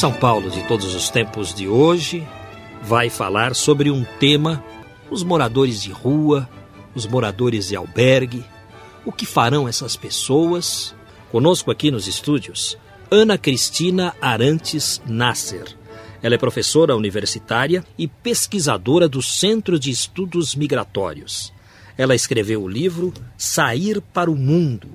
São 0.00 0.14
Paulo 0.14 0.50
de 0.50 0.66
todos 0.66 0.94
os 0.94 1.10
tempos 1.10 1.52
de 1.52 1.68
hoje 1.68 2.26
vai 2.80 3.10
falar 3.10 3.54
sobre 3.54 3.90
um 3.90 4.02
tema: 4.18 4.64
os 5.10 5.22
moradores 5.22 5.82
de 5.82 5.92
rua, 5.92 6.48
os 6.94 7.04
moradores 7.04 7.68
de 7.68 7.76
albergue. 7.76 8.42
O 9.04 9.12
que 9.12 9.26
farão 9.26 9.68
essas 9.68 9.96
pessoas? 9.96 10.94
Conosco 11.30 11.70
aqui 11.70 11.90
nos 11.90 12.08
estúdios, 12.08 12.78
Ana 13.10 13.36
Cristina 13.36 14.14
Arantes 14.22 15.02
Nasser. 15.04 15.76
Ela 16.22 16.34
é 16.34 16.38
professora 16.38 16.96
universitária 16.96 17.84
e 17.98 18.08
pesquisadora 18.08 19.06
do 19.06 19.20
Centro 19.20 19.78
de 19.78 19.90
Estudos 19.90 20.54
Migratórios. 20.54 21.52
Ela 21.98 22.14
escreveu 22.14 22.62
o 22.62 22.68
livro 22.68 23.12
Sair 23.36 24.00
para 24.00 24.30
o 24.30 24.34
Mundo. 24.34 24.88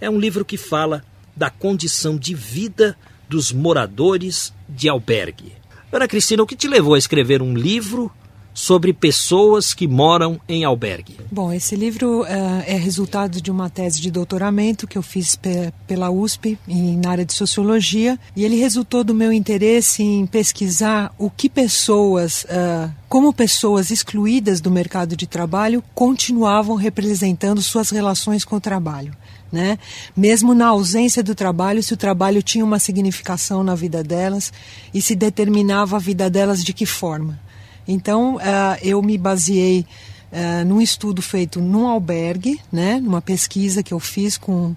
É 0.00 0.08
um 0.08 0.20
livro 0.20 0.44
que 0.44 0.56
fala 0.56 1.02
da 1.34 1.50
condição 1.50 2.16
de 2.16 2.32
vida 2.32 2.96
dos 3.32 3.50
moradores 3.50 4.52
de 4.68 4.90
albergue. 4.90 5.54
Ana 5.90 6.06
Cristina, 6.06 6.42
o 6.42 6.46
que 6.46 6.54
te 6.54 6.68
levou 6.68 6.92
a 6.92 6.98
escrever 6.98 7.40
um 7.40 7.54
livro 7.54 8.12
sobre 8.52 8.92
pessoas 8.92 9.72
que 9.72 9.88
moram 9.88 10.38
em 10.46 10.64
albergue? 10.64 11.16
Bom, 11.30 11.50
esse 11.50 11.74
livro 11.74 12.20
uh, 12.20 12.26
é 12.66 12.76
resultado 12.76 13.40
de 13.40 13.50
uma 13.50 13.70
tese 13.70 14.02
de 14.02 14.10
doutoramento 14.10 14.86
que 14.86 14.98
eu 14.98 15.02
fiz 15.02 15.34
pe 15.34 15.72
pela 15.86 16.10
USP 16.10 16.58
em, 16.68 16.98
na 16.98 17.10
área 17.10 17.24
de 17.24 17.32
sociologia 17.32 18.18
e 18.36 18.44
ele 18.44 18.56
resultou 18.56 19.02
do 19.02 19.14
meu 19.14 19.32
interesse 19.32 20.02
em 20.02 20.26
pesquisar 20.26 21.14
o 21.18 21.30
que 21.30 21.48
pessoas, 21.48 22.44
uh, 22.44 22.92
como 23.08 23.32
pessoas 23.32 23.90
excluídas 23.90 24.60
do 24.60 24.70
mercado 24.70 25.16
de 25.16 25.26
trabalho 25.26 25.82
continuavam 25.94 26.76
representando 26.76 27.62
suas 27.62 27.88
relações 27.88 28.44
com 28.44 28.56
o 28.56 28.60
trabalho 28.60 29.16
né? 29.52 29.78
Mesmo 30.16 30.54
na 30.54 30.68
ausência 30.68 31.22
do 31.22 31.34
trabalho, 31.34 31.82
se 31.82 31.92
o 31.92 31.96
trabalho 31.96 32.42
tinha 32.42 32.64
uma 32.64 32.78
significação 32.78 33.62
na 33.62 33.74
vida 33.74 34.02
delas 34.02 34.50
e 34.94 35.02
se 35.02 35.14
determinava 35.14 35.96
a 35.96 35.98
vida 35.98 36.30
delas 36.30 36.64
de 36.64 36.72
que 36.72 36.86
forma. 36.86 37.38
Então, 37.86 38.36
uh, 38.36 38.40
eu 38.80 39.02
me 39.02 39.18
baseei 39.18 39.84
uh, 40.32 40.64
num 40.64 40.80
estudo 40.80 41.20
feito 41.20 41.60
num 41.60 41.86
albergue, 41.86 42.58
né? 42.72 42.98
Numa 42.98 43.20
pesquisa 43.20 43.82
que 43.82 43.92
eu 43.92 44.00
fiz 44.00 44.38
com 44.38 44.68
uh, 44.68 44.76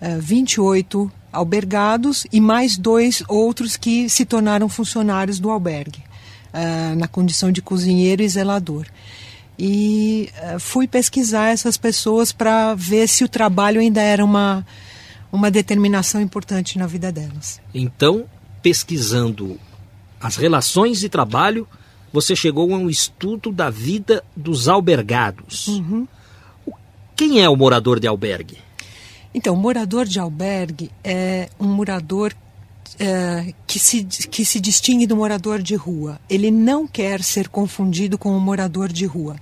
eh, 0.00 0.18
28 0.18 1.10
albergados 1.32 2.26
e 2.32 2.40
mais 2.40 2.76
dois 2.76 3.22
outros 3.28 3.76
que 3.76 4.08
se 4.08 4.24
tornaram 4.24 4.68
funcionários 4.68 5.38
do 5.38 5.48
albergue, 5.48 6.02
na 6.96 7.06
condição 7.06 7.52
de 7.52 7.62
cozinheiro 7.62 8.20
e 8.20 8.28
zelador 8.28 8.84
e 9.62 10.30
uh, 10.54 10.58
fui 10.58 10.88
pesquisar 10.88 11.48
essas 11.48 11.76
pessoas 11.76 12.32
para 12.32 12.74
ver 12.74 13.06
se 13.06 13.22
o 13.22 13.28
trabalho 13.28 13.78
ainda 13.78 14.00
era 14.00 14.24
uma, 14.24 14.66
uma 15.30 15.50
determinação 15.50 16.18
importante 16.18 16.78
na 16.78 16.86
vida 16.86 17.12
delas. 17.12 17.60
Então, 17.74 18.24
pesquisando 18.62 19.60
as 20.18 20.36
relações 20.36 21.00
de 21.00 21.10
trabalho, 21.10 21.68
você 22.10 22.34
chegou 22.34 22.74
a 22.74 22.78
um 22.78 22.88
estudo 22.88 23.52
da 23.52 23.68
vida 23.68 24.24
dos 24.34 24.66
albergados. 24.66 25.68
Uhum. 25.68 26.08
Quem 27.14 27.42
é 27.42 27.48
o 27.48 27.54
morador 27.54 28.00
de 28.00 28.06
albergue? 28.06 28.56
Então, 29.34 29.52
o 29.52 29.58
morador 29.58 30.06
de 30.06 30.18
albergue 30.18 30.90
é 31.04 31.50
um 31.60 31.68
morador 31.68 32.32
é, 32.98 33.52
que, 33.66 33.78
se, 33.78 34.04
que 34.04 34.44
se 34.44 34.60
distingue 34.60 35.06
do 35.06 35.16
morador 35.16 35.62
de 35.62 35.74
rua. 35.74 36.20
Ele 36.28 36.50
não 36.50 36.86
quer 36.86 37.22
ser 37.22 37.48
confundido 37.48 38.18
com 38.18 38.36
o 38.36 38.40
morador 38.40 38.92
de 38.92 39.06
rua. 39.06 39.36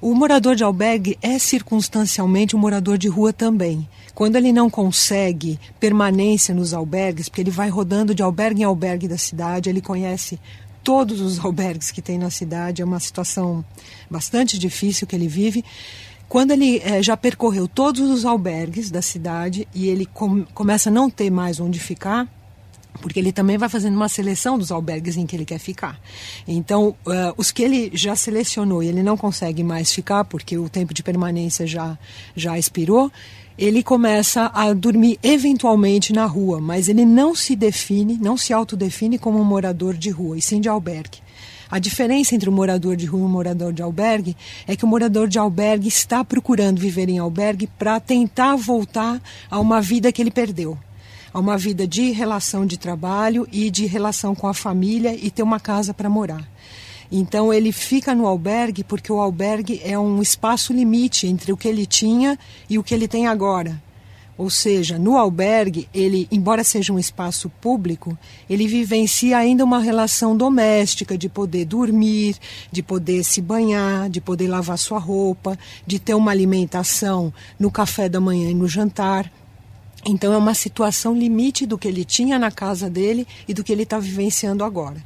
O 0.00 0.14
morador 0.14 0.56
de 0.56 0.64
albergue 0.64 1.18
é 1.20 1.38
circunstancialmente 1.38 2.56
um 2.56 2.58
morador 2.58 2.96
de 2.96 3.08
rua 3.08 3.32
também. 3.32 3.86
Quando 4.14 4.36
ele 4.36 4.52
não 4.52 4.70
consegue 4.70 5.58
permanência 5.78 6.54
nos 6.54 6.72
albergues, 6.72 7.28
porque 7.28 7.42
ele 7.42 7.50
vai 7.50 7.68
rodando 7.68 8.14
de 8.14 8.22
albergue 8.22 8.62
em 8.62 8.64
albergue 8.64 9.06
da 9.06 9.18
cidade, 9.18 9.68
ele 9.68 9.80
conhece 9.80 10.40
todos 10.82 11.20
os 11.20 11.38
albergues 11.44 11.90
que 11.90 12.00
tem 12.00 12.18
na 12.18 12.30
cidade, 12.30 12.80
é 12.80 12.84
uma 12.84 13.00
situação 13.00 13.64
bastante 14.10 14.58
difícil 14.58 15.06
que 15.06 15.14
ele 15.14 15.28
vive. 15.28 15.64
Quando 16.28 16.52
ele 16.52 16.78
é, 16.78 17.02
já 17.02 17.16
percorreu 17.16 17.68
todos 17.68 18.08
os 18.08 18.24
albergues 18.24 18.90
da 18.90 19.02
cidade 19.02 19.68
e 19.74 19.88
ele 19.88 20.06
com, 20.06 20.44
começa 20.54 20.88
a 20.88 20.92
não 20.92 21.10
ter 21.10 21.28
mais 21.28 21.60
onde 21.60 21.78
ficar, 21.78 22.26
porque 23.00 23.18
ele 23.18 23.32
também 23.32 23.56
vai 23.56 23.68
fazendo 23.68 23.94
uma 23.94 24.08
seleção 24.08 24.58
dos 24.58 24.70
albergues 24.70 25.16
em 25.16 25.26
que 25.26 25.36
ele 25.36 25.44
quer 25.44 25.58
ficar. 25.58 26.00
Então, 26.46 26.96
uh, 27.06 27.34
os 27.36 27.50
que 27.50 27.62
ele 27.62 27.90
já 27.94 28.14
selecionou 28.16 28.82
e 28.82 28.88
ele 28.88 29.02
não 29.02 29.16
consegue 29.16 29.62
mais 29.62 29.92
ficar 29.92 30.24
porque 30.24 30.58
o 30.58 30.68
tempo 30.68 30.92
de 30.92 31.02
permanência 31.02 31.66
já, 31.66 31.98
já 32.34 32.58
expirou, 32.58 33.10
ele 33.58 33.82
começa 33.82 34.50
a 34.54 34.72
dormir 34.72 35.18
eventualmente 35.22 36.12
na 36.12 36.24
rua, 36.24 36.60
mas 36.60 36.88
ele 36.88 37.04
não 37.04 37.34
se 37.34 37.54
define, 37.54 38.18
não 38.20 38.36
se 38.36 38.52
autodefine 38.52 39.18
como 39.18 39.38
um 39.38 39.44
morador 39.44 39.94
de 39.94 40.08
rua, 40.08 40.38
e 40.38 40.42
sim 40.42 40.60
de 40.60 40.68
albergue. 40.68 41.18
A 41.70 41.78
diferença 41.78 42.34
entre 42.34 42.48
o 42.48 42.52
morador 42.52 42.96
de 42.96 43.06
rua 43.06 43.20
e 43.20 43.26
o 43.26 43.28
morador 43.28 43.72
de 43.72 43.80
albergue 43.80 44.36
é 44.66 44.74
que 44.74 44.84
o 44.84 44.88
morador 44.88 45.28
de 45.28 45.38
albergue 45.38 45.86
está 45.86 46.24
procurando 46.24 46.80
viver 46.80 47.08
em 47.08 47.18
albergue 47.18 47.68
para 47.78 48.00
tentar 48.00 48.56
voltar 48.56 49.22
a 49.48 49.60
uma 49.60 49.80
vida 49.80 50.10
que 50.10 50.20
ele 50.20 50.32
perdeu 50.32 50.76
a 51.32 51.38
uma 51.38 51.56
vida 51.56 51.86
de 51.86 52.10
relação 52.10 52.66
de 52.66 52.78
trabalho 52.78 53.46
e 53.52 53.70
de 53.70 53.86
relação 53.86 54.34
com 54.34 54.46
a 54.46 54.54
família 54.54 55.14
e 55.14 55.30
ter 55.30 55.42
uma 55.42 55.60
casa 55.60 55.94
para 55.94 56.10
morar. 56.10 56.48
Então 57.10 57.52
ele 57.52 57.72
fica 57.72 58.14
no 58.14 58.26
albergue 58.26 58.84
porque 58.84 59.12
o 59.12 59.20
albergue 59.20 59.80
é 59.84 59.98
um 59.98 60.22
espaço 60.22 60.72
limite 60.72 61.26
entre 61.26 61.52
o 61.52 61.56
que 61.56 61.66
ele 61.66 61.84
tinha 61.84 62.38
e 62.68 62.78
o 62.78 62.84
que 62.84 62.94
ele 62.94 63.08
tem 63.08 63.26
agora. 63.26 63.82
Ou 64.40 64.48
seja, 64.48 64.98
no 64.98 65.18
albergue, 65.18 65.86
ele, 65.92 66.26
embora 66.32 66.64
seja 66.64 66.94
um 66.94 66.98
espaço 66.98 67.50
público, 67.60 68.16
ele 68.48 68.66
vivencia 68.66 69.36
ainda 69.36 69.62
uma 69.62 69.80
relação 69.80 70.34
doméstica 70.34 71.18
de 71.18 71.28
poder 71.28 71.66
dormir, 71.66 72.36
de 72.72 72.82
poder 72.82 73.22
se 73.22 73.42
banhar, 73.42 74.08
de 74.08 74.18
poder 74.18 74.48
lavar 74.48 74.78
sua 74.78 74.98
roupa, 74.98 75.58
de 75.86 75.98
ter 75.98 76.14
uma 76.14 76.30
alimentação 76.30 77.30
no 77.58 77.70
café 77.70 78.08
da 78.08 78.18
manhã 78.18 78.50
e 78.50 78.54
no 78.54 78.66
jantar. 78.66 79.30
Então 80.04 80.32
é 80.32 80.36
uma 80.36 80.54
situação 80.54 81.14
limite 81.14 81.66
do 81.66 81.76
que 81.76 81.88
ele 81.88 82.04
tinha 82.04 82.38
na 82.38 82.50
casa 82.50 82.88
dele 82.88 83.26
e 83.46 83.54
do 83.54 83.62
que 83.62 83.72
ele 83.72 83.82
está 83.82 83.98
vivenciando 83.98 84.64
agora. 84.64 85.02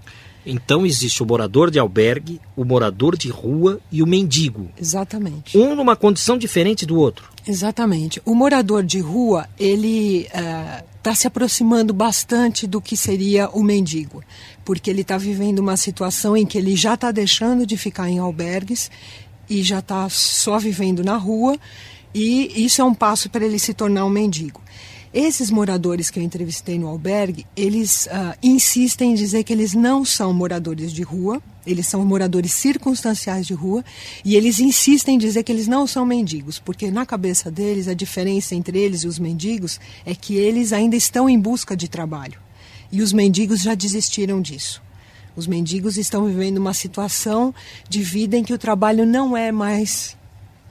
Então 0.46 0.84
existe 0.84 1.22
o 1.22 1.26
morador 1.26 1.70
de 1.70 1.78
albergue, 1.78 2.40
o 2.54 2.64
morador 2.64 3.16
de 3.16 3.30
rua 3.30 3.80
e 3.90 4.02
o 4.02 4.06
mendigo. 4.06 4.68
Exatamente. 4.78 5.56
Um 5.56 5.74
numa 5.74 5.96
condição 5.96 6.36
diferente 6.36 6.84
do 6.84 6.98
outro. 6.98 7.30
Exatamente. 7.46 8.20
O 8.24 8.34
morador 8.34 8.82
de 8.82 9.00
rua, 9.00 9.48
ele 9.58 10.26
está 10.96 11.12
uh, 11.12 11.14
se 11.14 11.26
aproximando 11.26 11.94
bastante 11.94 12.66
do 12.66 12.80
que 12.80 12.96
seria 12.96 13.48
o 13.50 13.62
mendigo, 13.62 14.22
porque 14.64 14.90
ele 14.90 15.00
está 15.00 15.16
vivendo 15.16 15.60
uma 15.60 15.76
situação 15.76 16.36
em 16.36 16.46
que 16.46 16.58
ele 16.58 16.76
já 16.76 16.94
está 16.94 17.10
deixando 17.10 17.66
de 17.66 17.76
ficar 17.76 18.08
em 18.08 18.18
albergues 18.18 18.90
e 19.48 19.62
já 19.62 19.78
está 19.78 20.08
só 20.08 20.58
vivendo 20.58 21.04
na 21.04 21.16
rua, 21.16 21.58
e 22.14 22.64
isso 22.64 22.80
é 22.80 22.84
um 22.84 22.94
passo 22.94 23.28
para 23.28 23.44
ele 23.44 23.58
se 23.58 23.74
tornar 23.74 24.04
um 24.04 24.10
mendigo. 24.10 24.62
Esses 25.14 25.48
moradores 25.48 26.10
que 26.10 26.18
eu 26.18 26.22
entrevistei 26.24 26.76
no 26.76 26.88
albergue, 26.88 27.46
eles 27.56 28.06
uh, 28.06 28.36
insistem 28.42 29.12
em 29.12 29.14
dizer 29.14 29.44
que 29.44 29.52
eles 29.52 29.72
não 29.72 30.04
são 30.04 30.32
moradores 30.32 30.92
de 30.92 31.02
rua, 31.02 31.40
eles 31.64 31.86
são 31.86 32.04
moradores 32.04 32.52
circunstanciais 32.52 33.46
de 33.46 33.54
rua, 33.54 33.84
e 34.24 34.34
eles 34.34 34.58
insistem 34.58 35.14
em 35.14 35.18
dizer 35.18 35.44
que 35.44 35.52
eles 35.52 35.68
não 35.68 35.86
são 35.86 36.04
mendigos, 36.04 36.58
porque 36.58 36.90
na 36.90 37.06
cabeça 37.06 37.48
deles 37.48 37.86
a 37.86 37.94
diferença 37.94 38.56
entre 38.56 38.76
eles 38.76 39.02
e 39.02 39.06
os 39.06 39.20
mendigos 39.20 39.78
é 40.04 40.16
que 40.16 40.34
eles 40.34 40.72
ainda 40.72 40.96
estão 40.96 41.28
em 41.28 41.38
busca 41.38 41.76
de 41.76 41.88
trabalho. 41.88 42.40
E 42.90 43.00
os 43.00 43.12
mendigos 43.12 43.62
já 43.62 43.74
desistiram 43.76 44.42
disso. 44.42 44.82
Os 45.36 45.46
mendigos 45.46 45.96
estão 45.96 46.26
vivendo 46.26 46.58
uma 46.58 46.74
situação 46.74 47.54
de 47.88 48.02
vida 48.02 48.36
em 48.36 48.42
que 48.42 48.52
o 48.52 48.58
trabalho 48.58 49.06
não 49.06 49.36
é 49.36 49.52
mais 49.52 50.16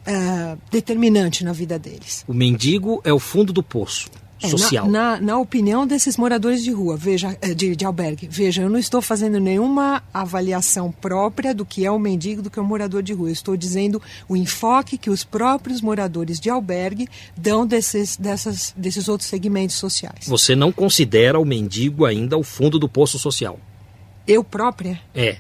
uh, 0.07 0.57
determinante 0.71 1.44
na 1.44 1.53
vida 1.53 1.77
deles. 1.79 2.23
O 2.27 2.33
mendigo 2.33 3.01
é 3.03 3.13
o 3.13 3.19
fundo 3.19 3.51
do 3.53 3.63
poço 3.63 4.09
social. 4.50 4.85
É, 4.85 4.89
na, 4.89 5.11
na, 5.11 5.21
na, 5.21 5.39
opinião 5.39 5.88
desses 5.88 6.17
moradores 6.17 6.63
de 6.63 6.71
rua, 6.71 6.97
veja, 6.97 7.38
eh, 7.41 7.53
de, 7.53 7.75
de 7.75 7.85
albergue, 7.85 8.27
veja, 8.29 8.61
eu 8.61 8.69
não 8.69 8.79
estou 8.79 9.01
fazendo 9.01 9.39
nenhuma 9.39 10.03
avaliação 10.13 10.91
própria 10.91 11.53
do 11.53 11.65
que 11.65 11.85
é 11.85 11.91
o 11.91 12.00
mendigo, 12.00 12.41
do 12.41 12.50
que 12.50 12.59
é 12.59 12.61
o 12.61 12.65
morador 12.65 13.01
de 13.01 13.13
rua. 13.13 13.29
Eu 13.29 13.33
estou 13.33 13.55
dizendo 13.55 14.01
o 14.27 14.35
enfoque 14.35 14.97
que 14.97 15.09
os 15.09 15.23
próprios 15.23 15.81
moradores 15.81 16.39
de 16.39 16.50
albergue 16.50 17.07
dão 17.38 17.65
desses, 17.65 18.17
dessas, 18.17 18.73
desses 18.75 19.07
outros 19.07 19.29
segmentos 19.29 19.75
sociais. 19.75 20.27
Você 20.27 20.55
não 20.55 20.71
considera 20.71 21.39
o 21.39 21.45
mendigo 21.45 22.05
ainda 22.05 22.38
o 22.38 22.44
fundo 22.44 22.77
do 22.77 22.89
poço 22.89 23.17
social? 23.17 23.59
Eu 24.27 24.44
própria? 24.44 25.00
É. 25.13 25.38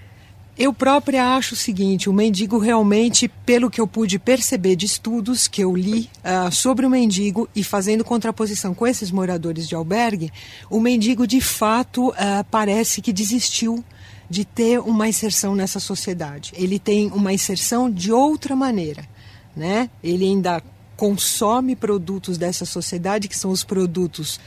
Eu 0.57 0.71
própria 0.71 1.35
acho 1.35 1.53
o 1.55 1.57
seguinte: 1.57 2.09
o 2.09 2.13
mendigo 2.13 2.57
realmente, 2.57 3.27
pelo 3.27 3.69
que 3.69 3.81
eu 3.81 3.87
pude 3.87 4.19
perceber 4.19 4.75
de 4.75 4.85
estudos 4.85 5.47
que 5.47 5.63
eu 5.63 5.75
li 5.75 6.09
uh, 6.23 6.51
sobre 6.51 6.85
o 6.85 6.89
mendigo 6.89 7.49
e 7.55 7.63
fazendo 7.63 8.03
contraposição 8.03 8.73
com 8.73 8.85
esses 8.85 9.09
moradores 9.09 9.67
de 9.67 9.73
albergue, 9.73 10.31
o 10.69 10.79
mendigo 10.79 11.25
de 11.25 11.41
fato 11.41 12.09
uh, 12.09 12.13
parece 12.51 13.01
que 13.01 13.11
desistiu 13.11 13.83
de 14.29 14.45
ter 14.45 14.79
uma 14.79 15.07
inserção 15.07 15.55
nessa 15.55 15.79
sociedade. 15.79 16.53
Ele 16.55 16.77
tem 16.77 17.07
uma 17.11 17.33
inserção 17.33 17.89
de 17.89 18.11
outra 18.11 18.55
maneira, 18.55 19.03
né? 19.55 19.89
Ele 20.03 20.25
ainda 20.25 20.61
consome 20.95 21.75
produtos 21.75 22.37
dessa 22.37 22.65
sociedade 22.65 23.27
que 23.27 23.37
são 23.37 23.49
os 23.49 23.63
produtos 23.63 24.39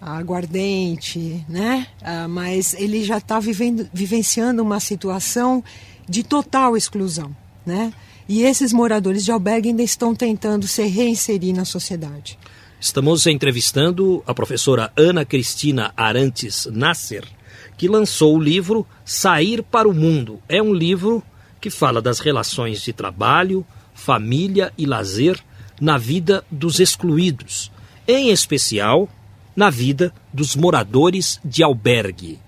aguardente, 0.00 1.44
né? 1.48 1.86
Ah, 2.02 2.28
mas 2.28 2.74
ele 2.74 3.04
já 3.04 3.18
está 3.18 3.40
vivenciando 3.40 4.62
uma 4.62 4.80
situação 4.80 5.62
de 6.08 6.22
total 6.22 6.76
exclusão, 6.76 7.34
né? 7.66 7.92
E 8.28 8.42
esses 8.42 8.72
moradores 8.72 9.24
de 9.24 9.32
albergue 9.32 9.70
ainda 9.70 9.82
estão 9.82 10.14
tentando 10.14 10.68
se 10.68 10.84
reinserir 10.86 11.54
na 11.54 11.64
sociedade. 11.64 12.38
Estamos 12.80 13.26
entrevistando 13.26 14.22
a 14.26 14.32
professora 14.32 14.92
Ana 14.96 15.24
Cristina 15.24 15.92
Arantes 15.96 16.68
Nasser, 16.70 17.24
que 17.76 17.88
lançou 17.88 18.36
o 18.36 18.40
livro 18.40 18.86
Sair 19.04 19.62
para 19.62 19.88
o 19.88 19.94
Mundo. 19.94 20.40
É 20.48 20.62
um 20.62 20.72
livro 20.72 21.22
que 21.60 21.70
fala 21.70 22.00
das 22.00 22.20
relações 22.20 22.82
de 22.82 22.92
trabalho, 22.92 23.66
família 23.94 24.72
e 24.78 24.86
lazer 24.86 25.40
na 25.80 25.98
vida 25.98 26.44
dos 26.50 26.78
excluídos, 26.80 27.72
em 28.06 28.30
especial 28.30 29.08
na 29.58 29.70
vida 29.70 30.14
dos 30.32 30.54
moradores 30.54 31.40
de 31.44 31.64
albergue. 31.64 32.38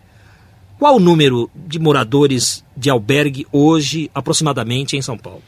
Qual 0.78 0.94
o 0.94 1.00
número 1.00 1.50
de 1.56 1.76
moradores 1.76 2.64
de 2.76 2.88
albergue 2.88 3.48
hoje, 3.50 4.08
aproximadamente, 4.14 4.96
em 4.96 5.02
São 5.02 5.18
Paulo? 5.18 5.42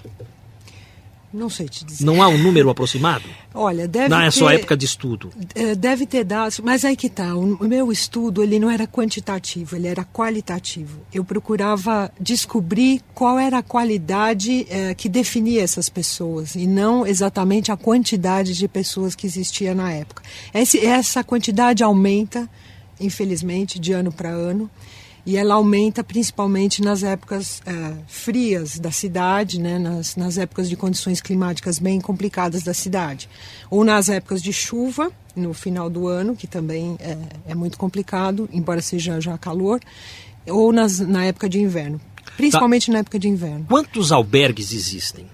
Não 1.33 1.49
sei 1.49 1.67
te 1.67 1.85
dizer. 1.85 2.05
Não 2.05 2.23
há 2.23 2.29
um 2.29 2.37
número 2.37 2.69
aproximado? 2.69 3.25
Olha, 3.55 3.89
deve 3.89 4.09
Na 4.09 4.25
ter, 4.25 4.33
sua 4.33 4.53
época 4.55 4.77
de 4.77 4.85
estudo? 4.85 5.31
É, 5.55 5.75
deve 5.75 6.05
ter 6.05 6.25
dados, 6.25 6.61
mas 6.61 6.85
aí 6.85 6.95
que 6.95 7.09
tá. 7.09 7.35
O 7.35 7.67
meu 7.67 7.91
estudo 7.91 8.43
ele 8.43 8.59
não 8.59 8.71
era 8.71 8.87
quantitativo, 8.87 9.75
ele 9.75 9.89
era 9.89 10.05
qualitativo. 10.05 11.01
Eu 11.13 11.25
procurava 11.25 12.13
descobrir 12.21 13.01
qual 13.15 13.39
era 13.39 13.59
a 13.59 13.63
qualidade 13.63 14.67
é, 14.69 14.95
que 14.95 15.09
definia 15.09 15.63
essas 15.63 15.89
pessoas 15.89 16.55
e 16.55 16.67
não 16.67 17.07
exatamente 17.07 17.73
a 17.73 17.77
quantidade 17.77 18.55
de 18.55 18.69
pessoas 18.69 19.15
que 19.15 19.27
existia 19.27 19.75
na 19.75 19.91
época. 19.91 20.23
Esse, 20.53 20.85
essa 20.85 21.25
quantidade 21.25 21.83
aumenta, 21.83 22.49
infelizmente, 23.01 23.79
de 23.79 23.93
ano 23.93 24.13
para 24.13 24.29
ano 24.29 24.71
e 25.25 25.37
ela 25.37 25.55
aumenta 25.55 26.03
principalmente 26.03 26.83
nas 26.83 27.03
épocas 27.03 27.63
é, 27.65 27.95
frias 28.09 28.79
da 28.79 28.91
cidade, 28.91 29.61
né, 29.61 29.79
nas, 29.79 30.17
nas 30.17 30.37
épocas 30.37 30.69
de 30.69 30.77
condições 30.77 31.21
climáticas 31.21 31.79
bem 31.79 32.01
complicadas 32.01 32.63
da 32.63 32.75
cidade, 32.75 33.29
ou 33.71 33.85
nas 33.85 34.09
épocas 34.09 34.43
de 34.43 34.53
chuva, 34.53 35.11
no 35.35 35.55
final 35.55 35.89
do 35.89 36.09
ano, 36.09 36.35
que 36.35 36.47
também 36.47 36.97
é, 37.01 37.17
é 37.49 37.55
muito 37.55 37.79
complicado, 37.79 38.49
embora 38.53 38.83
seja 38.83 39.21
já 39.21 39.39
calor, 39.39 39.81
ou 40.47 40.73
nas, 40.73 40.99
na 40.99 41.25
época 41.25 41.49
de 41.49 41.61
inverno, 41.61 42.01
principalmente 42.37 42.87
tá. 42.87 42.93
na 42.93 42.99
época 42.99 43.19
de 43.19 43.29
inverno. 43.29 43.65
Quantos 43.69 44.11
albergues 44.11 44.73
existem? 44.73 45.27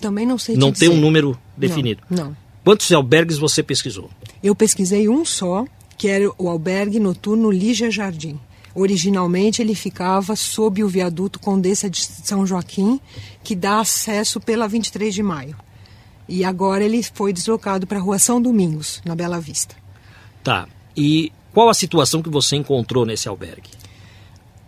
Também 0.00 0.26
não 0.26 0.38
sei 0.38 0.56
Não 0.56 0.72
tem 0.72 0.88
um 0.88 0.96
número 0.96 1.38
definido? 1.56 2.02
Não, 2.08 2.26
não. 2.26 2.36
Quantos 2.64 2.92
albergues 2.92 3.38
você 3.38 3.62
pesquisou? 3.62 4.10
Eu 4.42 4.54
pesquisei 4.54 5.08
um 5.08 5.24
só, 5.24 5.64
que 5.96 6.08
era 6.08 6.30
o 6.38 6.48
albergue 6.48 7.00
noturno 7.00 7.50
Lígia 7.50 7.90
Jardim. 7.90 8.38
Originalmente 8.74 9.60
ele 9.60 9.74
ficava 9.74 10.36
sob 10.36 10.82
o 10.82 10.88
viaduto 10.88 11.38
Condessa 11.38 11.90
de 11.90 12.04
São 12.04 12.46
Joaquim, 12.46 13.00
que 13.42 13.54
dá 13.54 13.80
acesso 13.80 14.40
pela 14.40 14.68
23 14.68 15.14
de 15.14 15.22
maio. 15.22 15.56
E 16.28 16.44
agora 16.44 16.84
ele 16.84 17.02
foi 17.02 17.32
deslocado 17.32 17.86
para 17.86 17.98
a 17.98 18.00
Rua 18.00 18.18
São 18.18 18.40
Domingos, 18.40 19.02
na 19.04 19.16
Bela 19.16 19.40
Vista. 19.40 19.74
Tá. 20.44 20.68
E 20.96 21.32
qual 21.52 21.68
a 21.68 21.74
situação 21.74 22.22
que 22.22 22.30
você 22.30 22.56
encontrou 22.56 23.04
nesse 23.04 23.28
albergue? 23.28 23.70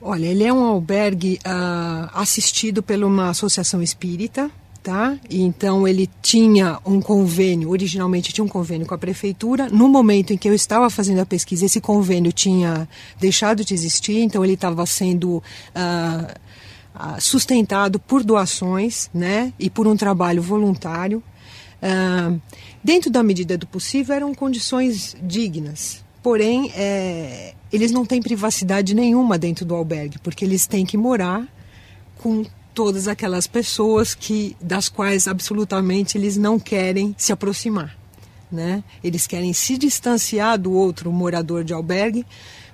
Olha, 0.00 0.26
ele 0.26 0.42
é 0.42 0.52
um 0.52 0.64
albergue 0.64 1.38
uh, 1.46 2.10
assistido 2.12 2.82
por 2.82 2.96
uma 3.04 3.28
associação 3.28 3.80
espírita, 3.80 4.50
tá? 4.82 5.16
Então 5.30 5.86
ele 5.86 6.10
tinha 6.20 6.78
um 6.84 7.00
convênio, 7.00 7.70
originalmente 7.70 8.32
tinha 8.32 8.44
um 8.44 8.48
convênio 8.48 8.86
com 8.86 8.94
a 8.94 8.98
prefeitura. 8.98 9.68
No 9.68 9.88
momento 9.88 10.32
em 10.32 10.36
que 10.36 10.48
eu 10.48 10.54
estava 10.54 10.90
fazendo 10.90 11.20
a 11.20 11.26
pesquisa, 11.26 11.64
esse 11.64 11.80
convênio 11.80 12.32
tinha 12.32 12.88
deixado 13.20 13.64
de 13.64 13.72
existir, 13.72 14.18
então 14.18 14.44
ele 14.44 14.54
estava 14.54 14.84
sendo 14.84 15.36
uh, 15.36 17.20
sustentado 17.20 18.00
por 18.00 18.24
doações, 18.24 19.08
né? 19.14 19.52
E 19.58 19.70
por 19.70 19.86
um 19.86 19.96
trabalho 19.96 20.42
voluntário. 20.42 21.22
Uh, 21.82 22.40
dentro 22.82 23.10
da 23.10 23.22
medida 23.22 23.56
do 23.56 23.66
possível, 23.66 24.14
eram 24.14 24.34
condições 24.34 25.16
dignas. 25.22 26.02
Porém, 26.22 26.70
é, 26.76 27.54
eles 27.72 27.90
não 27.90 28.06
têm 28.06 28.22
privacidade 28.22 28.94
nenhuma 28.94 29.36
dentro 29.36 29.64
do 29.64 29.74
albergue, 29.74 30.18
porque 30.20 30.44
eles 30.44 30.68
têm 30.68 30.86
que 30.86 30.96
morar 30.96 31.48
com 32.16 32.44
todas 32.74 33.08
aquelas 33.08 33.46
pessoas 33.46 34.14
que 34.14 34.56
das 34.60 34.88
quais 34.88 35.26
absolutamente 35.26 36.16
eles 36.16 36.36
não 36.36 36.58
querem 36.58 37.14
se 37.18 37.32
aproximar, 37.32 37.96
né? 38.50 38.82
Eles 39.02 39.26
querem 39.26 39.52
se 39.52 39.76
distanciar 39.76 40.58
do 40.58 40.72
outro 40.72 41.12
morador 41.12 41.64
de 41.64 41.72
albergue 41.72 42.26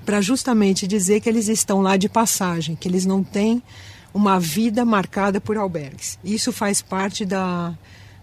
para 0.05 0.21
justamente 0.21 0.87
dizer 0.87 1.21
que 1.21 1.29
eles 1.29 1.49
estão 1.49 1.81
lá 1.81 1.97
de 1.97 2.09
passagem, 2.09 2.77
que 2.77 2.89
eles 2.89 3.05
não 3.05 3.23
têm 3.23 3.63
uma 4.15 4.41
vida 4.41 4.85
marcada 4.85 5.41
por 5.41 5.57
albergues. 5.57 6.19
Isso 6.25 6.53
faz 6.53 6.81
parte 6.81 7.25
da 7.25 7.75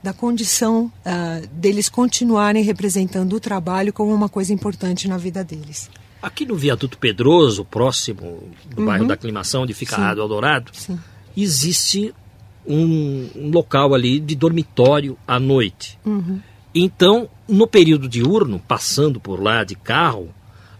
da 0.02 0.14
condição 0.14 0.86
uh, 0.86 1.48
deles 1.48 1.90
continuarem 1.90 2.64
representando 2.64 3.34
o 3.34 3.40
trabalho 3.40 3.92
como 3.92 4.14
uma 4.14 4.30
coisa 4.30 4.54
importante 4.54 5.08
na 5.08 5.18
vida 5.18 5.44
deles. 5.44 5.90
Aqui 6.22 6.46
no 6.46 6.56
Viaduto 6.56 6.96
Pedroso, 7.00 7.66
próximo 7.66 8.44
do 8.68 8.82
uhum. 8.82 8.86
bairro 8.86 9.08
da 9.08 9.16
Aclimação, 9.16 9.64
onde 9.64 9.74
fica 9.74 9.96
Sim. 9.96 10.02
a 10.04 10.06
Rádio 10.06 10.22
Eldorado, 10.22 10.72
Sim 10.76 11.00
existe 11.44 12.14
um, 12.66 13.30
um 13.36 13.50
local 13.52 13.94
ali 13.94 14.20
de 14.20 14.36
dormitório 14.36 15.18
à 15.28 15.40
noite. 15.40 15.98
Uhum. 16.06 16.40
Então, 16.74 17.30
no 17.48 17.68
período 17.68 18.10
diurno, 18.10 18.60
passando 18.68 19.20
por 19.20 19.42
lá 19.42 19.64
de 19.64 19.76
carro, 19.76 20.30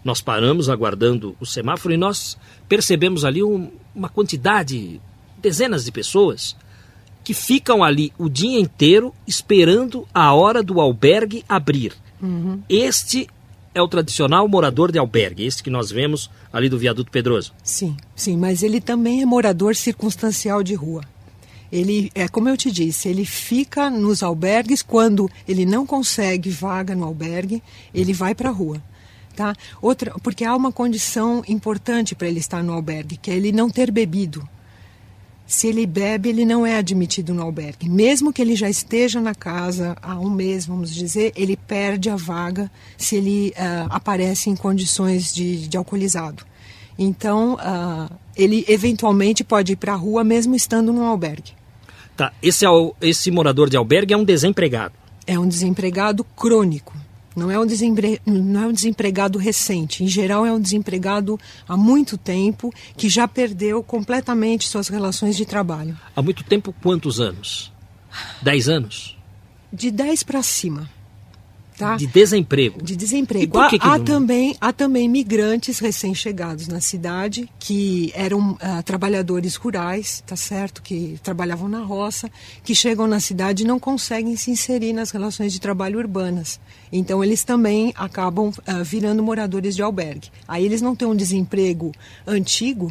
nós 0.04 0.20
paramos 0.20 0.68
aguardando 0.68 1.34
o 1.40 1.46
semáforo 1.46 1.94
e 1.94 1.96
nós 1.96 2.36
percebemos 2.68 3.24
ali 3.24 3.42
um, 3.42 3.70
uma 3.94 4.08
quantidade, 4.08 5.00
dezenas 5.38 5.84
de 5.84 5.92
pessoas 5.92 6.56
que 7.24 7.34
ficam 7.34 7.82
ali 7.82 8.12
o 8.16 8.28
dia 8.28 8.60
inteiro 8.60 9.12
esperando 9.26 10.06
a 10.14 10.32
hora 10.32 10.62
do 10.62 10.80
albergue 10.80 11.44
abrir. 11.48 11.92
Uhum. 12.22 12.62
Este 12.68 13.26
é 13.76 13.82
o 13.82 13.86
tradicional 13.86 14.48
morador 14.48 14.90
de 14.90 14.98
albergue, 14.98 15.44
esse 15.44 15.62
que 15.62 15.68
nós 15.68 15.90
vemos 15.90 16.30
ali 16.50 16.66
do 16.66 16.78
viaduto 16.78 17.10
Pedroso. 17.10 17.52
Sim, 17.62 17.94
sim, 18.14 18.34
mas 18.34 18.62
ele 18.62 18.80
também 18.80 19.20
é 19.20 19.26
morador 19.26 19.76
circunstancial 19.76 20.62
de 20.62 20.74
rua. 20.74 21.02
Ele, 21.70 22.10
é 22.14 22.26
como 22.26 22.48
eu 22.48 22.56
te 22.56 22.70
disse, 22.70 23.06
ele 23.06 23.26
fica 23.26 23.90
nos 23.90 24.22
albergues 24.22 24.80
quando 24.80 25.30
ele 25.46 25.66
não 25.66 25.84
consegue 25.84 26.48
vaga 26.48 26.94
no 26.94 27.04
albergue, 27.04 27.62
ele 27.92 28.14
vai 28.14 28.34
para 28.34 28.48
a 28.48 28.52
rua. 28.52 28.82
Tá? 29.36 29.54
Outra, 29.82 30.14
porque 30.22 30.46
há 30.46 30.56
uma 30.56 30.72
condição 30.72 31.44
importante 31.46 32.14
para 32.14 32.28
ele 32.28 32.38
estar 32.38 32.62
no 32.62 32.72
albergue, 32.72 33.18
que 33.18 33.30
é 33.30 33.34
ele 33.34 33.52
não 33.52 33.68
ter 33.68 33.90
bebido 33.90 34.48
se 35.46 35.68
ele 35.68 35.86
bebe, 35.86 36.28
ele 36.28 36.44
não 36.44 36.66
é 36.66 36.76
admitido 36.76 37.32
no 37.32 37.42
albergue. 37.42 37.88
Mesmo 37.88 38.32
que 38.32 38.42
ele 38.42 38.56
já 38.56 38.68
esteja 38.68 39.20
na 39.20 39.34
casa 39.34 39.96
há 40.02 40.18
um 40.18 40.28
mês, 40.28 40.66
vamos 40.66 40.92
dizer, 40.92 41.32
ele 41.36 41.56
perde 41.56 42.10
a 42.10 42.16
vaga 42.16 42.70
se 42.98 43.16
ele 43.16 43.50
uh, 43.50 43.86
aparece 43.90 44.50
em 44.50 44.56
condições 44.56 45.32
de, 45.32 45.68
de 45.68 45.76
alcoolizado. 45.76 46.44
Então, 46.98 47.54
uh, 47.54 48.12
ele 48.36 48.64
eventualmente 48.68 49.44
pode 49.44 49.72
ir 49.72 49.76
para 49.76 49.92
a 49.92 49.96
rua 49.96 50.24
mesmo 50.24 50.56
estando 50.56 50.92
no 50.92 51.04
albergue. 51.04 51.52
Tá, 52.16 52.32
esse, 52.42 52.64
esse 53.00 53.30
morador 53.30 53.70
de 53.70 53.76
albergue 53.76 54.14
é 54.14 54.16
um 54.16 54.24
desempregado. 54.24 54.94
É 55.26 55.38
um 55.38 55.46
desempregado 55.46 56.24
crônico. 56.24 56.94
Não 57.36 57.50
é, 57.50 57.60
um 57.60 57.66
desempre... 57.66 58.20
não 58.24 58.62
é 58.62 58.66
um 58.66 58.72
desempregado 58.72 59.38
recente. 59.38 60.02
Em 60.02 60.08
geral, 60.08 60.46
é 60.46 60.50
um 60.50 60.60
desempregado 60.60 61.38
há 61.68 61.76
muito 61.76 62.16
tempo 62.16 62.72
que 62.96 63.10
já 63.10 63.28
perdeu 63.28 63.82
completamente 63.82 64.66
suas 64.66 64.88
relações 64.88 65.36
de 65.36 65.44
trabalho. 65.44 65.96
Há 66.16 66.22
muito 66.22 66.42
tempo, 66.42 66.74
quantos 66.82 67.20
anos? 67.20 67.70
Dez 68.40 68.68
anos? 68.70 69.16
De 69.70 69.90
dez 69.90 70.22
para 70.22 70.42
cima. 70.42 70.88
Tá? 71.76 71.96
De 71.96 72.06
desemprego. 72.06 72.82
De 72.82 72.96
desemprego. 72.96 73.58
Há, 73.58 73.68
que 73.68 73.78
há, 73.78 73.98
também, 73.98 74.56
há 74.58 74.72
também 74.72 75.08
migrantes 75.08 75.78
recém-chegados 75.78 76.68
na 76.68 76.80
cidade 76.80 77.50
que 77.58 78.10
eram 78.14 78.52
uh, 78.52 78.82
trabalhadores 78.82 79.56
rurais, 79.56 80.22
tá 80.26 80.36
certo? 80.36 80.80
Que 80.80 81.18
trabalhavam 81.22 81.68
na 81.68 81.80
roça, 81.80 82.30
que 82.64 82.74
chegam 82.74 83.06
na 83.06 83.20
cidade 83.20 83.62
e 83.62 83.66
não 83.66 83.78
conseguem 83.78 84.36
se 84.36 84.50
inserir 84.50 84.94
nas 84.94 85.10
relações 85.10 85.52
de 85.52 85.60
trabalho 85.60 85.98
urbanas. 85.98 86.58
Então 86.90 87.22
eles 87.22 87.44
também 87.44 87.92
acabam 87.94 88.48
uh, 88.48 88.84
virando 88.84 89.22
moradores 89.22 89.76
de 89.76 89.82
albergue. 89.82 90.30
Aí 90.48 90.64
eles 90.64 90.80
não 90.80 90.96
têm 90.96 91.06
um 91.06 91.16
desemprego 91.16 91.92
antigo, 92.26 92.90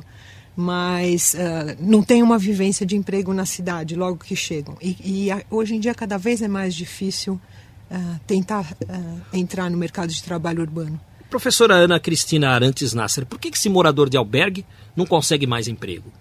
mas 0.55 1.33
uh, 1.33 1.75
não 1.79 2.03
tem 2.03 2.21
uma 2.21 2.37
vivência 2.37 2.85
de 2.85 2.95
emprego 2.95 3.33
na 3.33 3.47
cidade 3.47 3.95
logo 3.95 4.23
que 4.23 4.35
chegam. 4.35 4.77
E, 4.79 4.95
e 5.03 5.27
hoje 5.49 5.75
em 5.75 5.79
dia 5.79 5.95
cada 5.95 6.19
vez 6.19 6.39
é 6.43 6.47
mais 6.47 6.75
difícil 6.75 7.41
uh, 7.89 8.19
tentar 8.25 8.63
uh, 8.63 9.21
entrar 9.33 9.69
no 9.69 9.77
mercado 9.77 10.09
de 10.09 10.21
trabalho 10.23 10.61
urbano. 10.61 10.99
Professora 11.29 11.75
Ana 11.75 11.99
Cristina 11.99 12.49
Arantes 12.49 12.93
Nasser, 12.93 13.25
por 13.25 13.39
que 13.39 13.49
esse 13.49 13.69
morador 13.69 14.09
de 14.09 14.17
albergue 14.17 14.65
não 14.95 15.05
consegue 15.05 15.45
mais 15.45 15.67
emprego? 15.67 16.11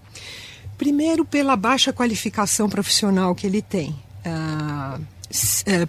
Primeiro, 0.77 1.25
pela 1.25 1.57
baixa 1.57 1.93
qualificação 1.93 2.69
profissional 2.69 3.35
que 3.35 3.47
ele 3.47 3.63
tem. 3.63 3.95
Uh, 4.27 5.15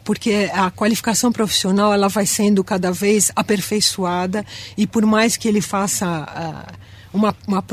porque 0.04 0.50
a 0.54 0.72
qualificação 0.72 1.32
profissional 1.32 1.94
ela 1.94 2.08
vai 2.08 2.26
sendo 2.26 2.64
cada 2.64 2.92
vez 2.92 3.32
aperfeiçoada 3.36 4.44
e 4.76 4.88
por 4.88 5.06
mais 5.06 5.38
que 5.38 5.48
ele 5.48 5.62
faça 5.62 6.66
uma, 7.14 7.36
uma 7.48 7.64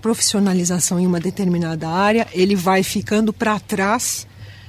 profissionalização 0.00 1.00
em 1.00 1.06
uma 1.06 1.18
determinada 1.18 1.88
área, 1.88 2.28
ele 2.32 2.54
vai 2.54 2.82
ficando 2.82 3.32
para 3.32 3.58
trás 3.58 4.26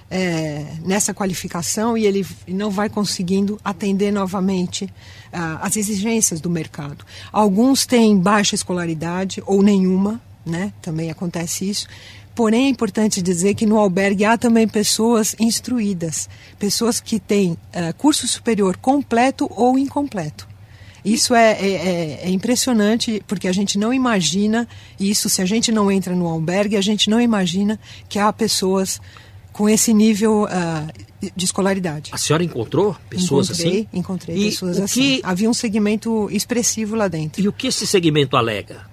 é, 0.09 0.65
nessa 0.83 1.13
qualificação 1.13 1.97
e 1.97 2.05
ele 2.05 2.25
não 2.47 2.69
vai 2.69 2.89
conseguindo 2.89 3.59
atender 3.63 4.11
novamente 4.11 4.87
ah, 5.33 5.59
as 5.61 5.75
exigências 5.75 6.39
do 6.39 6.49
mercado. 6.49 7.05
Alguns 7.31 7.85
têm 7.85 8.17
baixa 8.17 8.55
escolaridade 8.55 9.41
ou 9.45 9.61
nenhuma, 9.61 10.21
né? 10.45 10.71
também 10.81 11.09
acontece 11.09 11.69
isso. 11.69 11.87
Porém, 12.35 12.65
é 12.65 12.69
importante 12.69 13.21
dizer 13.21 13.55
que 13.55 13.65
no 13.65 13.77
albergue 13.77 14.25
há 14.25 14.37
também 14.37 14.67
pessoas 14.67 15.35
instruídas, 15.39 16.29
pessoas 16.59 16.99
que 16.99 17.17
têm 17.17 17.53
uh, 17.53 17.93
curso 17.97 18.27
superior 18.27 18.75
completo 18.75 19.49
ou 19.55 19.79
incompleto. 19.79 20.45
Isso 21.05 21.35
é, 21.35 21.51
é, 21.51 21.67
é, 21.67 22.19
é, 22.23 22.29
impressionante, 22.31 23.23
porque 23.27 23.47
a 23.47 23.53
gente 23.53 23.77
não 23.77 23.93
imagina 23.93 24.67
isso, 24.99 25.29
se 25.29 25.39
a 25.39 25.45
gente 25.45 25.71
não 25.71 25.91
entra 25.91 26.15
no 26.15 26.25
albergue, 26.25 26.75
a 26.75 26.81
gente 26.81 27.11
não 27.11 27.21
imagina 27.21 27.79
que 28.09 28.17
há 28.17 28.33
pessoas 28.33 28.99
com 29.55 29.69
esse 29.69 29.93
nível 29.93 30.43
uh, 30.43 31.29
de 31.33 31.45
escolaridade. 31.45 32.11
A 32.13 32.17
senhora 32.17 32.43
encontrou 32.43 32.93
pessoas 33.09 33.49
encontrei, 33.49 33.71
assim? 33.71 33.87
Encontrei 33.93 34.35
e 34.35 34.45
pessoas 34.49 34.79
assim. 34.81 34.99
Que... 34.99 35.21
Havia 35.23 35.49
um 35.49 35.53
segmento 35.53 36.27
expressivo 36.29 36.93
lá 36.93 37.07
dentro. 37.07 37.41
E 37.41 37.47
o 37.47 37.53
que 37.53 37.67
esse 37.67 37.87
segmento 37.87 38.35
alega? 38.35 38.85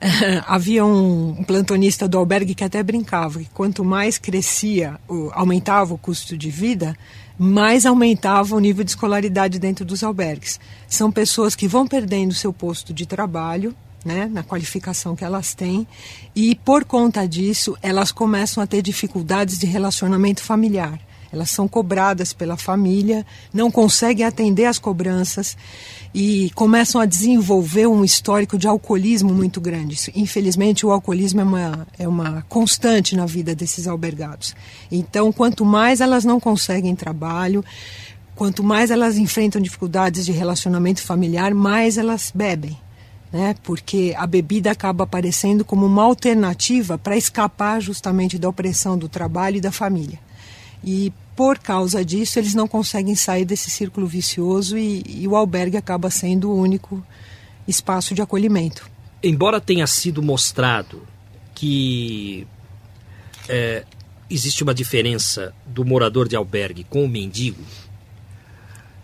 havia 0.48 0.86
um 0.86 1.44
plantonista 1.44 2.08
do 2.08 2.16
albergue 2.16 2.54
que 2.54 2.64
até 2.64 2.82
brincava 2.82 3.40
que 3.40 3.50
quanto 3.50 3.84
mais 3.84 4.16
crescia, 4.16 4.98
aumentava 5.32 5.92
o 5.92 5.98
custo 5.98 6.34
de 6.34 6.48
vida, 6.48 6.96
mais 7.38 7.84
aumentava 7.84 8.56
o 8.56 8.58
nível 8.58 8.82
de 8.82 8.92
escolaridade 8.92 9.58
dentro 9.58 9.84
dos 9.84 10.02
albergues. 10.02 10.58
São 10.88 11.12
pessoas 11.12 11.54
que 11.54 11.68
vão 11.68 11.86
perdendo 11.86 12.32
seu 12.32 12.54
posto 12.54 12.94
de 12.94 13.04
trabalho 13.04 13.76
né, 14.04 14.28
na 14.32 14.42
qualificação 14.42 15.14
que 15.14 15.24
elas 15.24 15.54
têm, 15.54 15.86
e 16.34 16.54
por 16.54 16.84
conta 16.84 17.26
disso 17.26 17.76
elas 17.82 18.12
começam 18.12 18.62
a 18.62 18.66
ter 18.66 18.82
dificuldades 18.82 19.58
de 19.58 19.66
relacionamento 19.66 20.42
familiar. 20.42 20.98
Elas 21.32 21.50
são 21.50 21.68
cobradas 21.68 22.32
pela 22.32 22.56
família, 22.56 23.24
não 23.54 23.70
conseguem 23.70 24.26
atender 24.26 24.64
às 24.64 24.80
cobranças 24.80 25.56
e 26.12 26.50
começam 26.56 27.00
a 27.00 27.06
desenvolver 27.06 27.86
um 27.86 28.04
histórico 28.04 28.58
de 28.58 28.66
alcoolismo 28.66 29.32
muito 29.32 29.60
grande. 29.60 29.96
Infelizmente, 30.16 30.84
o 30.84 30.90
alcoolismo 30.90 31.40
é 31.40 31.44
uma, 31.44 31.86
é 32.00 32.08
uma 32.08 32.42
constante 32.48 33.14
na 33.14 33.26
vida 33.26 33.54
desses 33.54 33.86
albergados. 33.86 34.56
Então, 34.90 35.30
quanto 35.32 35.64
mais 35.64 36.00
elas 36.00 36.24
não 36.24 36.40
conseguem 36.40 36.96
trabalho, 36.96 37.64
quanto 38.34 38.64
mais 38.64 38.90
elas 38.90 39.16
enfrentam 39.16 39.62
dificuldades 39.62 40.26
de 40.26 40.32
relacionamento 40.32 41.00
familiar, 41.00 41.54
mais 41.54 41.96
elas 41.96 42.32
bebem 42.34 42.76
né? 43.32 43.54
Porque 43.62 44.14
a 44.16 44.26
bebida 44.26 44.70
acaba 44.70 45.04
aparecendo 45.04 45.64
como 45.64 45.86
uma 45.86 46.02
alternativa 46.02 46.98
para 46.98 47.16
escapar 47.16 47.80
justamente 47.80 48.38
da 48.38 48.48
opressão 48.48 48.98
do 48.98 49.08
trabalho 49.08 49.56
e 49.56 49.60
da 49.60 49.70
família. 49.70 50.18
E 50.82 51.12
por 51.36 51.58
causa 51.58 52.04
disso, 52.04 52.38
eles 52.38 52.54
não 52.54 52.66
conseguem 52.66 53.14
sair 53.14 53.44
desse 53.44 53.70
círculo 53.70 54.06
vicioso 54.06 54.76
e, 54.76 55.02
e 55.06 55.28
o 55.28 55.36
albergue 55.36 55.76
acaba 55.76 56.10
sendo 56.10 56.50
o 56.50 56.58
único 56.58 57.04
espaço 57.66 58.14
de 58.14 58.22
acolhimento. 58.22 58.90
Embora 59.22 59.60
tenha 59.60 59.86
sido 59.86 60.22
mostrado 60.22 61.06
que 61.54 62.46
é, 63.48 63.84
existe 64.28 64.62
uma 64.62 64.74
diferença 64.74 65.54
do 65.66 65.84
morador 65.84 66.28
de 66.28 66.36
albergue 66.36 66.84
com 66.84 67.04
o 67.04 67.08
mendigo, 67.08 67.62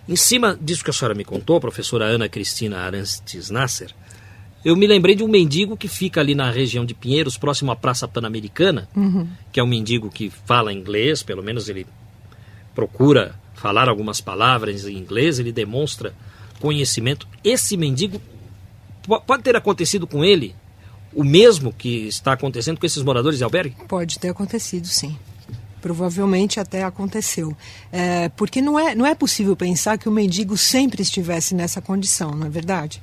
em 0.08 0.16
cima 0.16 0.56
disso 0.60 0.84
que 0.84 0.90
a 0.90 0.92
senhora 0.92 1.14
me 1.14 1.24
contou, 1.24 1.60
professora 1.60 2.04
Ana 2.04 2.28
Cristina 2.28 2.78
Arantes 2.78 3.50
Nasser, 3.50 3.92
eu 4.64 4.76
me 4.76 4.86
lembrei 4.86 5.14
de 5.14 5.22
um 5.22 5.28
mendigo 5.28 5.76
que 5.76 5.88
fica 5.88 6.20
ali 6.20 6.34
na 6.34 6.50
região 6.50 6.84
de 6.84 6.94
Pinheiros, 6.94 7.38
próximo 7.38 7.70
à 7.70 7.76
Praça 7.76 8.08
Pan-Americana, 8.08 8.88
uhum. 8.96 9.28
que 9.52 9.60
é 9.60 9.62
um 9.62 9.66
mendigo 9.66 10.10
que 10.10 10.30
fala 10.30 10.72
inglês, 10.72 11.22
pelo 11.22 11.42
menos 11.42 11.68
ele 11.68 11.86
procura 12.74 13.34
falar 13.54 13.88
algumas 13.88 14.20
palavras 14.20 14.86
em 14.86 14.96
inglês, 14.96 15.38
ele 15.38 15.52
demonstra 15.52 16.14
conhecimento. 16.60 17.26
Esse 17.42 17.76
mendigo 17.76 18.20
pode 19.26 19.42
ter 19.42 19.56
acontecido 19.56 20.06
com 20.06 20.24
ele 20.24 20.54
o 21.16 21.24
mesmo 21.24 21.72
que 21.72 22.06
está 22.06 22.32
acontecendo 22.32 22.78
com 22.78 22.84
esses 22.84 23.02
moradores 23.02 23.38
de 23.38 23.44
albergue? 23.44 23.74
Pode 23.88 24.18
ter 24.18 24.28
acontecido, 24.28 24.86
sim. 24.86 25.16
Provavelmente 25.80 26.60
até 26.60 26.84
aconteceu. 26.84 27.56
É, 27.90 28.28
porque 28.30 28.60
não 28.60 28.78
é, 28.78 28.94
não 28.94 29.06
é 29.06 29.14
possível 29.14 29.56
pensar 29.56 29.96
que 29.96 30.08
o 30.08 30.12
mendigo 30.12 30.56
sempre 30.56 31.02
estivesse 31.02 31.54
nessa 31.54 31.80
condição, 31.80 32.32
não 32.32 32.46
é 32.46 32.50
verdade? 32.50 33.02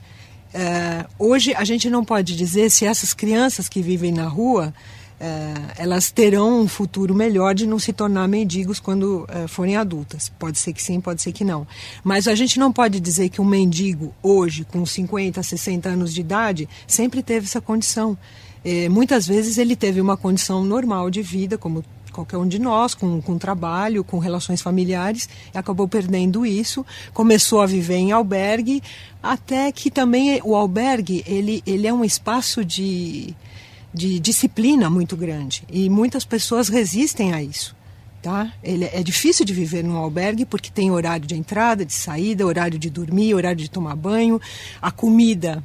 Uh, 0.53 1.09
hoje 1.17 1.53
a 1.55 1.63
gente 1.63 1.89
não 1.89 2.05
pode 2.05 2.35
dizer 2.35 2.69
se 2.69 2.85
essas 2.85 3.11
crianças 3.11 3.67
que 3.67 3.81
vivem 3.81 4.11
na 4.11 4.27
rua 4.27 4.71
uh, 5.19 5.71
elas 5.77 6.11
terão 6.11 6.61
um 6.61 6.67
futuro 6.67 7.15
melhor 7.15 7.55
de 7.55 7.65
não 7.65 7.79
se 7.79 7.91
tornar 7.91 8.27
mendigos 8.27 8.79
quando 8.79 9.23
uh, 9.23 9.47
forem 9.47 9.75
adultas. 9.75 10.29
Pode 10.37 10.59
ser 10.59 10.71
que 10.71 10.83
sim, 10.83 11.01
pode 11.01 11.23
ser 11.23 11.31
que 11.31 11.43
não. 11.43 11.65
Mas 12.03 12.27
a 12.27 12.35
gente 12.35 12.59
não 12.59 12.71
pode 12.71 12.99
dizer 12.99 13.29
que 13.29 13.41
um 13.41 13.45
mendigo 13.45 14.13
hoje, 14.21 14.63
com 14.63 14.85
50, 14.85 15.41
60 15.41 15.89
anos 15.89 16.13
de 16.13 16.21
idade, 16.21 16.69
sempre 16.85 17.23
teve 17.23 17.47
essa 17.47 17.59
condição. 17.59 18.15
muitas 18.91 19.27
vezes 19.27 19.57
ele 19.57 19.75
teve 19.75 19.99
uma 19.99 20.15
condição 20.15 20.63
normal 20.63 21.09
de 21.09 21.21
vida, 21.23 21.57
como 21.57 21.83
qualquer 22.13 22.37
um 22.37 22.47
de 22.47 22.59
nós, 22.59 22.93
com, 22.93 23.21
com 23.21 23.37
trabalho, 23.37 24.03
com 24.03 24.19
relações 24.19 24.61
familiares, 24.61 25.27
acabou 25.53 25.87
perdendo 25.87 26.45
isso, 26.45 26.85
começou 27.13 27.61
a 27.61 27.65
viver 27.65 27.95
em 27.95 28.11
albergue, 28.11 28.81
até 29.21 29.71
que 29.71 29.91
também 29.91 30.39
o 30.43 30.55
albergue 30.55 31.23
ele, 31.27 31.61
ele 31.65 31.87
é 31.87 31.93
um 31.93 32.05
espaço 32.05 32.63
de, 32.63 33.35
de 33.93 34.19
disciplina 34.19 34.89
muito 34.89 35.17
grande 35.17 35.63
e 35.69 35.89
muitas 35.89 36.23
pessoas 36.23 36.69
resistem 36.69 37.33
a 37.33 37.41
isso. 37.41 37.75
Tá? 38.21 38.53
Ele, 38.63 38.85
é 38.85 39.03
difícil 39.03 39.43
de 39.43 39.53
viver 39.53 39.83
num 39.83 39.97
albergue 39.97 40.45
porque 40.45 40.69
tem 40.69 40.89
horário 40.89 41.27
de 41.27 41.35
entrada, 41.35 41.85
de 41.85 41.91
saída, 41.91 42.45
horário 42.45 42.79
de 42.79 42.89
dormir, 42.89 43.33
horário 43.33 43.57
de 43.57 43.69
tomar 43.69 43.97
banho, 43.97 44.39
a 44.81 44.89
comida 44.91 45.61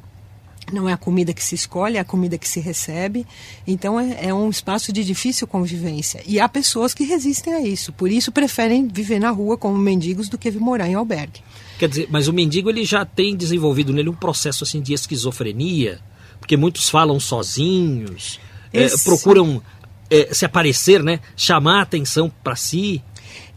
não 0.73 0.87
é 0.87 0.93
a 0.93 0.97
comida 0.97 1.33
que 1.33 1.43
se 1.43 1.55
escolhe, 1.55 1.97
é 1.97 1.99
a 1.99 2.05
comida 2.05 2.37
que 2.37 2.47
se 2.47 2.59
recebe. 2.59 3.25
Então 3.67 3.99
é, 3.99 4.27
é, 4.27 4.33
um 4.33 4.49
espaço 4.49 4.91
de 4.91 5.03
difícil 5.03 5.47
convivência. 5.47 6.21
E 6.25 6.39
há 6.39 6.47
pessoas 6.47 6.93
que 6.93 7.03
resistem 7.03 7.53
a 7.53 7.61
isso. 7.61 7.91
Por 7.93 8.11
isso 8.11 8.31
preferem 8.31 8.87
viver 8.87 9.19
na 9.19 9.29
rua 9.29 9.57
como 9.57 9.77
mendigos 9.77 10.29
do 10.29 10.37
que 10.37 10.51
morar 10.51 10.87
em 10.87 10.95
albergue. 10.95 11.41
Quer 11.77 11.89
dizer, 11.89 12.07
mas 12.09 12.27
o 12.27 12.33
mendigo 12.33 12.69
ele 12.69 12.83
já 12.83 13.05
tem 13.05 13.35
desenvolvido 13.35 13.93
nele 13.93 14.09
um 14.09 14.15
processo 14.15 14.63
assim 14.63 14.81
de 14.81 14.93
esquizofrenia, 14.93 15.99
porque 16.39 16.57
muitos 16.57 16.89
falam 16.89 17.19
sozinhos, 17.19 18.39
é, 18.73 18.87
procuram 19.03 19.61
é, 20.09 20.33
se 20.33 20.45
aparecer, 20.45 21.03
né? 21.03 21.19
Chamar 21.37 21.79
a 21.79 21.81
atenção 21.83 22.31
para 22.43 22.55
si. 22.55 23.01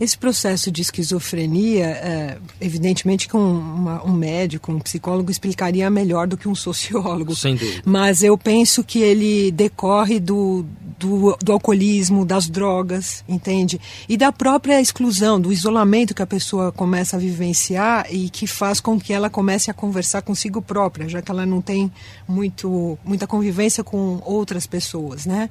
Esse 0.00 0.16
processo 0.16 0.70
de 0.70 0.82
esquizofrenia, 0.82 1.86
é, 1.86 2.38
evidentemente 2.60 3.28
que 3.28 3.36
um, 3.36 3.88
um, 4.04 4.12
médico, 4.12 4.72
um 4.72 4.78
psicólogo 4.80 5.30
explicaria 5.30 5.88
melhor 5.90 6.26
do 6.26 6.36
que 6.36 6.48
um 6.48 6.54
sociólogo. 6.56 7.34
Sem 7.34 7.54
dúvida. 7.56 7.82
Mas 7.84 8.22
eu 8.22 8.36
penso 8.36 8.82
que 8.82 9.00
ele 9.00 9.50
decorre 9.52 10.18
do, 10.18 10.64
do, 10.98 11.36
do 11.42 11.52
alcoolismo, 11.52 12.24
das 12.24 12.48
drogas, 12.48 13.24
entende? 13.28 13.80
E 14.08 14.16
da 14.16 14.32
própria 14.32 14.80
exclusão, 14.80 15.40
do 15.40 15.52
isolamento 15.52 16.14
que 16.14 16.22
a 16.22 16.26
pessoa 16.26 16.72
começa 16.72 17.16
a 17.16 17.18
vivenciar 17.18 18.06
e 18.10 18.30
que 18.30 18.46
faz 18.46 18.80
com 18.80 18.98
que 18.98 19.12
ela 19.12 19.28
comece 19.28 19.70
a 19.70 19.74
conversar 19.74 20.22
consigo 20.22 20.62
própria, 20.62 21.08
já 21.08 21.20
que 21.20 21.30
ela 21.30 21.44
não 21.44 21.60
tem 21.60 21.90
muito, 22.26 22.98
muita 23.04 23.26
convivência 23.26 23.84
com 23.84 24.20
outras 24.24 24.66
pessoas, 24.66 25.26
né? 25.26 25.50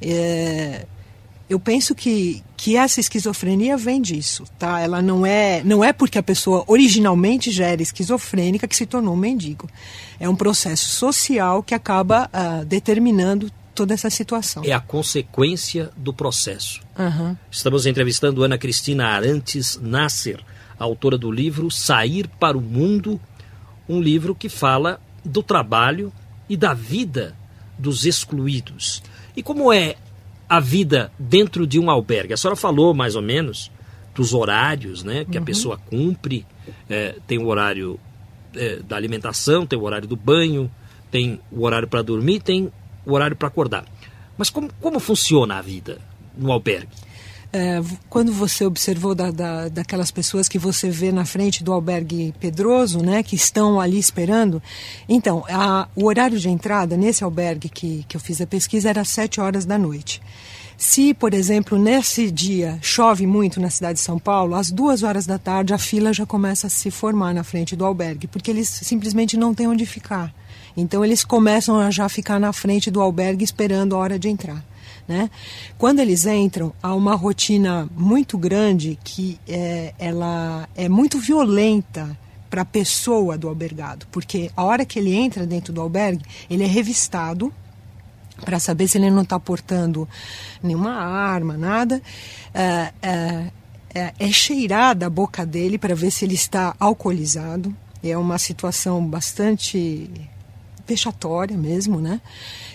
É, 0.00 0.86
eu 1.48 1.58
penso 1.58 1.94
que, 1.94 2.42
que 2.58 2.76
essa 2.76 2.98
esquizofrenia 2.98 3.76
vem 3.76 4.02
disso, 4.02 4.44
tá? 4.58 4.80
Ela 4.80 5.00
não 5.00 5.24
é, 5.24 5.62
não 5.62 5.84
é 5.84 5.92
porque 5.92 6.18
a 6.18 6.22
pessoa 6.24 6.64
originalmente 6.66 7.52
já 7.52 7.66
era 7.66 7.80
esquizofrênica 7.80 8.66
que 8.66 8.74
se 8.74 8.84
tornou 8.84 9.14
um 9.14 9.16
mendigo. 9.16 9.70
É 10.18 10.28
um 10.28 10.34
processo 10.34 10.88
social 10.88 11.62
que 11.62 11.72
acaba 11.72 12.28
uh, 12.28 12.64
determinando 12.64 13.48
toda 13.76 13.94
essa 13.94 14.10
situação. 14.10 14.64
É 14.66 14.72
a 14.72 14.80
consequência 14.80 15.92
do 15.96 16.12
processo. 16.12 16.80
Uhum. 16.98 17.36
Estamos 17.48 17.86
entrevistando 17.86 18.42
Ana 18.42 18.58
Cristina 18.58 19.06
Arantes 19.06 19.78
Nasser, 19.80 20.40
autora 20.76 21.16
do 21.16 21.30
livro 21.30 21.70
Sair 21.70 22.26
para 22.40 22.58
o 22.58 22.60
Mundo, 22.60 23.20
um 23.88 24.00
livro 24.00 24.34
que 24.34 24.48
fala 24.48 25.00
do 25.24 25.44
trabalho 25.44 26.12
e 26.48 26.56
da 26.56 26.74
vida 26.74 27.36
dos 27.78 28.04
excluídos. 28.04 29.00
E 29.36 29.44
como 29.44 29.72
é 29.72 29.94
a 30.48 30.60
vida 30.60 31.12
dentro 31.18 31.66
de 31.66 31.78
um 31.78 31.90
albergue? 31.90 32.32
A 32.32 32.36
senhora 32.36 32.56
falou 32.56 32.94
mais 32.94 33.14
ou 33.14 33.22
menos 33.22 33.70
dos 34.14 34.34
horários 34.34 35.04
né, 35.04 35.24
que 35.24 35.36
uhum. 35.36 35.42
a 35.42 35.46
pessoa 35.46 35.78
cumpre, 35.78 36.44
é, 36.88 37.16
tem 37.26 37.38
o 37.38 37.46
horário 37.46 37.98
é, 38.54 38.76
da 38.76 38.96
alimentação, 38.96 39.64
tem 39.64 39.78
o 39.78 39.82
horário 39.82 40.08
do 40.08 40.16
banho, 40.16 40.70
tem 41.10 41.40
o 41.52 41.64
horário 41.64 41.86
para 41.86 42.02
dormir, 42.02 42.40
tem 42.40 42.72
o 43.06 43.12
horário 43.12 43.36
para 43.36 43.48
acordar. 43.48 43.84
Mas 44.36 44.50
como, 44.50 44.70
como 44.80 44.98
funciona 44.98 45.56
a 45.56 45.62
vida 45.62 45.98
no 46.36 46.50
albergue? 46.50 46.88
É, 47.50 47.80
quando 48.10 48.30
você 48.30 48.66
observou 48.66 49.14
da, 49.14 49.30
da, 49.30 49.68
daquelas 49.68 50.10
pessoas 50.10 50.48
que 50.48 50.58
você 50.58 50.90
vê 50.90 51.10
na 51.10 51.24
frente 51.24 51.64
do 51.64 51.72
albergue 51.72 52.34
Pedroso, 52.38 53.00
né, 53.00 53.22
que 53.22 53.34
estão 53.34 53.80
ali 53.80 53.98
esperando, 53.98 54.62
então, 55.08 55.44
a, 55.48 55.88
o 55.96 56.04
horário 56.04 56.38
de 56.38 56.50
entrada 56.50 56.94
nesse 56.94 57.24
albergue 57.24 57.70
que, 57.70 58.04
que 58.06 58.16
eu 58.16 58.20
fiz 58.20 58.40
a 58.42 58.46
pesquisa 58.46 58.90
era 58.90 59.00
às 59.00 59.08
7 59.08 59.40
horas 59.40 59.64
da 59.64 59.78
noite. 59.78 60.20
Se, 60.76 61.12
por 61.12 61.34
exemplo, 61.34 61.76
nesse 61.76 62.30
dia 62.30 62.78
chove 62.80 63.26
muito 63.26 63.60
na 63.60 63.68
cidade 63.68 63.94
de 63.94 64.04
São 64.04 64.16
Paulo, 64.16 64.54
às 64.54 64.70
duas 64.70 65.02
horas 65.02 65.26
da 65.26 65.36
tarde 65.36 65.74
a 65.74 65.78
fila 65.78 66.12
já 66.12 66.24
começa 66.24 66.68
a 66.68 66.70
se 66.70 66.88
formar 66.88 67.34
na 67.34 67.42
frente 67.42 67.74
do 67.74 67.84
albergue, 67.84 68.28
porque 68.28 68.50
eles 68.50 68.68
simplesmente 68.68 69.36
não 69.36 69.52
têm 69.52 69.66
onde 69.66 69.84
ficar. 69.84 70.32
Então 70.76 71.04
eles 71.04 71.24
começam 71.24 71.80
a 71.80 71.90
já 71.90 72.08
ficar 72.08 72.38
na 72.38 72.52
frente 72.52 72.92
do 72.92 73.00
albergue 73.00 73.42
esperando 73.42 73.96
a 73.96 73.98
hora 73.98 74.18
de 74.18 74.28
entrar. 74.28 74.64
Né? 75.08 75.30
Quando 75.78 76.00
eles 76.00 76.26
entram, 76.26 76.72
há 76.82 76.94
uma 76.94 77.14
rotina 77.14 77.88
muito 77.96 78.36
grande 78.36 78.98
que 79.02 79.40
é, 79.48 79.94
ela 79.98 80.68
é 80.76 80.86
muito 80.86 81.18
violenta 81.18 82.16
para 82.50 82.60
a 82.60 82.64
pessoa 82.64 83.38
do 83.38 83.48
albergado, 83.48 84.06
porque 84.12 84.50
a 84.54 84.64
hora 84.64 84.84
que 84.84 84.98
ele 84.98 85.14
entra 85.14 85.46
dentro 85.46 85.72
do 85.72 85.80
albergue, 85.80 86.24
ele 86.50 86.62
é 86.62 86.66
revistado 86.66 87.52
para 88.44 88.58
saber 88.58 88.86
se 88.86 88.98
ele 88.98 89.10
não 89.10 89.22
está 89.22 89.40
portando 89.40 90.08
nenhuma 90.62 90.92
arma, 90.92 91.56
nada. 91.56 92.00
É, 92.54 92.92
é, 93.02 93.50
é, 93.94 94.14
é 94.18 94.30
cheirada 94.30 95.06
a 95.06 95.10
boca 95.10 95.44
dele 95.44 95.78
para 95.78 95.94
ver 95.94 96.10
se 96.10 96.24
ele 96.24 96.34
está 96.34 96.74
alcoolizado. 96.78 97.74
É 98.02 98.16
uma 98.16 98.38
situação 98.38 99.04
bastante 99.04 100.10
vexatória 100.86 101.56
mesmo, 101.56 102.00
né? 102.00 102.20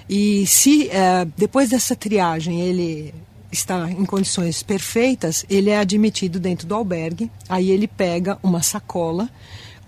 E 0.09 0.45
se 0.47 0.89
é, 0.89 1.25
depois 1.37 1.69
dessa 1.69 1.95
triagem 1.95 2.61
ele 2.61 3.13
está 3.51 3.89
em 3.89 4.05
condições 4.05 4.63
perfeitas, 4.63 5.45
ele 5.49 5.69
é 5.69 5.77
admitido 5.77 6.39
dentro 6.39 6.67
do 6.67 6.75
albergue. 6.75 7.31
Aí 7.47 7.69
ele 7.69 7.87
pega 7.87 8.37
uma 8.43 8.61
sacola 8.61 9.29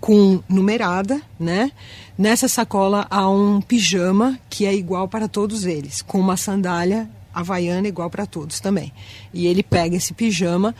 com 0.00 0.40
numerada, 0.48 1.20
né? 1.38 1.72
Nessa 2.16 2.48
sacola 2.48 3.06
há 3.10 3.28
um 3.28 3.60
pijama 3.60 4.38
que 4.48 4.64
é 4.64 4.74
igual 4.74 5.08
para 5.08 5.28
todos 5.28 5.64
eles, 5.64 6.00
com 6.02 6.18
uma 6.18 6.36
sandália 6.36 7.08
havaiana 7.34 7.88
igual 7.88 8.08
para 8.08 8.24
todos 8.24 8.60
também. 8.60 8.92
E 9.34 9.46
ele 9.46 9.62
pega 9.62 9.96
esse 9.96 10.14
pijama, 10.14 10.74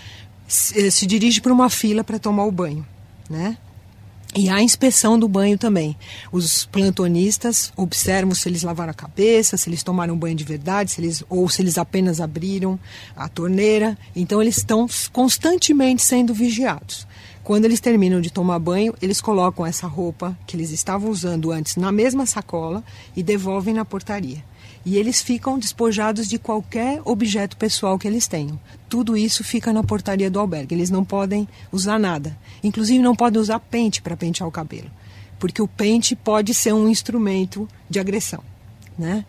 se, 0.47 0.91
se 0.91 1.07
dirige 1.07 1.41
para 1.41 1.53
uma 1.53 1.69
fila 1.69 2.03
para 2.03 2.19
tomar 2.19 2.45
o 2.45 2.53
banho, 2.53 2.87
né? 3.29 3.59
E 4.37 4.51
a 4.51 4.63
inspeção 4.63 5.19
do 5.19 5.27
banho 5.27 5.57
também. 5.57 5.97
Os 6.31 6.67
plantonistas 6.67 7.73
observam 7.75 8.35
se 8.35 8.47
eles 8.47 8.63
lavaram 8.63 8.91
a 8.91 8.95
cabeça, 8.95 9.57
se 9.57 9.69
eles 9.71 9.83
tomaram 9.83 10.15
banho 10.17 10.37
de 10.37 10.45
verdade, 10.45 10.91
se 10.91 11.01
eles, 11.01 11.25
ou 11.31 11.49
se 11.49 11.63
eles 11.63 11.79
apenas 11.79 12.21
abriram 12.21 12.79
a 13.17 13.31
torneira. 13.31 13.97
Então 14.15 14.43
eles 14.43 14.59
estão 14.59 14.87
constantemente 15.11 16.03
sendo 16.03 16.35
vigiados. 16.35 17.07
Quando 17.47 17.65
eles 17.65 17.79
terminam 17.79 18.21
de 18.21 18.29
tomar 18.29 18.59
banho, 18.59 18.93
eles 19.01 19.21
colocam 19.21 19.65
essa 19.65 19.87
roupa 19.87 20.37
que 20.45 20.57
eles 20.57 20.73
estavam 20.73 21.09
usando 21.09 21.53
antes 21.53 21.77
na 21.77 21.93
mesma 21.93 22.27
sacola 22.27 22.83
e 23.15 23.23
devolvem 23.23 23.73
na 23.73 23.85
portaria 23.85 24.43
e 24.85 24.97
eles 24.97 25.23
ficam 25.23 25.57
despojados 25.57 26.27
de 26.27 26.41
qualquer 26.41 27.01
objeto 27.05 27.57
pessoal 27.57 28.01
que 28.01 28.09
eles 28.09 28.27
tenham. 28.27 28.59
Tudo 28.89 29.17
isso 29.17 29.45
fica 29.45 29.73
na 29.73 29.85
portaria 29.85 30.29
do 30.29 30.41
albergue. 30.41 30.75
Eles 30.75 30.91
não 30.91 31.05
podem 31.05 31.47
usar 31.71 32.01
nada. 32.01 32.37
Inclusive, 32.65 32.99
não 32.99 33.15
podem 33.15 33.41
usar 33.41 33.61
pente 33.61 34.03
para 34.03 34.17
pentear 34.17 34.49
o 34.49 34.53
cabelo, 34.53 34.91
porque 35.39 35.63
o 35.63 35.69
pente 35.69 36.17
pode 36.17 36.53
ser 36.53 36.73
um 36.73 36.89
instrumento 36.89 37.69
de 37.89 38.01
agressão. 38.01 38.43
Né? 38.99 39.25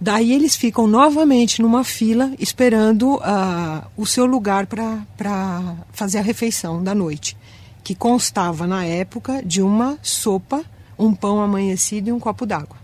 Daí 0.00 0.32
eles 0.32 0.54
ficam 0.54 0.86
novamente 0.86 1.62
numa 1.62 1.82
fila 1.82 2.32
esperando 2.38 3.14
uh, 3.16 3.86
o 3.96 4.04
seu 4.04 4.26
lugar 4.26 4.66
para 4.66 5.76
fazer 5.92 6.18
a 6.18 6.22
refeição 6.22 6.82
da 6.82 6.94
noite, 6.94 7.36
que 7.82 7.94
constava 7.94 8.66
na 8.66 8.84
época 8.84 9.42
de 9.42 9.62
uma 9.62 9.98
sopa, 10.02 10.62
um 10.98 11.14
pão 11.14 11.40
amanhecido 11.40 12.08
e 12.10 12.12
um 12.12 12.20
copo 12.20 12.44
d'água. 12.44 12.76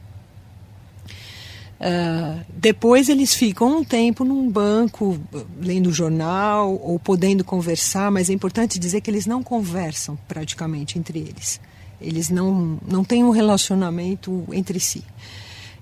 Uh, 1.83 2.40
depois 2.48 3.09
eles 3.09 3.35
ficam 3.35 3.79
um 3.79 3.85
tempo 3.85 4.25
num 4.25 4.48
banco 4.48 5.18
lendo 5.61 5.90
jornal 5.90 6.72
ou 6.81 6.96
podendo 6.98 7.42
conversar, 7.42 8.11
mas 8.11 8.31
é 8.31 8.33
importante 8.33 8.79
dizer 8.79 9.01
que 9.01 9.11
eles 9.11 9.27
não 9.27 9.42
conversam 9.42 10.16
praticamente 10.29 10.96
entre 10.96 11.18
eles. 11.18 11.61
Eles 12.01 12.31
não, 12.31 12.79
não 12.87 13.05
têm 13.05 13.25
um 13.25 13.31
relacionamento 13.31 14.44
entre 14.53 14.79
si. 14.79 15.03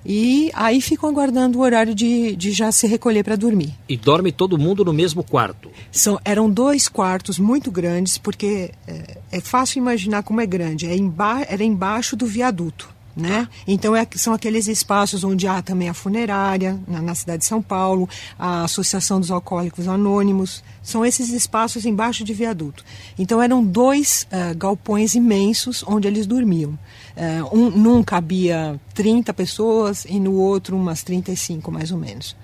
E 0.04 0.50
aí 0.54 0.80
ficam 0.80 1.08
aguardando 1.08 1.58
o 1.58 1.62
horário 1.62 1.94
de, 1.94 2.34
de 2.34 2.52
já 2.52 2.72
se 2.72 2.86
recolher 2.86 3.22
para 3.22 3.36
dormir. 3.36 3.74
E 3.88 3.96
dorme 3.96 4.32
todo 4.32 4.58
mundo 4.58 4.84
no 4.84 4.92
mesmo 4.92 5.22
quarto? 5.22 5.70
São, 5.92 6.18
eram 6.24 6.50
dois 6.50 6.88
quartos 6.88 7.38
muito 7.38 7.70
grandes, 7.70 8.16
porque 8.16 8.72
é, 8.86 9.18
é 9.30 9.40
fácil 9.40 9.78
imaginar 9.78 10.22
como 10.22 10.40
é 10.40 10.46
grande. 10.46 10.86
É 10.86 10.96
emba 10.96 11.42
era 11.48 11.62
embaixo 11.62 12.16
do 12.16 12.26
viaduto 12.26 13.00
né? 13.16 13.48
Então 13.66 13.94
é, 13.94 14.06
são 14.14 14.32
aqueles 14.32 14.66
espaços 14.66 15.24
onde 15.24 15.46
há 15.46 15.60
também 15.62 15.88
a 15.88 15.94
funerária 15.94 16.78
na, 16.86 17.02
na, 17.02 17.14
cidade 17.14 17.38
de 17.38 17.44
São 17.44 17.60
Paulo, 17.60 18.08
a 18.38 18.64
Associação 18.64 19.20
dos 19.20 19.30
Alcoólicos 19.30 19.88
Anônimos, 19.88 20.62
são 20.82 21.04
esses 21.04 21.30
espaços 21.30 21.84
embaixo 21.84 22.24
de 22.24 22.32
viaduto. 22.32 22.84
Então 23.18 23.42
eram 23.42 23.64
dois 23.64 24.26
uh, 24.32 24.56
galpões 24.56 25.14
imensos 25.14 25.84
onde 25.86 26.06
eles 26.06 26.26
dormiam. 26.26 26.78
Uh, 27.20 27.54
um, 27.54 27.70
num 27.70 28.02
cabia 28.02 28.80
30 28.94 29.35
pessoas 29.35 30.06
e 30.06 30.18
no 30.18 30.33
outro 30.37 30.74
umas 30.74 31.02
35 31.02 31.70
mais 31.70 31.92
ou 31.92 31.98
menos. 31.98 32.35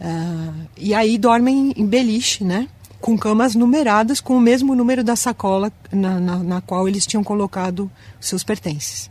Uh, 0.00 0.68
e 0.76 0.94
aí 0.94 1.18
dormem 1.18 1.72
em 1.76 1.84
beliche, 1.84 2.44
né? 2.44 2.68
Com 3.00 3.18
camas 3.18 3.56
numeradas 3.56 4.20
com 4.20 4.36
o 4.36 4.40
mesmo 4.40 4.72
número 4.76 5.02
da 5.02 5.16
sacola 5.16 5.72
na, 5.90 6.20
na, 6.20 6.36
na 6.38 6.60
qual 6.60 6.88
eles 6.88 7.06
tinham 7.06 7.24
colocado 7.24 7.90
seus 8.20 8.44
pertences. 8.44 9.10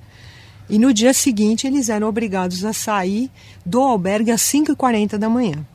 E 0.70 0.80
no 0.80 0.94
dia 0.94 1.14
seguinte 1.14 1.68
eles 1.68 1.90
eram 1.90 2.08
obrigados 2.08 2.64
a 2.64 2.72
sair 2.72 3.30
do 3.66 3.82
albergue 3.82 4.32
às 4.32 4.42
5h40 4.42 5.18
da 5.18 5.28
manhã. 5.28 5.66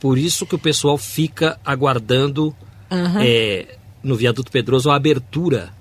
Por 0.00 0.16
isso 0.16 0.46
que 0.46 0.54
o 0.54 0.58
pessoal 0.58 0.96
fica 0.96 1.58
aguardando 1.64 2.54
uhum. 2.90 3.20
é, 3.20 3.76
no 4.02 4.16
viaduto 4.16 4.50
Pedroso 4.50 4.90
a 4.90 4.96
abertura. 4.96 5.74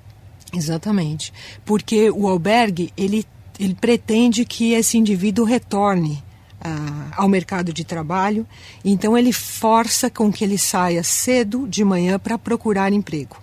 Exatamente. 0.56 1.34
Porque 1.65 2.10
o 2.10 2.28
albergue 2.28 2.91
ele, 2.96 3.26
ele 3.60 3.76
pretende 3.76 4.46
que 4.46 4.74
esse 4.74 4.98
indivíduo 4.98 5.46
retorne 5.46 6.24
uh, 6.62 7.12
ao 7.18 7.28
mercado 7.28 7.74
de 7.74 7.84
trabalho, 7.84 8.48
então 8.84 9.18
ele 9.18 9.34
força 9.34 10.10
com 10.10 10.32
que 10.32 10.44
ele 10.44 10.58
saia 10.58 11.04
cedo 11.04 11.68
de 11.68 11.84
manhã 11.84 12.18
para 12.18 12.38
procurar 12.38 12.94
emprego. 12.94 13.38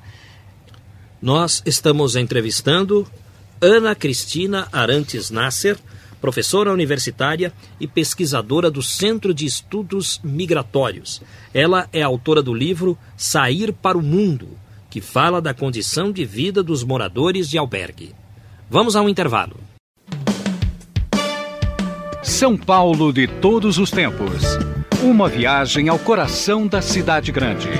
Nós 1.20 1.62
estamos 1.64 2.16
entrevistando 2.16 3.06
Ana 3.60 3.94
Cristina 3.94 4.66
Arantes 4.72 5.30
Nasser, 5.30 5.78
professora 6.20 6.72
universitária 6.72 7.52
e 7.78 7.86
pesquisadora 7.86 8.70
do 8.70 8.82
Centro 8.82 9.34
de 9.34 9.44
Estudos 9.44 10.20
Migratórios. 10.22 11.20
Ela 11.52 11.88
é 11.92 12.02
autora 12.02 12.42
do 12.42 12.54
livro 12.54 12.96
Sair 13.16 13.72
para 13.72 13.98
o 13.98 14.02
Mundo, 14.02 14.48
que 14.92 15.00
fala 15.00 15.40
da 15.40 15.54
condição 15.54 16.12
de 16.12 16.22
vida 16.22 16.62
dos 16.62 16.84
moradores 16.84 17.48
de 17.48 17.56
albergue. 17.56 18.14
Vamos 18.68 18.94
a 18.94 19.00
um 19.00 19.08
intervalo. 19.08 19.56
São 22.22 22.58
Paulo 22.58 23.10
de 23.10 23.26
todos 23.26 23.78
os 23.78 23.90
tempos. 23.90 24.42
Uma 25.02 25.30
viagem 25.30 25.88
ao 25.88 25.98
coração 25.98 26.66
da 26.66 26.82
cidade 26.82 27.32
grande. 27.32 27.70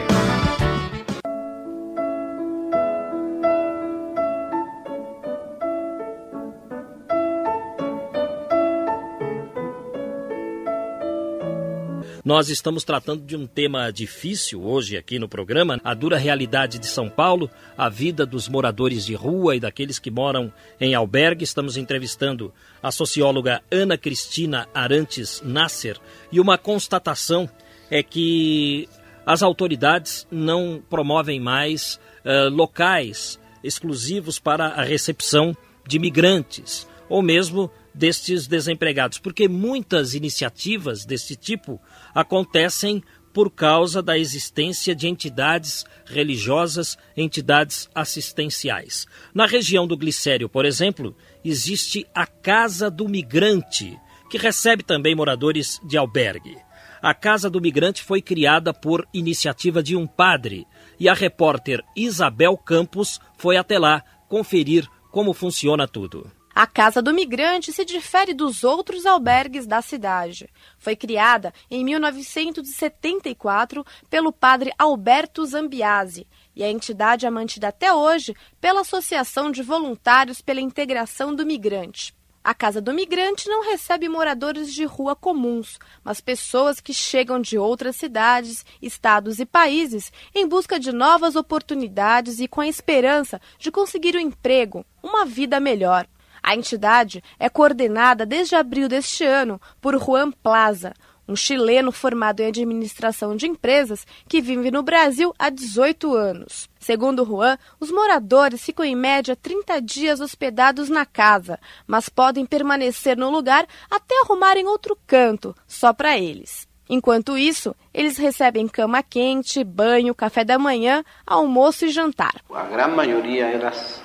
Nós 12.25 12.49
estamos 12.49 12.85
tratando 12.85 13.25
de 13.25 13.35
um 13.35 13.49
tema 13.49 13.91
difícil 13.91 14.63
hoje 14.63 14.97
aqui 14.97 15.19
no 15.19 15.29
programa, 15.29 15.81
a 15.83 15.93
dura 15.93 16.17
realidade 16.17 16.79
de 16.79 16.87
São 16.87 17.11
Paulo, 17.11 17.51
a 17.77 17.89
vida 17.89 18.25
dos 18.25 18.49
moradores 18.49 19.05
de 19.05 19.13
rua 19.13 19.57
e 19.57 19.61
daqueles 19.61 19.99
que 19.99 20.09
moram 20.09 20.53
em 20.81 20.95
albergue. 20.95 21.43
Estamos 21.43 21.77
entrevistando 21.77 22.55
a 22.81 22.93
socióloga 22.93 23.61
Ana 23.69 23.99
Cristina 23.99 24.69
Arantes 24.73 25.43
Nasser 25.45 25.99
e 26.31 26.39
uma 26.39 26.57
constatação 26.57 27.51
é 27.91 28.05
que 28.05 28.89
as 29.27 29.43
autoridades 29.43 30.25
não 30.31 30.81
promovem 30.89 31.41
mais 31.41 31.99
uh, 32.25 32.49
locais 32.49 33.37
exclusivos 33.65 34.39
para 34.39 34.69
a 34.69 34.85
recepção 34.85 35.57
de 35.89 35.99
migrantes 35.99 36.87
ou 37.09 37.21
mesmo 37.21 37.71
destes 37.95 38.47
desempregados, 38.47 39.19
porque 39.19 39.49
muitas 39.49 40.15
iniciativas 40.15 41.05
desse 41.05 41.37
tipo 41.37 41.81
acontecem 42.15 43.03
por 43.33 43.51
causa 43.51 44.03
da 44.03 44.19
existência 44.19 44.95
de 44.95 45.09
entidades 45.09 45.85
religiosas, 46.05 46.99
entidades 47.17 47.89
assistenciais. 47.95 49.07
Na 49.35 49.47
região 49.47 49.87
do 49.87 49.97
Glicério, 49.97 50.49
por 50.49 50.65
exemplo, 50.65 51.17
existe 51.45 52.07
a 52.15 52.27
Casa 52.27 52.91
do 52.91 53.09
Migrante, 53.09 53.99
que 54.31 54.39
recebe 54.39 54.83
também 54.83 55.15
moradores 55.15 55.81
de 55.85 55.97
albergue. 55.97 56.57
A 57.01 57.15
Casa 57.15 57.51
do 57.51 57.61
Migrante 57.61 58.03
foi 58.03 58.23
criada 58.23 58.73
por 58.73 59.07
iniciativa 59.13 59.83
de 59.83 59.97
um 59.97 60.07
padre 60.07 60.67
e 61.01 61.09
a 61.09 61.15
repórter 61.15 61.83
Isabel 61.97 62.57
Campos 62.57 63.21
foi 63.37 63.57
até 63.57 63.79
lá 63.79 64.05
conferir 64.29 64.87
como 65.11 65.35
funciona 65.35 65.89
tudo. 65.89 66.31
A 66.55 66.67
Casa 66.67 67.01
do 67.01 67.15
Migrante 67.15 67.73
se 67.73 67.83
difere 67.83 68.35
dos 68.35 68.63
outros 68.63 69.07
albergues 69.07 69.67
da 69.67 69.81
cidade. 69.81 70.51
Foi 70.77 70.95
criada 70.95 71.51
em 71.71 71.83
1974 71.83 73.83
pelo 74.11 74.31
padre 74.31 74.71
Alberto 74.79 75.47
Zambiase 75.47 76.27
e 76.55 76.63
a 76.63 76.71
entidade 76.71 77.25
é 77.25 77.31
mantida 77.31 77.69
até 77.69 77.91
hoje 77.91 78.37
pela 78.61 78.83
Associação 78.83 79.51
de 79.51 79.63
Voluntários 79.63 80.43
pela 80.43 80.61
Integração 80.61 81.35
do 81.35 81.47
Migrante. 81.47 82.15
A 82.45 82.53
Casa 82.53 82.83
do 82.83 82.93
Migrante 82.93 83.49
não 83.49 83.65
recebe 83.65 84.07
moradores 84.07 84.75
de 84.75 84.85
rua 84.85 85.17
comuns, 85.17 85.79
mas 86.05 86.21
pessoas 86.21 86.81
que 86.81 86.93
chegam 86.93 87.41
de 87.41 87.57
outras 87.57 87.97
cidades, 87.97 88.63
estados 88.83 89.39
e 89.39 89.47
países 89.47 90.13
em 90.35 90.47
busca 90.47 90.79
de 90.79 90.93
novas 90.93 91.35
oportunidades 91.35 92.41
e 92.41 92.49
com 92.49 92.61
a 92.61 92.69
esperança 92.69 93.41
de 93.59 93.71
conseguir 93.71 94.15
um 94.17 94.21
emprego, 94.21 94.85
uma 95.03 95.25
vida 95.25 95.59
melhor. 95.59 96.07
A 96.43 96.57
entidade 96.57 97.23
é 97.39 97.49
coordenada 97.49 98.27
desde 98.27 98.57
abril 98.57 98.89
deste 98.89 99.25
ano 99.25 99.61
por 99.81 99.97
Juan 99.99 100.33
Plaza, 100.33 100.93
um 101.29 101.37
chileno 101.37 101.93
formado 101.93 102.41
em 102.41 102.47
administração 102.47 103.37
de 103.37 103.47
empresas 103.47 104.07
que 104.29 104.41
vive 104.41 104.71
no 104.71 104.83
Brasil 104.83 105.33
há 105.39 105.49
18 105.49 106.15
anos. 106.15 106.69
Segundo 106.81 107.25
Juan, 107.25 107.57
os 107.79 107.93
moradores 107.93 108.65
ficam 108.65 108.85
em 108.85 108.97
média 108.97 109.37
30 109.37 109.81
dias 109.81 110.21
hospedados 110.21 110.89
na 110.89 111.07
casa, 111.07 111.59
mas 111.87 112.09
podem 112.09 112.45
permanecer 112.45 113.17
no 113.17 113.31
lugar 113.31 113.67
até 113.91 114.21
arrumarem 114.21 114.67
outro 114.67 114.99
canto, 115.07 115.55
só 115.67 115.93
para 115.93 116.19
eles. 116.19 116.67
Enquanto 116.89 117.39
isso, 117.39 117.75
eles 117.95 118.19
recebem 118.19 118.69
cama 118.69 119.03
quente, 119.03 119.63
banho, 119.63 120.15
café 120.15 120.45
da 120.45 120.59
manhã, 120.59 121.05
almoço 121.25 121.87
e 121.87 121.91
jantar. 121.91 122.35
A 122.53 122.65
grande 122.65 122.97
maioria 122.97 123.47
elas 123.47 124.03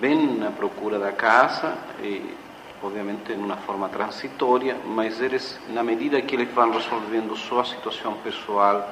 vêm 0.00 0.38
na 0.38 0.50
procura 0.50 0.98
da 0.98 1.12
casa, 1.12 1.74
e, 2.02 2.34
obviamente 2.82 3.32
uma 3.32 3.56
forma 3.58 3.88
transitória, 3.88 4.76
mas 4.86 5.20
eles, 5.20 5.58
na 5.68 5.82
medida 5.82 6.20
que 6.20 6.34
eles 6.34 6.52
vão 6.52 6.70
resolvendo 6.70 7.36
sua 7.36 7.64
situação 7.64 8.14
pessoal 8.24 8.88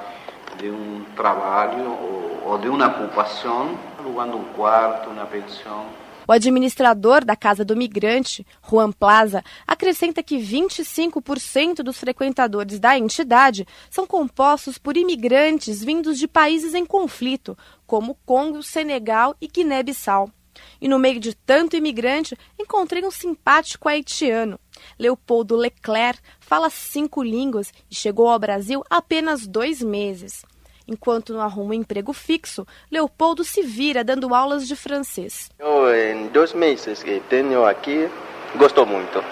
de 0.57 0.69
um 0.69 1.03
trabalho 1.15 1.89
ou, 1.89 2.51
ou 2.51 2.57
de 2.57 2.69
uma 2.69 2.87
ocupação, 2.87 3.77
alugando 3.99 4.37
um 4.37 4.43
quarto, 4.53 5.09
uma 5.09 5.25
pensão, 5.25 5.85
o 6.27 6.31
administrador 6.31 7.25
da 7.25 7.35
Casa 7.35 7.65
do 7.65 7.75
Migrante, 7.75 8.45
Juan 8.69 8.91
Plaza, 8.91 9.43
acrescenta 9.67 10.23
que 10.23 10.37
25% 10.37 11.83
dos 11.83 11.97
frequentadores 11.97 12.79
da 12.79 12.97
entidade 12.97 13.67
são 13.89 14.07
compostos 14.07 14.77
por 14.77 14.95
imigrantes 14.95 15.83
vindos 15.83 16.17
de 16.17 16.29
países 16.29 16.73
em 16.73 16.85
conflito, 16.85 17.57
como 17.85 18.15
Congo, 18.25 18.63
Senegal 18.63 19.35
e 19.41 19.47
Guiné-Bissau. 19.47 20.31
E 20.79 20.87
no 20.87 20.99
meio 20.99 21.19
de 21.19 21.35
tanto 21.35 21.75
imigrante, 21.75 22.37
encontrei 22.59 23.03
um 23.05 23.11
simpático 23.11 23.87
haitiano. 23.87 24.59
Leopoldo 24.97 25.55
Leclerc 25.55 26.19
fala 26.39 26.69
cinco 26.69 27.23
línguas 27.23 27.71
e 27.89 27.95
chegou 27.95 28.29
ao 28.29 28.39
Brasil 28.39 28.83
apenas 28.89 29.47
dois 29.47 29.81
meses. 29.81 30.43
Enquanto 30.87 31.33
não 31.33 31.41
arruma 31.41 31.71
um 31.71 31.73
emprego 31.73 32.11
fixo, 32.11 32.65
Leopoldo 32.91 33.43
se 33.43 33.61
vira 33.61 34.03
dando 34.03 34.33
aulas 34.33 34.67
de 34.67 34.75
francês. 34.75 35.49
Eu, 35.57 35.93
em 35.95 36.27
dois 36.27 36.53
meses 36.53 37.03
que 37.03 37.21
tenho 37.29 37.65
aqui, 37.65 38.09
gosto 38.55 38.85
muito. 38.85 39.23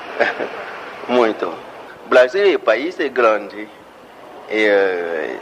muito. 1.09 1.51
Brasil 2.07 2.45
é 2.45 2.55
um 2.55 2.59
país 2.59 2.95
grande. 3.11 3.67
E, 4.49 4.65
eh, 4.65 5.39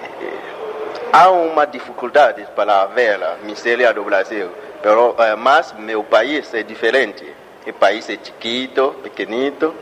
há 1.12 1.30
uma 1.30 1.66
dificuldade 1.66 2.48
para 2.56 2.86
ver 2.88 3.22
a 3.24 3.38
miséria 3.44 3.94
do 3.94 4.04
Brasil. 4.04 4.50
Pero, 4.82 5.16
eh, 5.18 5.36
mas 5.36 5.74
meu 5.74 6.04
país 6.04 6.54
é 6.54 6.64
diferente. 6.64 7.26
O 7.66 7.74
país 7.74 8.10
é 8.10 8.18
chiquito, 8.22 8.96
pequenito. 9.04 9.74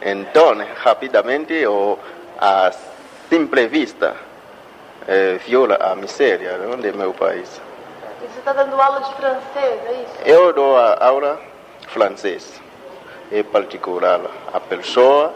Então, 0.00 0.54
rapidamente, 0.82 1.66
ou 1.66 1.98
a 2.38 2.70
simple 3.28 3.66
vista, 3.68 4.14
eh, 5.08 5.38
viola 5.44 5.76
a 5.76 5.94
miséria 5.94 6.58
não, 6.58 6.78
de 6.78 6.92
meu 6.92 7.12
país. 7.12 7.60
E 8.22 8.26
você 8.26 8.38
está 8.38 8.52
dando 8.52 8.80
aula 8.80 9.00
de 9.00 9.14
francês, 9.14 9.80
é 9.86 10.02
isso? 10.02 10.12
Eu 10.24 10.52
dou 10.52 10.76
a 10.76 11.04
aula 11.04 11.40
francês, 11.88 12.60
em 13.32 13.42
particular 13.42 14.20
a 14.52 14.60
pessoa 14.60 15.34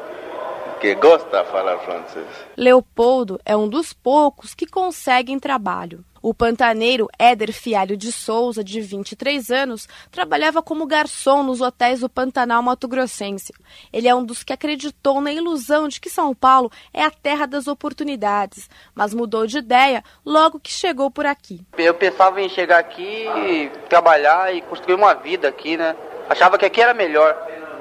que 0.81 0.95
gosta 0.95 1.43
de 1.43 1.51
falar 1.51 1.79
francês. 1.79 2.27
Leopoldo 2.57 3.41
é 3.45 3.57
um 3.57 3.69
dos 3.69 3.93
poucos 3.93 4.55
que 4.55 4.67
conseguem 4.67 5.39
trabalho. 5.39 6.05
O 6.21 6.35
pantaneiro 6.35 7.09
Éder 7.19 7.53
Fialho 7.53 7.97
de 7.97 8.11
Souza, 8.11 8.65
de 8.65 8.81
23 8.81 9.51
anos, 9.51 9.89
trabalhava 10.11 10.63
como 10.63 10.87
garçom 10.87 11.43
nos 11.43 11.61
hotéis 11.61 12.01
do 12.01 12.09
Pantanal 12.09 12.63
Mato 12.63 12.89
Grossense. 12.89 13.53
Ele 13.93 14.09
é 14.09 14.15
um 14.15 14.25
dos 14.25 14.43
que 14.43 14.53
acreditou 14.53 15.21
na 15.21 15.33
ilusão 15.33 15.89
de 15.89 16.01
que 16.01 16.11
São 16.11 16.35
Paulo 16.35 16.71
é 16.93 17.05
a 17.05 17.11
terra 17.11 17.47
das 17.47 17.67
oportunidades, 17.67 18.69
mas 18.95 19.15
mudou 19.15 19.47
de 19.47 19.59
ideia 19.59 20.03
logo 20.25 20.59
que 20.59 20.71
chegou 20.71 21.11
por 21.11 21.27
aqui. 21.27 21.61
Eu 21.77 21.95
pensava 21.95 22.41
em 22.41 22.49
chegar 22.49 22.79
aqui, 22.79 23.71
trabalhar 23.89 24.55
e 24.55 24.61
construir 24.63 24.95
uma 24.95 25.15
vida 25.15 25.49
aqui, 25.49 25.77
né? 25.77 25.95
Achava 26.29 26.59
que 26.59 26.65
aqui 26.65 26.81
era 26.81 26.93
melhor, 26.93 27.35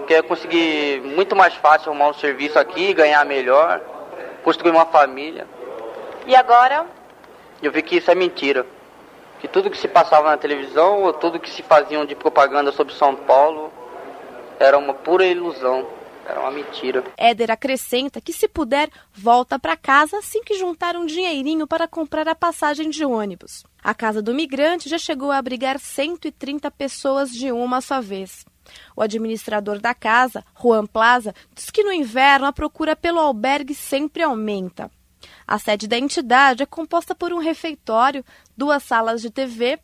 que 0.08 0.13
ia 0.13 0.23
conseguir 0.23 1.02
muito 1.02 1.36
mais 1.36 1.54
fácil 1.56 1.89
arrumar 1.89 2.10
um 2.10 2.13
serviço 2.13 2.58
aqui, 2.58 2.93
ganhar 2.93 3.26
melhor, 3.26 3.82
construir 4.43 4.71
uma 4.71 4.86
família. 4.86 5.45
E 6.26 6.36
agora? 6.36 6.86
Eu 7.62 7.72
vi 7.72 7.82
que 7.82 7.98
isso 7.98 8.12
é 8.12 8.15
mentira. 8.15 8.65
Que 9.39 9.48
tudo 9.48 9.70
que 9.70 9.78
se 9.78 9.88
passava 9.88 10.30
na 10.30 10.38
televisão, 10.38 11.04
ou 11.04 11.13
tudo 11.13 11.39
que 11.39 11.50
se 11.50 11.62
faziam 11.62 12.06
de 12.06 12.15
propaganda 12.15 12.72
sobre 12.72 12.93
São 12.93 13.15
Paulo, 13.15 13.72
era 14.60 14.78
uma 14.78 14.93
pura 14.93 15.26
ilusão. 15.26 15.86
Era 16.28 16.41
uma 16.41 16.52
mentira. 16.52 17.06
Éder 17.15 17.50
acrescenta 17.50 18.20
que, 18.20 18.34
se 18.34 18.50
puder, 18.50 18.89
volta 19.13 19.58
para 19.58 19.78
casa 19.78 20.17
assim 20.17 20.43
que 20.43 20.56
juntar 20.56 20.98
um 20.98 21.06
dinheirinho 21.06 21.65
para 21.65 21.88
comprar 21.88 22.28
a 22.28 22.36
passagem 22.36 22.89
de 22.89 23.06
ônibus. 23.06 23.63
A 23.82 23.93
casa 23.93 24.22
do 24.22 24.34
migrante 24.34 24.89
já 24.89 24.98
chegou 24.98 25.32
a 25.32 25.38
abrigar 25.38 25.80
130 25.80 26.70
pessoas 26.72 27.32
de 27.32 27.50
uma 27.50 27.80
só 27.80 28.02
vez. 28.02 28.46
O 28.93 29.02
administrador 29.02 29.80
da 29.80 29.93
casa, 29.93 30.43
Juan 30.62 30.86
Plaza, 30.86 31.34
diz 31.56 31.70
que 31.70 31.84
no 31.84 31.93
inverno 31.93 32.46
a 32.46 32.52
procura 32.52 32.93
pelo 32.93 33.20
albergue 33.20 33.74
sempre 33.74 34.22
aumenta. 34.22 34.91
A 35.48 35.58
sede 35.58 35.88
da 35.88 35.98
entidade 35.98 36.62
é 36.62 36.66
composta 36.66 37.16
por 37.16 37.32
um 37.32 37.40
refeitório, 37.40 38.26
duas 38.56 38.84
salas 38.84 39.22
de 39.22 39.32
TV, 39.32 39.80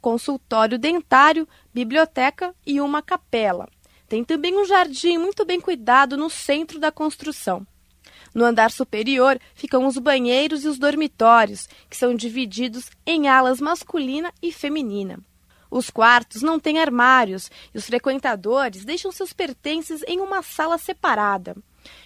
consultório 0.00 0.78
dentário, 0.78 1.48
biblioteca 1.74 2.54
e 2.64 2.80
uma 2.80 3.02
capela. 3.02 3.68
Tem 4.08 4.22
também 4.22 4.56
um 4.56 4.64
jardim 4.64 5.18
muito 5.18 5.44
bem 5.44 5.60
cuidado 5.60 6.16
no 6.16 6.30
centro 6.30 6.78
da 6.78 6.92
construção. 6.92 7.66
No 8.32 8.44
andar 8.44 8.70
superior 8.70 9.40
ficam 9.54 9.86
os 9.86 9.98
banheiros 9.98 10.64
e 10.64 10.68
os 10.68 10.78
dormitórios, 10.78 11.68
que 11.90 11.96
são 11.96 12.14
divididos 12.14 12.88
em 13.04 13.26
alas 13.26 13.60
masculina 13.60 14.32
e 14.40 14.52
feminina. 14.52 15.18
Os 15.68 15.90
quartos 15.90 16.42
não 16.42 16.60
têm 16.60 16.78
armários 16.78 17.50
e 17.74 17.78
os 17.78 17.86
frequentadores 17.86 18.84
deixam 18.84 19.10
seus 19.10 19.32
pertences 19.32 20.02
em 20.06 20.20
uma 20.20 20.42
sala 20.42 20.78
separada. 20.78 21.56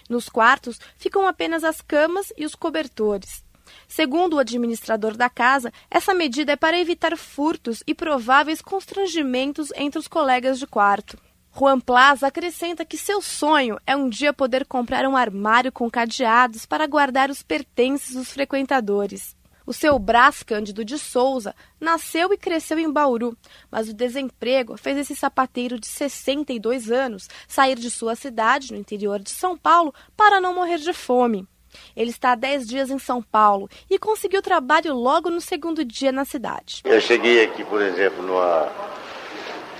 Nos 0.09 0.29
quartos 0.29 0.79
ficam 0.97 1.27
apenas 1.27 1.63
as 1.63 1.81
camas 1.81 2.31
e 2.37 2.45
os 2.45 2.55
cobertores. 2.55 3.43
Segundo 3.87 4.33
o 4.33 4.39
administrador 4.39 5.15
da 5.15 5.29
casa, 5.29 5.71
essa 5.89 6.13
medida 6.13 6.53
é 6.53 6.55
para 6.55 6.79
evitar 6.79 7.17
furtos 7.17 7.83
e 7.87 7.93
prováveis 7.93 8.61
constrangimentos 8.61 9.71
entre 9.75 9.99
os 9.99 10.07
colegas 10.07 10.59
de 10.59 10.67
quarto. 10.67 11.17
Juan 11.55 11.79
Plaza 11.79 12.27
acrescenta 12.27 12.83
que 12.83 12.97
seu 12.97 13.21
sonho 13.21 13.79
é 13.85 13.95
um 13.95 14.09
dia 14.09 14.33
poder 14.33 14.65
comprar 14.65 15.05
um 15.05 15.15
armário 15.15 15.71
com 15.71 15.89
cadeados 15.89 16.65
para 16.65 16.87
guardar 16.87 17.29
os 17.29 17.43
pertences 17.43 18.15
dos 18.15 18.31
frequentadores. 18.31 19.35
O 19.65 19.73
seu 19.73 19.97
Brás 19.97 20.43
Cândido 20.43 20.83
de 20.83 20.99
Souza 20.99 21.55
nasceu 21.79 22.33
e 22.33 22.37
cresceu 22.37 22.77
em 22.77 22.91
Bauru, 22.91 23.37
mas 23.71 23.87
o 23.87 23.93
desemprego 23.93 24.75
fez 24.77 24.97
esse 24.97 25.15
sapateiro 25.15 25.79
de 25.79 25.87
62 25.87 26.91
anos 26.91 27.29
sair 27.47 27.77
de 27.77 27.89
sua 27.89 28.15
cidade, 28.15 28.73
no 28.73 28.79
interior 28.79 29.19
de 29.19 29.29
São 29.29 29.57
Paulo, 29.57 29.93
para 30.17 30.41
não 30.41 30.53
morrer 30.53 30.79
de 30.79 30.91
fome. 30.91 31.47
Ele 31.95 32.09
está 32.09 32.33
há 32.33 32.35
10 32.35 32.67
dias 32.67 32.89
em 32.89 32.99
São 32.99 33.21
Paulo 33.21 33.69
e 33.89 33.97
conseguiu 33.97 34.41
trabalho 34.41 34.93
logo 34.93 35.29
no 35.29 35.41
segundo 35.41 35.83
dia 35.83 36.11
na 36.11 36.25
cidade. 36.25 36.81
Eu 36.83 37.01
cheguei 37.01 37.43
aqui, 37.43 37.63
por 37.63 37.81
exemplo, 37.81 38.21
numa, 38.21 38.71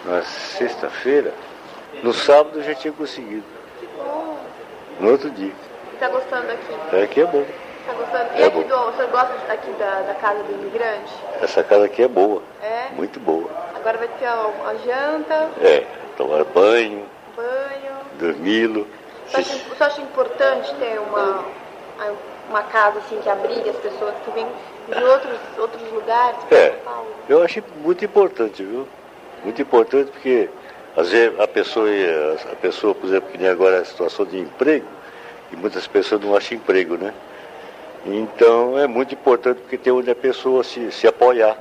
numa 0.06 0.24
sexta-feira. 0.24 1.34
No 2.02 2.14
sábado 2.14 2.60
eu 2.60 2.64
já 2.64 2.74
tinha 2.74 2.94
conseguido. 2.94 3.46
No 5.00 5.12
outro 5.12 5.30
dia. 5.32 5.54
Está 5.94 6.10
gostando 6.10 6.52
aqui? 6.52 6.96
É, 6.96 7.04
aqui 7.04 7.22
é 7.22 7.26
bom. 7.26 7.46
Está 7.84 7.94
gostando? 7.96 8.30
E 8.38 8.42
é 8.42 8.46
aqui 8.46 8.64
do, 8.64 8.78
você 8.92 9.06
gosta 9.08 9.34
aqui 9.52 9.72
da, 9.74 10.02
da, 10.04 10.14
casa 10.16 10.42
do 10.44 10.54
imigrante? 10.54 11.14
Essa 11.42 11.62
casa 11.64 11.86
aqui 11.86 12.04
é 12.04 12.08
boa. 12.08 12.42
É? 12.62 12.88
Muito 12.96 13.20
boa. 13.20 13.50
Agora 13.76 13.98
vai 13.98 14.08
ter 14.08 14.26
a, 14.26 14.52
a 14.66 14.76
janta. 14.76 15.50
É, 15.62 15.86
tomar 16.16 16.46
banho. 16.46 17.06
Banho. 17.36 17.94
Dormi-lo. 18.18 18.88
Você 19.28 19.38
acha, 19.38 19.58
você 19.68 19.84
acha 19.84 20.02
importante 20.02 20.74
ter 20.76 20.98
uma, 20.98 21.44
uma 22.50 22.64
casa 22.64 23.00
assim 23.00 23.20
que 23.22 23.30
abrigue 23.30 23.70
as 23.70 23.76
pessoas 23.76 24.14
que 24.24 24.32
vêm 24.32 24.48
de 24.88 25.04
outros, 25.04 25.40
outros 25.58 25.92
lugares? 25.92 26.40
É, 26.52 26.76
eu 27.28 27.44
achei 27.44 27.62
muito 27.84 28.06
importante, 28.06 28.64
viu? 28.64 28.88
Muito 29.44 29.62
importante 29.62 30.10
porque 30.10 30.50
às 30.96 31.10
vezes 31.10 31.38
a 31.38 31.48
pessoa, 31.48 31.90
a 32.50 32.56
pessoa, 32.56 32.96
por 32.96 33.08
exemplo, 33.08 33.30
que 33.30 33.38
nem 33.38 33.50
agora 33.50 33.80
a 33.82 33.86
situação 33.86 34.26
de 34.26 34.40
emprego, 34.40 34.86
e 35.52 35.56
muitas 35.58 35.86
pessoas 35.86 36.22
não 36.22 36.34
acham 36.34 36.58
emprego, 36.58 36.96
né? 36.96 37.14
Então 38.06 38.78
é 38.78 38.86
muito 38.88 39.14
importante 39.14 39.62
porque 39.62 39.78
tem 39.78 39.94
onde 39.94 40.12
a 40.12 40.16
pessoa 40.16 40.64
se, 40.64 40.92
se 40.92 41.08
apoiar. 41.08 41.58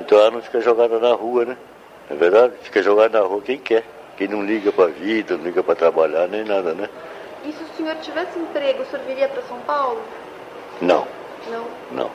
Então 0.00 0.18
ela 0.18 0.32
não 0.32 0.42
fica 0.42 0.60
jogada 0.60 0.98
na 0.98 1.14
rua, 1.14 1.44
né? 1.44 1.56
É 2.10 2.14
verdade? 2.14 2.54
Fica 2.62 2.82
jogada 2.82 3.20
na 3.20 3.24
rua 3.26 3.40
quem 3.40 3.58
quer. 3.58 3.84
Quem 4.16 4.28
não 4.28 4.44
liga 4.44 4.70
para 4.72 4.84
a 4.84 4.88
vida, 4.88 5.36
não 5.36 5.44
liga 5.44 5.62
para 5.62 5.74
trabalhar, 5.74 6.26
nem 6.28 6.44
nada, 6.44 6.74
né? 6.74 6.88
E 7.44 7.52
se 7.52 7.62
o 7.62 7.76
senhor 7.76 7.96
tivesse 7.96 8.38
emprego, 8.38 8.82
o 8.82 8.86
senhor 8.86 9.04
viria 9.06 9.28
para 9.28 9.42
São 9.42 9.58
Paulo? 9.60 10.00
Não. 10.80 11.06
Não? 11.50 11.66
Não. 11.90 12.10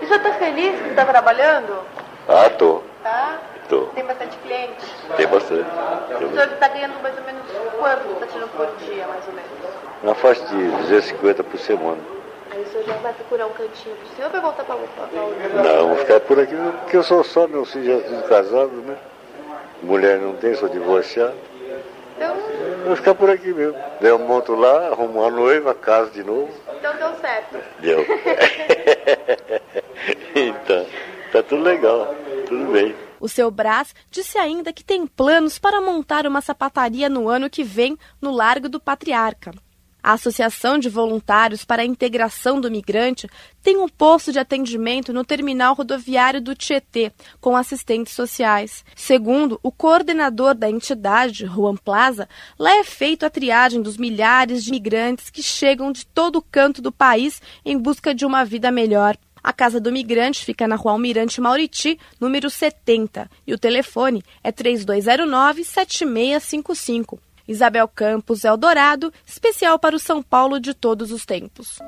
E 0.00 0.04
o 0.04 0.08
senhor 0.08 0.18
está 0.18 0.32
feliz 0.34 0.80
que 0.80 0.88
está 0.90 1.04
trabalhando? 1.04 1.82
Ah, 2.28 2.48
tô. 2.50 2.82
Tá? 3.02 3.40
Tô. 3.68 3.86
Tem 3.86 4.04
bastante 4.04 4.36
cliente? 4.38 4.86
Tem 5.16 5.26
bastante. 5.26 5.66
Tem 6.08 6.26
o 6.26 6.30
senhor 6.30 6.48
está 6.52 6.68
ganhando 6.68 7.02
mais 7.02 7.18
ou 7.18 7.24
menos 7.24 7.42
quanto 7.78 8.12
está 8.12 8.26
tirando 8.26 8.50
por 8.50 8.66
dia, 8.84 9.06
mais 9.06 9.26
ou 9.26 9.34
menos? 9.34 9.50
Na 10.02 10.14
faixa 10.14 10.44
de 10.46 10.70
250 10.70 11.44
por 11.44 11.58
semana. 11.58 12.19
Aí 12.50 12.62
o 12.62 12.66
senhor 12.66 12.84
já 12.84 12.94
vai 12.94 13.12
procurar 13.12 13.46
um 13.46 13.52
cantinho 13.52 13.94
para 13.96 14.04
o 14.04 14.16
senhor 14.16 14.26
ou 14.26 14.32
vai 14.32 14.40
voltar 14.40 14.64
para 14.64 14.76
o 14.76 15.62
Não, 15.62 15.88
vou 15.88 15.96
ficar 15.98 16.20
por 16.20 16.40
aqui 16.40 16.54
porque 16.80 16.96
eu 16.96 17.02
sou 17.02 17.22
só, 17.22 17.46
meu 17.46 17.64
filho 17.64 18.00
já 18.00 18.08
tudo 18.08 18.28
casado, 18.28 18.72
né? 18.72 18.96
Mulher 19.82 20.18
não 20.18 20.34
tem, 20.34 20.54
sou 20.54 20.68
divorciado. 20.68 21.34
Então... 22.16 22.36
Vou 22.84 22.96
ficar 22.96 23.14
por 23.14 23.30
aqui 23.30 23.52
mesmo. 23.52 23.78
Daí 24.00 24.10
eu 24.10 24.18
monto 24.18 24.54
lá, 24.54 24.88
arrumo 24.88 25.20
uma 25.20 25.30
noiva, 25.30 25.74
caso 25.74 26.10
de 26.10 26.24
novo. 26.24 26.50
Então 26.76 26.96
deu 26.96 27.14
certo. 27.20 27.56
Deu. 27.78 28.04
então, 30.34 30.86
tá 31.32 31.42
tudo 31.42 31.62
legal, 31.62 32.14
tudo 32.46 32.72
bem. 32.72 32.94
O 33.20 33.28
seu 33.28 33.50
Brás 33.50 33.94
disse 34.10 34.38
ainda 34.38 34.72
que 34.72 34.82
tem 34.82 35.06
planos 35.06 35.58
para 35.58 35.80
montar 35.80 36.26
uma 36.26 36.40
sapataria 36.40 37.08
no 37.08 37.28
ano 37.28 37.50
que 37.50 37.62
vem 37.62 37.98
no 38.20 38.30
Largo 38.30 38.68
do 38.68 38.80
Patriarca. 38.80 39.52
A 40.02 40.12
Associação 40.12 40.78
de 40.78 40.88
Voluntários 40.88 41.64
para 41.64 41.82
a 41.82 41.84
Integração 41.84 42.60
do 42.60 42.70
Migrante 42.70 43.28
tem 43.62 43.76
um 43.76 43.88
posto 43.88 44.32
de 44.32 44.38
atendimento 44.38 45.12
no 45.12 45.24
terminal 45.24 45.74
rodoviário 45.74 46.40
do 46.40 46.54
Tietê, 46.54 47.12
com 47.40 47.56
assistentes 47.56 48.14
sociais. 48.14 48.84
Segundo 48.96 49.60
o 49.62 49.70
coordenador 49.70 50.54
da 50.54 50.70
entidade, 50.70 51.46
Juan 51.46 51.76
Plaza, 51.76 52.28
lá 52.58 52.78
é 52.78 52.84
feita 52.84 53.26
a 53.26 53.30
triagem 53.30 53.82
dos 53.82 53.96
milhares 53.96 54.64
de 54.64 54.70
migrantes 54.70 55.30
que 55.30 55.42
chegam 55.42 55.92
de 55.92 56.06
todo 56.06 56.36
o 56.36 56.42
canto 56.42 56.80
do 56.80 56.90
país 56.90 57.42
em 57.64 57.78
busca 57.78 58.14
de 58.14 58.24
uma 58.24 58.44
vida 58.44 58.70
melhor. 58.70 59.16
A 59.42 59.54
Casa 59.54 59.80
do 59.80 59.90
Migrante 59.90 60.44
fica 60.44 60.68
na 60.68 60.76
rua 60.76 60.92
Almirante 60.92 61.40
Mauriti, 61.40 61.98
número 62.20 62.50
70, 62.50 63.30
e 63.46 63.54
o 63.54 63.58
telefone 63.58 64.22
é 64.44 64.52
3209-7655. 64.52 67.18
Isabel 67.50 67.88
Campos 67.88 68.44
Eldorado, 68.44 69.12
especial 69.26 69.76
para 69.76 69.96
o 69.96 69.98
São 69.98 70.22
Paulo 70.22 70.60
de 70.60 70.72
todos 70.72 71.10
os 71.10 71.26
tempos. 71.26 71.80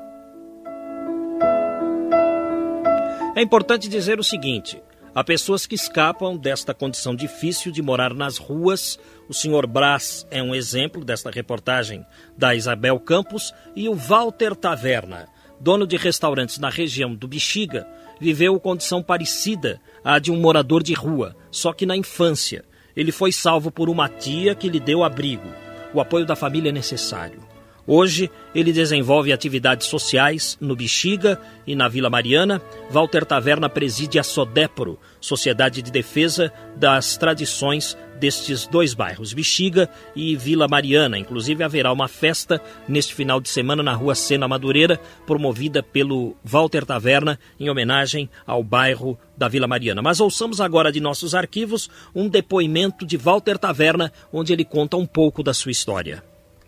É 3.33 3.41
importante 3.41 3.87
dizer 3.87 4.19
o 4.19 4.23
seguinte: 4.23 4.83
há 5.15 5.23
pessoas 5.23 5.65
que 5.65 5.73
escapam 5.73 6.35
desta 6.35 6.73
condição 6.73 7.15
difícil 7.15 7.71
de 7.71 7.81
morar 7.81 8.13
nas 8.13 8.37
ruas. 8.37 8.99
O 9.29 9.33
senhor 9.33 9.65
Brás 9.65 10.27
é 10.29 10.43
um 10.43 10.53
exemplo 10.53 11.05
desta 11.05 11.31
reportagem 11.31 12.05
da 12.37 12.53
Isabel 12.53 12.99
Campos 12.99 13.53
e 13.73 13.87
o 13.87 13.95
Walter 13.95 14.57
Taverna, 14.57 15.29
dono 15.61 15.87
de 15.87 15.95
restaurantes 15.95 16.59
na 16.59 16.69
região 16.69 17.15
do 17.15 17.25
Bexiga, 17.25 17.87
viveu 18.19 18.59
condição 18.59 19.01
parecida 19.01 19.79
à 20.03 20.19
de 20.19 20.29
um 20.29 20.35
morador 20.35 20.83
de 20.83 20.93
rua, 20.93 21.37
só 21.49 21.71
que 21.71 21.85
na 21.85 21.95
infância. 21.95 22.65
Ele 22.95 23.11
foi 23.11 23.31
salvo 23.31 23.71
por 23.71 23.89
uma 23.89 24.07
tia 24.07 24.55
que 24.55 24.69
lhe 24.69 24.79
deu 24.79 25.03
abrigo. 25.03 25.47
O 25.93 26.01
apoio 26.01 26.25
da 26.25 26.35
família 26.35 26.69
é 26.69 26.71
necessário. 26.71 27.39
Hoje, 27.85 28.31
ele 28.55 28.71
desenvolve 28.71 29.33
atividades 29.33 29.87
sociais 29.87 30.57
no 30.61 30.73
Bexiga 30.73 31.39
e 31.67 31.75
na 31.75 31.89
Vila 31.89 32.09
Mariana. 32.09 32.61
Walter 32.89 33.25
Taverna 33.25 33.67
preside 33.67 34.17
a 34.17 34.23
Sodepro, 34.23 34.97
Sociedade 35.19 35.81
de 35.81 35.91
Defesa 35.91 36.51
das 36.77 37.17
Tradições 37.17 37.97
destes 38.23 38.65
dois 38.65 38.93
bairros, 38.93 39.33
Bexiga 39.33 39.89
e 40.15 40.33
Vila 40.37 40.65
Mariana. 40.65 41.19
Inclusive, 41.19 41.61
haverá 41.61 41.91
uma 41.91 42.07
festa 42.07 42.61
neste 42.87 43.13
final 43.13 43.41
de 43.41 43.49
semana 43.49 43.83
na 43.83 43.93
rua 43.93 44.15
Sena 44.15 44.47
Madureira, 44.47 44.97
promovida 45.27 45.83
pelo 45.83 46.33
Walter 46.41 46.85
Taverna, 46.85 47.37
em 47.59 47.69
homenagem 47.69 48.29
ao 48.47 48.63
bairro 48.63 49.19
da 49.35 49.49
Vila 49.49 49.67
Mariana. 49.67 50.01
Mas 50.01 50.21
ouçamos 50.21 50.61
agora 50.61 50.89
de 50.89 51.01
nossos 51.01 51.35
arquivos 51.35 51.89
um 52.15 52.29
depoimento 52.29 53.05
de 53.05 53.17
Walter 53.17 53.57
Taverna, 53.57 54.09
onde 54.31 54.53
ele 54.53 54.63
conta 54.63 54.95
um 54.95 55.05
pouco 55.05 55.43
da 55.43 55.53
sua 55.53 55.73
história. 55.73 56.23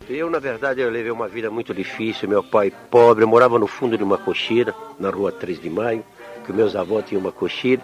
Eu, 0.10 0.30
na 0.30 0.40
verdade, 0.40 0.82
eu 0.82 0.90
levei 0.90 1.10
uma 1.10 1.30
vida 1.30 1.50
muito 1.50 1.74
difícil. 1.74 2.28
Meu 2.28 2.44
pai 2.44 2.70
pobre, 2.92 3.24
eu 3.24 3.30
morava 3.30 3.58
no 3.58 3.66
fundo 3.66 3.98
de 3.98 4.04
uma 4.04 4.18
cocheira, 4.18 4.76
na 5.00 5.10
rua 5.10 5.32
3 5.32 5.62
de 5.62 5.70
Maio, 5.70 6.04
que 6.46 6.52
meus 6.52 6.76
avós 6.76 7.06
tinham 7.06 7.22
uma 7.22 7.32
cocheira. 7.32 7.82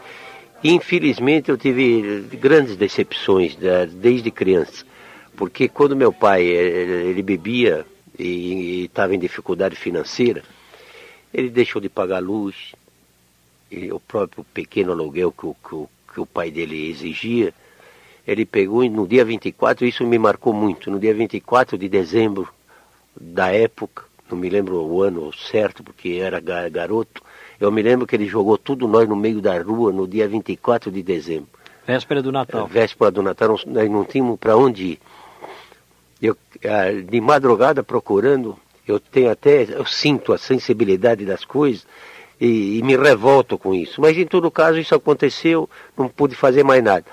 Infelizmente, 0.63 1.49
eu 1.49 1.57
tive 1.57 2.21
grandes 2.37 2.75
decepções 2.75 3.57
desde 3.93 4.29
criança. 4.29 4.85
Porque 5.35 5.67
quando 5.67 5.95
meu 5.95 6.13
pai 6.13 6.43
ele 6.43 7.23
bebia 7.23 7.85
e 8.17 8.85
estava 8.85 9.15
em 9.15 9.19
dificuldade 9.19 9.75
financeira, 9.75 10.43
ele 11.33 11.49
deixou 11.49 11.81
de 11.81 11.89
pagar 11.89 12.19
luz, 12.19 12.73
o 13.91 13.99
próprio 13.99 14.43
pequeno 14.43 14.91
aluguel 14.91 15.31
que 15.31 15.45
o, 15.45 15.55
que 15.55 15.75
o, 15.75 15.89
que 16.13 16.19
o 16.19 16.25
pai 16.25 16.51
dele 16.51 16.89
exigia, 16.89 17.53
ele 18.27 18.45
pegou 18.45 18.83
no 18.89 19.07
dia 19.07 19.25
24, 19.25 19.85
isso 19.85 20.05
me 20.05 20.19
marcou 20.19 20.53
muito, 20.53 20.91
no 20.91 20.99
dia 20.99 21.13
24 21.13 21.77
de 21.77 21.89
dezembro 21.89 22.53
da 23.19 23.51
época, 23.51 24.03
não 24.29 24.37
me 24.37 24.49
lembro 24.49 24.75
o 24.83 25.01
ano 25.01 25.33
certo, 25.33 25.83
porque 25.83 26.19
era 26.21 26.39
garoto, 26.69 27.23
eu 27.61 27.71
me 27.71 27.81
lembro 27.81 28.07
que 28.07 28.15
ele 28.15 28.25
jogou 28.25 28.57
tudo 28.57 28.87
nós 28.87 29.07
no 29.07 29.15
meio 29.15 29.39
da 29.39 29.61
rua 29.61 29.91
no 29.91 30.07
dia 30.07 30.27
24 30.27 30.91
de 30.91 31.03
dezembro. 31.03 31.47
Véspera 31.85 32.21
do 32.21 32.31
Natal. 32.31 32.65
É, 32.65 32.73
véspera 32.73 33.11
do 33.11 33.21
Natal, 33.21 33.59
nós 33.67 33.89
não 33.89 34.03
tínhamos 34.03 34.39
para 34.39 34.57
onde 34.57 34.83
ir. 34.83 34.99
Eu, 36.21 36.35
ah, 36.65 36.91
de 36.91 37.21
madrugada 37.21 37.83
procurando, 37.83 38.57
eu 38.87 38.99
tenho 38.99 39.29
até, 39.29 39.63
eu 39.63 39.85
sinto 39.85 40.33
a 40.33 40.37
sensibilidade 40.37 41.25
das 41.25 41.45
coisas 41.45 41.85
e, 42.39 42.79
e 42.79 42.83
me 42.83 42.97
revolto 42.97 43.57
com 43.57 43.73
isso. 43.75 44.01
Mas 44.01 44.17
em 44.17 44.25
todo 44.25 44.49
caso 44.49 44.79
isso 44.79 44.95
aconteceu, 44.95 45.69
não 45.95 46.07
pude 46.07 46.35
fazer 46.35 46.63
mais 46.63 46.83
nada. 46.83 47.05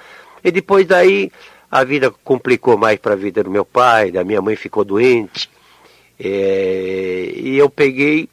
E 0.43 0.51
depois 0.51 0.87
daí 0.87 1.31
a 1.71 1.85
vida 1.85 2.11
complicou 2.25 2.79
mais 2.79 2.99
para 2.99 3.13
a 3.13 3.17
vida 3.17 3.45
do 3.45 3.51
meu 3.51 3.65
pai, 3.65 4.11
da 4.11 4.25
minha 4.25 4.41
mãe 4.41 4.57
ficou 4.57 4.85
doente. 4.85 5.51
É, 6.19 7.33
e 7.37 7.57
eu 7.57 7.69
peguei, 7.69 8.29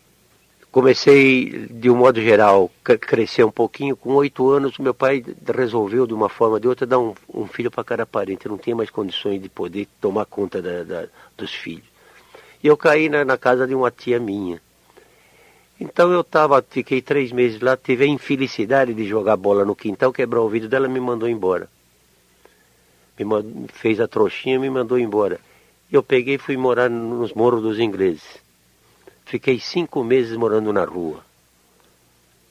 comecei 0.75 1.67
de 1.69 1.89
um 1.89 1.95
modo 1.95 2.21
geral 2.21 2.69
crescer 2.83 3.45
um 3.45 3.51
pouquinho. 3.51 3.95
Com 3.95 4.13
oito 4.15 4.49
anos, 4.49 4.77
meu 4.77 4.93
pai 4.93 5.23
resolveu 5.55 6.05
de 6.05 6.13
uma 6.13 6.27
forma 6.27 6.55
ou 6.55 6.59
de 6.59 6.67
outra 6.67 6.85
dar 6.85 6.99
um, 6.99 7.15
um 7.33 7.47
filho 7.47 7.71
para 7.71 7.81
cada 7.81 8.05
parente. 8.05 8.45
Eu 8.45 8.51
não 8.51 8.57
tinha 8.57 8.75
mais 8.75 8.89
condições 8.89 9.41
de 9.41 9.47
poder 9.47 9.87
tomar 10.01 10.25
conta 10.25 10.61
da, 10.61 10.83
da, 10.83 11.07
dos 11.37 11.53
filhos. 11.53 11.85
E 12.61 12.67
eu 12.67 12.75
caí 12.75 13.07
na, 13.07 13.23
na 13.23 13.37
casa 13.37 13.65
de 13.65 13.73
uma 13.73 13.89
tia 13.89 14.19
minha. 14.19 14.61
Então 15.79 16.11
eu 16.11 16.25
tava, 16.25 16.61
fiquei 16.69 17.01
três 17.01 17.31
meses 17.31 17.61
lá, 17.61 17.77
tive 17.77 18.03
a 18.03 18.07
infelicidade 18.07 18.93
de 18.93 19.05
jogar 19.05 19.37
bola 19.37 19.63
no 19.63 19.77
quintal, 19.77 20.11
quebrar 20.11 20.41
o 20.41 20.49
vidro 20.49 20.67
dela 20.67 20.89
me 20.89 20.99
mandou 20.99 21.29
embora. 21.29 21.69
Me 23.17 23.23
mandou, 23.23 23.65
fez 23.71 24.01
a 24.01 24.09
trouxinha 24.09 24.59
me 24.59 24.69
mandou 24.69 24.99
embora. 24.99 25.39
Eu 25.89 26.03
peguei 26.03 26.35
e 26.35 26.37
fui 26.37 26.57
morar 26.57 26.89
nos 26.89 27.31
morros 27.31 27.61
dos 27.61 27.79
ingleses. 27.79 28.44
Fiquei 29.25 29.59
cinco 29.59 30.03
meses 30.03 30.37
morando 30.37 30.71
na 30.71 30.85
rua. 30.85 31.23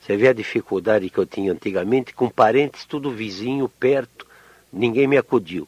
Você 0.01 0.17
vê 0.17 0.29
a 0.29 0.33
dificuldade 0.33 1.09
que 1.09 1.17
eu 1.17 1.25
tinha 1.25 1.53
antigamente, 1.53 2.13
com 2.13 2.29
parentes 2.29 2.85
tudo 2.85 3.11
vizinho, 3.11 3.69
perto, 3.69 4.27
ninguém 4.73 5.07
me 5.07 5.17
acudiu. 5.17 5.67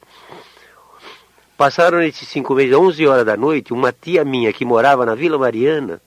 Passaram 1.56 2.02
esses 2.02 2.28
cinco 2.28 2.54
meses, 2.54 2.76
11 2.76 3.06
horas 3.06 3.24
da 3.24 3.36
noite, 3.36 3.72
uma 3.72 3.92
tia 3.92 4.24
minha 4.24 4.52
que 4.52 4.64
morava 4.64 5.06
na 5.06 5.14
Vila 5.14 5.38
Mariana, 5.38 6.02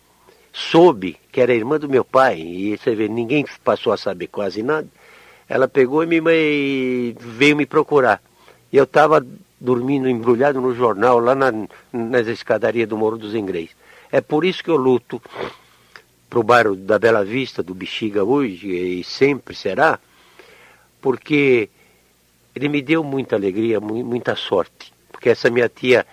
soube 0.54 1.18
que 1.32 1.42
era 1.42 1.54
irmã 1.54 1.80
do 1.80 1.90
meu 1.90 2.06
pai, 2.06 2.40
e 2.40 2.78
você 2.78 2.94
vê, 2.94 3.08
ninguém 3.08 3.46
passou 3.64 3.92
a 3.92 3.98
saber 3.98 4.28
quase 4.28 4.62
nada. 4.62 4.88
Ela 5.48 5.68
pegou 5.68 6.04
e 6.04 6.06
me, 6.06 7.16
veio 7.20 7.56
me 7.56 7.66
procurar. 7.66 8.22
E 8.72 8.78
eu 8.78 8.84
estava 8.84 9.26
dormindo 9.60 10.08
embrulhado 10.08 10.62
no 10.62 10.76
jornal, 10.76 11.20
lá 11.20 11.34
na, 11.34 11.52
nas 11.92 12.28
escadarias 12.28 12.88
do 12.88 12.96
Morro 12.96 13.18
dos 13.18 13.34
Ingleses. 13.34 13.79
É 14.12 14.22
por 14.22 14.44
isso 14.44 14.64
que 14.64 14.70
eu 14.70 14.76
luto 14.76 15.22
para 16.30 16.40
o 16.40 16.44
bairro 16.44 16.76
da 16.76 17.00
Bela 17.00 17.24
Vista, 17.24 17.64
do 17.64 17.74
Bexiga 17.74 18.24
hoje, 18.24 18.68
e 18.70 19.04
sempre 19.04 19.56
será, 19.56 20.00
porque 21.02 21.70
ele 22.56 22.70
me 22.70 22.82
deu 22.82 23.04
muita 23.04 23.36
alegria, 23.36 23.80
muita 23.80 24.36
sorte. 24.36 24.94
Porque 25.12 25.30
essa 25.30 25.50
minha 25.50 25.70
tia 25.70 26.06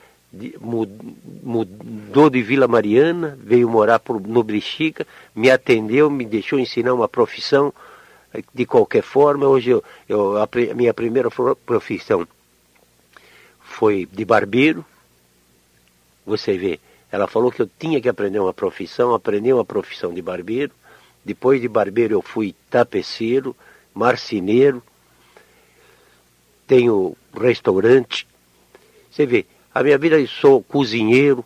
mudou 0.60 2.28
de 2.28 2.42
Vila 2.42 2.68
Mariana, 2.68 3.38
veio 3.40 3.68
morar 3.68 4.00
no 4.26 4.42
Bexiga, 4.42 5.06
me 5.34 5.50
atendeu, 5.50 6.10
me 6.10 6.24
deixou 6.24 6.58
ensinar 6.58 6.92
uma 6.94 7.08
profissão 7.08 7.72
eh, 8.34 8.42
de 8.52 8.66
qualquer 8.66 9.02
forma. 9.02 9.46
Hoje 9.46 9.70
eu, 9.70 9.84
eu 10.08 10.36
a 10.36 10.48
minha 10.74 10.92
primeira 10.92 11.30
profissão 11.30 12.26
foi 13.60 14.06
de 14.10 14.24
barbeiro. 14.24 14.84
Você 16.26 16.58
vê, 16.58 16.80
ela 17.16 17.26
falou 17.26 17.50
que 17.50 17.62
eu 17.62 17.70
tinha 17.78 17.98
que 17.98 18.10
aprender 18.10 18.38
uma 18.38 18.52
profissão, 18.52 19.14
aprendi 19.14 19.50
uma 19.50 19.64
profissão 19.64 20.12
de 20.12 20.20
barbeiro. 20.20 20.70
Depois 21.24 21.60
de 21.62 21.66
barbeiro 21.66 22.12
eu 22.12 22.20
fui 22.20 22.54
tapeceiro, 22.70 23.56
marceneiro, 23.94 24.82
tenho 26.66 27.16
restaurante. 27.34 28.26
Você 29.10 29.24
vê, 29.24 29.46
a 29.74 29.82
minha 29.82 29.96
vida 29.96 30.20
eu 30.20 30.28
sou 30.28 30.62
cozinheiro, 30.62 31.42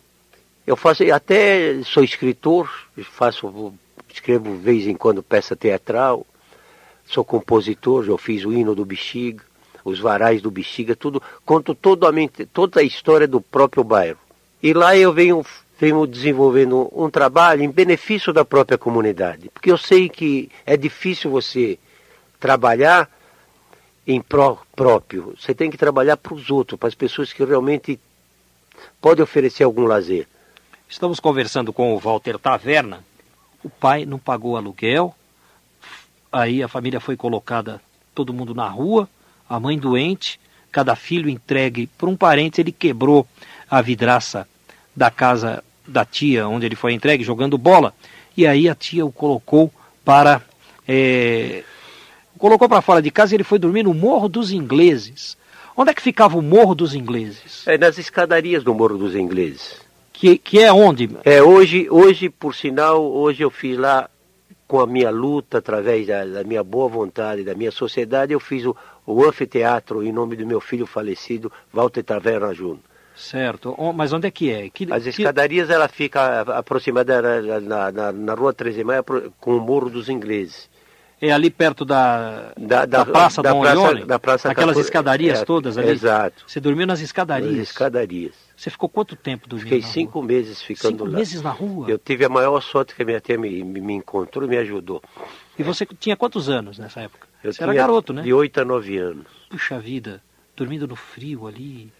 eu 0.67 0.75
faço 0.75 1.09
até 1.09 1.81
sou 1.83 2.03
escritor, 2.03 2.69
faço 3.03 3.73
escrevo 4.09 4.51
de 4.51 4.61
vez 4.61 4.85
em 4.87 4.95
quando 4.95 5.23
peça 5.23 5.55
teatral, 5.55 6.27
sou 7.05 7.23
compositor, 7.23 8.03
já 8.03 8.17
fiz 8.17 8.43
o 8.43 8.51
hino 8.51 8.75
do 8.75 8.83
Bexiga, 8.83 9.41
os 9.85 9.99
varais 9.99 10.41
do 10.41 10.51
Bexiga, 10.51 10.97
tudo, 10.97 11.23
conto 11.45 11.73
toda 11.73 12.09
a 12.81 12.83
história 12.83 13.25
do 13.25 13.39
próprio 13.39 13.85
bairro. 13.85 14.19
E 14.61 14.73
lá 14.73 14.95
eu 14.95 15.11
venho, 15.11 15.43
venho 15.81 16.05
desenvolvendo 16.05 16.87
um 16.93 17.09
trabalho 17.09 17.63
em 17.63 17.71
benefício 17.71 18.31
da 18.31 18.45
própria 18.45 18.77
comunidade. 18.77 19.49
Porque 19.49 19.71
eu 19.71 19.79
sei 19.79 20.07
que 20.07 20.51
é 20.63 20.77
difícil 20.77 21.31
você 21.31 21.79
trabalhar 22.39 23.09
em 24.05 24.21
pró 24.21 24.59
próprio. 24.75 25.35
Você 25.39 25.55
tem 25.55 25.71
que 25.71 25.77
trabalhar 25.77 26.17
para 26.17 26.35
os 26.35 26.51
outros, 26.51 26.79
para 26.79 26.87
as 26.87 26.93
pessoas 26.93 27.33
que 27.33 27.43
realmente 27.43 27.99
podem 29.01 29.23
oferecer 29.23 29.63
algum 29.63 29.85
lazer. 29.85 30.27
Estamos 30.87 31.19
conversando 31.19 31.73
com 31.73 31.95
o 31.95 31.97
Walter 31.97 32.37
Taverna. 32.37 33.03
O 33.63 33.69
pai 33.69 34.05
não 34.05 34.19
pagou 34.19 34.57
aluguel, 34.57 35.15
aí 36.31 36.61
a 36.61 36.67
família 36.67 36.99
foi 36.99 37.17
colocada, 37.17 37.81
todo 38.13 38.33
mundo 38.33 38.53
na 38.53 38.67
rua, 38.67 39.09
a 39.49 39.59
mãe 39.59 39.79
doente, 39.79 40.39
cada 40.71 40.95
filho 40.95 41.27
entregue 41.27 41.87
por 41.87 42.07
um 42.07 42.15
parente, 42.15 42.61
ele 42.61 42.71
quebrou 42.71 43.25
a 43.69 43.81
vidraça 43.81 44.47
da 44.95 45.09
casa 45.09 45.63
da 45.91 46.05
tia, 46.05 46.47
onde 46.47 46.65
ele 46.65 46.75
foi 46.75 46.93
entregue, 46.93 47.23
jogando 47.23 47.57
bola. 47.57 47.93
E 48.35 48.47
aí 48.47 48.69
a 48.69 48.75
tia 48.75 49.05
o 49.05 49.11
colocou 49.11 49.71
para. 50.03 50.41
É, 50.87 51.63
colocou 52.37 52.67
para 52.67 52.81
fora 52.81 53.01
de 53.01 53.11
casa 53.11 53.33
e 53.33 53.37
ele 53.37 53.43
foi 53.43 53.59
dormir 53.59 53.83
no 53.83 53.93
Morro 53.93 54.27
dos 54.27 54.51
Ingleses. 54.51 55.37
Onde 55.75 55.91
é 55.91 55.93
que 55.93 56.01
ficava 56.01 56.37
o 56.37 56.41
Morro 56.41 56.75
dos 56.75 56.95
Ingleses? 56.95 57.67
É 57.67 57.77
nas 57.77 57.97
escadarias 57.97 58.63
do 58.63 58.73
Morro 58.73 58.97
dos 58.97 59.15
Ingleses. 59.15 59.79
Que, 60.11 60.37
que 60.37 60.59
é 60.59 60.71
onde? 60.71 61.09
É, 61.23 61.41
hoje, 61.41 61.87
hoje, 61.89 62.29
por 62.29 62.53
sinal, 62.53 63.03
hoje 63.03 63.43
eu 63.43 63.49
fiz 63.49 63.77
lá 63.77 64.09
com 64.67 64.79
a 64.79 64.87
minha 64.87 65.09
luta, 65.09 65.57
através 65.57 66.07
da, 66.07 66.23
da 66.23 66.43
minha 66.43 66.63
boa 66.63 66.87
vontade, 66.87 67.43
da 67.43 67.53
minha 67.53 67.71
sociedade, 67.71 68.31
eu 68.31 68.39
fiz 68.39 68.65
o, 68.65 68.75
o 69.05 69.25
anfiteatro 69.25 70.03
em 70.03 70.11
nome 70.11 70.35
do 70.35 70.45
meu 70.45 70.61
filho 70.61 70.85
falecido, 70.85 71.51
Walter 71.73 72.03
Taverna 72.03 72.53
Júnior. 72.53 72.79
Certo, 73.21 73.75
mas 73.93 74.11
onde 74.11 74.27
é 74.27 74.31
que 74.31 74.51
é? 74.51 74.69
Que, 74.69 74.91
As 74.91 75.05
escadarias 75.05 75.67
que... 75.67 75.73
ela 75.73 75.87
fica 75.87 76.41
aproximada 76.41 77.21
na, 77.61 77.91
na, 77.91 78.11
na 78.11 78.33
rua 78.33 78.53
13 78.53 78.77
de 78.77 78.83
Maio 78.83 79.03
com 79.39 79.57
o 79.57 79.61
Morro 79.61 79.89
dos 79.89 80.09
Ingleses. 80.09 80.69
É 81.21 81.31
ali 81.31 81.51
perto 81.51 81.85
da, 81.85 82.51
da, 82.57 82.83
da, 82.83 83.03
da 83.03 83.05
Praça 83.05 83.43
da, 83.43 83.53
Praça, 83.53 84.05
da 84.07 84.19
Praça 84.19 84.51
Aquelas 84.51 84.75
da... 84.75 84.81
escadarias 84.81 85.41
é, 85.41 85.45
todas 85.45 85.77
ali? 85.77 85.89
Exato. 85.89 86.43
Você 86.47 86.59
dormiu 86.59 86.87
nas 86.87 86.99
escadarias? 86.99 87.51
Nas 87.51 87.69
escadarias. 87.69 88.33
Você 88.57 88.71
ficou 88.71 88.89
quanto 88.89 89.15
tempo 89.15 89.47
dormindo 89.47 89.69
Fiquei 89.69 89.83
cinco 89.83 90.19
rua? 90.19 90.27
meses 90.27 90.63
ficando 90.63 90.93
cinco 90.93 91.03
lá. 91.03 91.09
Cinco 91.09 91.19
meses 91.19 91.41
na 91.43 91.51
rua? 91.51 91.91
Eu 91.91 91.99
tive 91.99 92.25
a 92.25 92.29
maior 92.29 92.59
sorte 92.61 92.95
que 92.95 93.03
a 93.03 93.05
minha 93.05 93.19
tia 93.21 93.37
me, 93.37 93.63
me, 93.63 93.79
me 93.79 93.93
encontrou 93.93 94.45
e 94.45 94.49
me 94.49 94.57
ajudou. 94.57 94.99
E 95.59 95.61
você 95.61 95.85
tinha 95.85 96.17
quantos 96.17 96.49
anos 96.49 96.79
nessa 96.79 97.01
época? 97.01 97.27
Eu 97.43 97.53
você 97.53 97.61
era 97.61 97.73
garoto, 97.73 98.13
né? 98.13 98.23
De 98.23 98.33
oito 98.33 98.59
a 98.59 98.65
nove 98.65 98.97
anos. 98.97 99.27
Puxa 99.47 99.77
vida, 99.77 100.23
dormindo 100.55 100.87
no 100.87 100.95
frio 100.95 101.45
ali. 101.45 101.93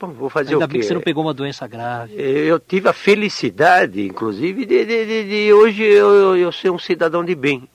Bom, 0.00 0.12
vou 0.12 0.30
fazer 0.30 0.54
Ainda 0.54 0.64
o 0.64 0.68
quê? 0.68 0.72
bem 0.72 0.80
que 0.80 0.86
você 0.86 0.94
não 0.94 1.02
pegou 1.02 1.22
uma 1.22 1.34
doença 1.34 1.66
grave. 1.66 2.14
Eu 2.16 2.58
tive 2.58 2.88
a 2.88 2.92
felicidade, 2.92 4.06
inclusive, 4.06 4.64
de, 4.64 4.84
de, 4.86 5.06
de, 5.06 5.28
de 5.28 5.52
hoje 5.52 5.82
eu, 5.82 6.34
eu, 6.38 6.50
ser 6.50 6.70
um 6.70 6.78
cidadão 6.78 7.22
de 7.22 7.34
bem. 7.34 7.68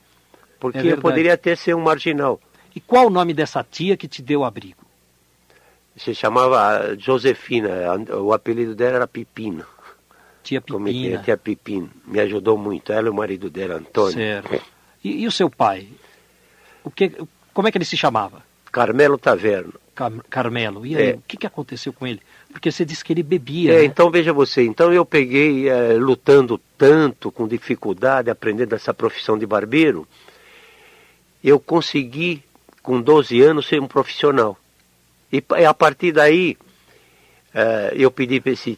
Porque 0.59 0.79
é 0.79 0.93
eu 0.93 0.97
poderia 0.97 1.35
até 1.35 1.55
ser 1.55 1.75
um 1.75 1.81
marginal. 1.81 2.41
E 2.75 2.79
qual 2.79 3.07
o 3.07 3.09
nome 3.11 3.31
dessa 3.31 3.63
tia 3.63 3.95
que 3.95 4.07
te 4.07 4.23
deu 4.23 4.43
abrigo? 4.43 4.83
Se 5.95 6.15
chamava 6.15 6.95
Josefina, 6.97 7.69
o 8.19 8.33
apelido 8.33 8.73
dela 8.73 8.95
era 8.95 9.07
Pipina. 9.07 9.65
Tia 10.41 10.59
Pipina. 10.59 11.19
tia 11.19 11.37
Pipina. 11.37 11.89
Me 12.05 12.19
ajudou 12.21 12.57
muito, 12.57 12.91
ela 12.91 13.07
e 13.07 13.11
o 13.11 13.13
marido 13.13 13.51
dela, 13.51 13.75
Antônio. 13.75 14.13
Certo. 14.13 14.61
E, 15.03 15.21
e 15.21 15.27
o 15.27 15.31
seu 15.31 15.49
pai? 15.49 15.87
O 16.83 16.89
que, 16.89 17.11
como 17.53 17.67
é 17.67 17.71
que 17.71 17.77
ele 17.77 17.85
se 17.85 17.95
chamava? 17.95 18.43
Carmelo 18.75 19.17
Taverno. 19.17 19.73
Car 19.95 20.11
Carmelo. 20.29 20.85
E 20.85 20.97
aí, 20.97 21.11
é. 21.11 21.13
o 21.13 21.21
que, 21.25 21.37
que 21.37 21.47
aconteceu 21.47 21.93
com 21.93 22.05
ele? 22.05 22.21
Porque 22.51 22.69
você 22.69 22.83
disse 22.83 23.05
que 23.05 23.13
ele 23.13 23.23
bebia. 23.23 23.71
É, 23.71 23.77
né? 23.77 23.85
então 23.85 24.11
veja 24.11 24.33
você, 24.33 24.63
então 24.65 24.91
eu 24.91 25.05
peguei 25.05 25.69
é, 25.69 25.93
lutando 25.93 26.59
tanto, 26.77 27.31
com 27.31 27.47
dificuldade, 27.47 28.29
aprendendo 28.29 28.75
essa 28.75 28.93
profissão 28.93 29.37
de 29.37 29.45
barbeiro, 29.45 30.05
eu 31.41 31.57
consegui, 31.57 32.43
com 32.83 32.99
12 32.99 33.41
anos, 33.41 33.65
ser 33.65 33.79
um 33.79 33.87
profissional. 33.87 34.57
E 35.31 35.41
a 35.65 35.73
partir 35.73 36.11
daí, 36.11 36.57
é, 37.53 37.93
eu 37.95 38.11
pedi 38.11 38.41
para 38.41 38.51
esse 38.51 38.77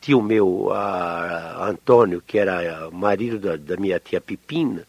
tio 0.00 0.20
meu, 0.20 0.72
a, 0.72 1.58
a 1.60 1.68
Antônio, 1.68 2.20
que 2.20 2.36
era 2.36 2.90
marido 2.90 3.38
da, 3.38 3.54
da 3.54 3.76
minha 3.76 4.00
tia 4.00 4.20
Pipina, 4.20 4.84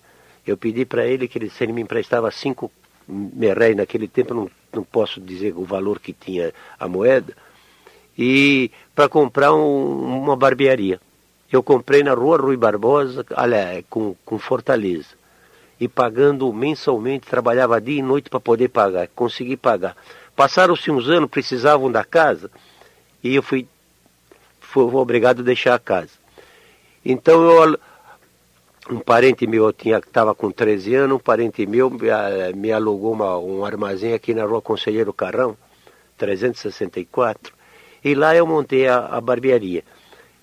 eu 0.48 0.58
pedi 0.58 0.84
para 0.84 1.06
ele 1.06 1.28
que 1.28 1.38
ele, 1.38 1.48
se 1.52 1.64
ele 1.64 1.74
me 1.74 1.82
emprestava 1.84 2.32
cinco 2.32 2.72
merréis 3.08 3.76
naquele 3.76 4.08
tempo, 4.08 4.34
não, 4.34 4.50
não 4.74 4.84
posso 4.84 5.22
dizer 5.22 5.54
o 5.56 5.64
valor 5.64 6.00
que 6.00 6.14
tinha 6.14 6.54
a 6.80 6.88
moeda, 6.88 7.34
e 8.18 8.72
para 8.96 9.08
comprar 9.08 9.54
um, 9.54 10.18
uma 10.18 10.36
barbearia. 10.36 11.00
Eu 11.52 11.64
comprei 11.64 12.04
na 12.04 12.14
rua 12.14 12.38
Rui 12.38 12.58
Barbosa, 12.58 13.26
olha, 13.36 13.84
com, 13.90 14.16
com 14.26 14.38
Fortaleza. 14.38 15.16
E 15.80 15.88
pagando 15.88 16.52
mensalmente, 16.52 17.28
trabalhava 17.28 17.80
dia 17.80 18.00
e 18.00 18.02
noite 18.02 18.30
para 18.30 18.40
poder 18.40 18.70
pagar. 18.70 19.08
Consegui 19.16 19.56
pagar. 19.56 19.96
Passaram-se 20.36 20.92
uns 20.92 21.08
anos, 21.08 21.30
precisavam 21.30 21.92
da 21.92 22.04
casa, 22.04 22.52
e 23.24 23.36
eu 23.36 23.44
fui, 23.44 23.68
fui 24.60 24.84
obrigado 24.84 25.40
a 25.40 25.44
deixar 25.44 25.76
a 25.76 25.80
casa. 25.80 26.12
Então 27.06 27.42
eu 27.50 27.80
um 28.90 29.00
parente 29.00 29.46
meu 29.46 29.72
tinha 29.74 29.98
estava 29.98 30.34
com 30.34 30.52
13 30.52 30.96
anos, 30.96 31.18
um 31.18 31.20
parente 31.20 31.66
meu 31.66 31.90
me, 31.90 32.08
me 32.56 32.72
alugou 32.72 33.14
uma, 33.14 33.38
um 33.38 33.66
armazém 33.66 34.14
aqui 34.14 34.34
na 34.34 34.46
rua 34.46 34.62
Conselheiro 34.62 35.12
Carrão, 35.14 35.58
364, 36.18 37.54
e 38.04 38.16
lá 38.16 38.36
eu 38.36 38.48
montei 38.48 38.88
a, 38.88 39.00
a 39.00 39.22
barbearia. 39.22 39.84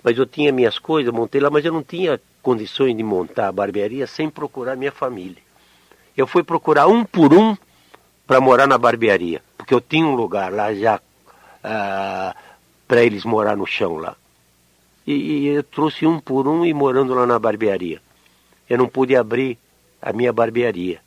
Mas 0.03 0.17
eu 0.17 0.25
tinha 0.25 0.51
minhas 0.51 0.77
coisas, 0.77 1.11
montei 1.11 1.41
lá, 1.41 1.49
mas 1.49 1.65
eu 1.65 1.73
não 1.73 1.81
tinha 1.81 2.21
condições 2.41 2.95
de 2.95 3.01
montar 3.01 3.47
a 3.47 3.51
barbearia 3.51 4.05
sem 4.05 4.29
procurar 4.29 4.75
minha 4.75 4.91
família. 4.91 5.41
Eu 6.15 6.27
fui 6.27 6.43
procurar 6.43 6.87
um 6.87 7.03
por 7.03 7.33
um 7.33 7.57
para 8.27 8.39
morar 8.39 8.67
na 8.67 8.77
barbearia, 8.77 9.41
porque 9.57 9.73
eu 9.73 9.81
tinha 9.81 10.05
um 10.05 10.15
lugar 10.15 10.51
lá 10.51 10.73
já 10.73 11.01
ah, 11.63 12.35
para 12.87 13.03
eles 13.03 13.25
morar 13.25 13.57
no 13.57 13.65
chão 13.65 13.97
lá. 13.97 14.15
e, 15.07 15.13
e 15.13 15.47
eu 15.47 15.63
trouxe 15.63 16.05
um 16.05 16.19
por 16.19 16.47
um 16.47 16.63
e 16.63 16.73
morando 16.73 17.15
lá 17.15 17.25
na 17.25 17.39
barbearia. 17.39 18.04
Eu 18.69 18.77
não 18.77 18.87
pude 18.87 19.15
abrir 19.15 19.57
a 20.01 20.11
minha 20.13 20.33
barbearia 20.33 20.99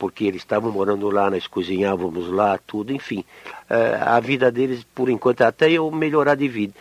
porque 0.00 0.24
eles 0.24 0.40
estavam 0.40 0.72
morando 0.72 1.10
lá, 1.10 1.30
nós 1.30 1.46
cozinhávamos 1.46 2.26
lá, 2.28 2.58
tudo, 2.66 2.90
enfim. 2.90 3.22
Eh, 3.68 3.98
a 4.00 4.18
vida 4.18 4.50
deles, 4.50 4.82
por 4.94 5.10
enquanto, 5.10 5.42
até 5.42 5.70
eu 5.70 5.90
melhorar 5.90 6.36
de 6.36 6.48
vida. 6.48 6.72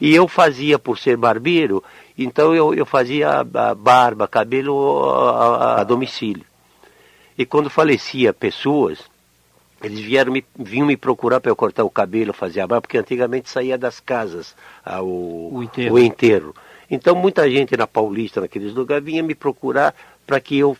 E 0.00 0.12
eu 0.12 0.26
fazia, 0.26 0.76
por 0.76 0.98
ser 0.98 1.16
barbeiro, 1.16 1.84
então 2.18 2.52
eu, 2.52 2.74
eu 2.74 2.84
fazia 2.84 3.44
barba, 3.44 4.26
cabelo 4.26 5.08
a, 5.08 5.76
a, 5.76 5.80
a 5.80 5.84
domicílio. 5.84 6.44
E 7.38 7.46
quando 7.46 7.70
falecia 7.70 8.34
pessoas, 8.34 8.98
eles 9.80 10.00
vieram 10.00 10.32
me, 10.32 10.44
vinham 10.58 10.88
me 10.88 10.96
procurar 10.96 11.40
para 11.40 11.52
eu 11.52 11.56
cortar 11.56 11.84
o 11.84 11.90
cabelo, 11.90 12.32
fazer 12.32 12.60
a 12.60 12.66
barba, 12.66 12.82
porque 12.82 12.98
antigamente 12.98 13.48
saía 13.48 13.78
das 13.78 14.00
casas 14.00 14.52
ah, 14.84 15.00
o, 15.00 15.54
o, 15.54 15.62
enterro. 15.62 15.94
o 15.94 15.98
enterro. 16.00 16.54
Então 16.94 17.16
muita 17.16 17.50
gente 17.50 17.76
na 17.76 17.88
Paulista, 17.88 18.40
naqueles 18.40 18.72
lugares, 18.72 19.04
vinha 19.04 19.22
me 19.22 19.34
procurar 19.34 19.94
para 20.24 20.40
que 20.40 20.56
eu 20.56 20.76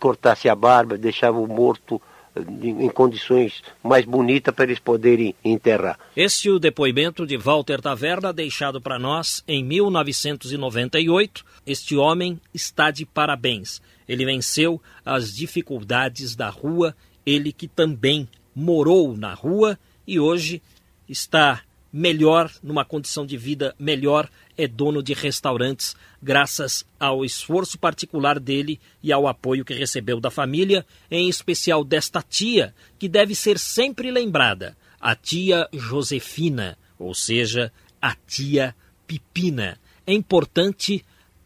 cortasse 0.00 0.48
a 0.48 0.54
barba, 0.54 0.96
deixava 0.96 1.38
o 1.38 1.46
morto 1.46 2.00
eh, 2.34 2.40
em 2.64 2.88
condições 2.88 3.62
mais 3.82 4.06
bonitas 4.06 4.54
para 4.54 4.64
eles 4.64 4.78
poderem 4.78 5.34
enterrar. 5.44 5.98
Este 6.16 6.48
é 6.48 6.52
o 6.52 6.58
depoimento 6.58 7.26
de 7.26 7.36
Walter 7.36 7.82
Taverna, 7.82 8.32
deixado 8.32 8.80
para 8.80 8.98
nós 8.98 9.44
em 9.46 9.62
1998. 9.62 11.44
Este 11.66 11.96
homem 11.96 12.40
está 12.54 12.90
de 12.90 13.04
parabéns. 13.04 13.82
Ele 14.08 14.24
venceu 14.24 14.80
as 15.04 15.34
dificuldades 15.34 16.34
da 16.34 16.48
rua, 16.48 16.96
ele 17.26 17.52
que 17.52 17.68
também 17.68 18.26
morou 18.56 19.14
na 19.16 19.34
rua 19.34 19.78
e 20.06 20.18
hoje 20.18 20.62
está 21.06 21.62
melhor, 21.92 22.50
numa 22.62 22.84
condição 22.84 23.26
de 23.26 23.36
vida 23.36 23.74
melhor, 23.78 24.28
é 24.56 24.66
dono 24.66 25.02
de 25.02 25.12
restaurantes, 25.12 25.94
graças 26.22 26.86
ao 26.98 27.24
esforço 27.24 27.78
particular 27.78 28.40
dele 28.40 28.80
e 29.02 29.12
ao 29.12 29.28
apoio 29.28 29.64
que 29.64 29.74
recebeu 29.74 30.18
da 30.18 30.30
família, 30.30 30.86
em 31.10 31.28
especial 31.28 31.84
desta 31.84 32.22
tia, 32.22 32.74
que 32.98 33.08
deve 33.08 33.34
ser 33.34 33.58
sempre 33.58 34.10
lembrada, 34.10 34.76
a 35.00 35.14
tia 35.14 35.68
Josefina, 35.72 36.78
ou 36.98 37.14
seja, 37.14 37.72
a 38.00 38.14
tia 38.14 38.74
Pipina. 39.06 39.78
É 40.06 40.12
importante 40.12 41.04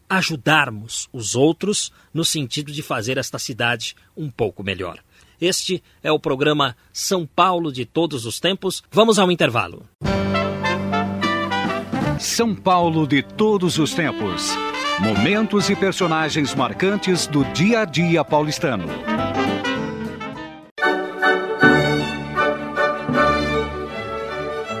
ajudarmos 0.09 1.09
os 1.11 1.35
outros 1.35 1.91
no 2.13 2.23
sentido 2.23 2.71
de 2.71 2.81
fazer 2.81 3.17
esta 3.17 3.37
cidade 3.37 3.95
um 4.15 4.29
pouco 4.29 4.63
melhor. 4.63 5.03
Este 5.39 5.83
é 6.01 6.11
o 6.11 6.19
programa 6.19 6.75
São 6.91 7.25
Paulo 7.25 7.71
de 7.71 7.85
todos 7.85 8.25
os 8.25 8.39
tempos. 8.39 8.81
Vamos 8.89 9.19
ao 9.19 9.31
intervalo. 9.31 9.85
São 12.19 12.55
Paulo 12.55 13.05
de 13.05 13.21
todos 13.21 13.77
os 13.77 13.93
tempos. 13.93 14.49
Momentos 14.99 15.69
e 15.69 15.75
personagens 15.75 16.55
marcantes 16.55 17.27
do 17.27 17.43
dia 17.53 17.81
a 17.81 17.85
dia 17.85 18.23
paulistano. 18.23 18.85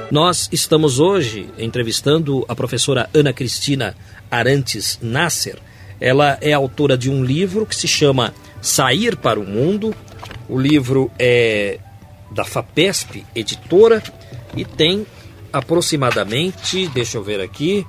Nós 0.09 0.49
estamos 0.51 0.99
hoje 0.99 1.49
entrevistando 1.59 2.43
a 2.47 2.55
professora 2.55 3.09
Ana 3.13 3.31
Cristina 3.31 3.95
Arantes 4.31 4.97
Nasser. 5.01 5.59
Ela 5.99 6.37
é 6.41 6.53
autora 6.53 6.97
de 6.97 7.09
um 7.09 7.23
livro 7.23 7.65
que 7.65 7.75
se 7.75 7.87
chama 7.87 8.33
Sair 8.61 9.15
para 9.15 9.39
o 9.39 9.45
Mundo. 9.45 9.93
O 10.49 10.59
livro 10.59 11.11
é 11.19 11.79
da 12.31 12.43
FAPESP, 12.43 13.23
editora, 13.35 14.01
e 14.55 14.65
tem 14.65 15.05
aproximadamente, 15.57 16.87
deixa 16.87 17.17
eu 17.17 17.23
ver 17.23 17.41
aqui, 17.41 17.85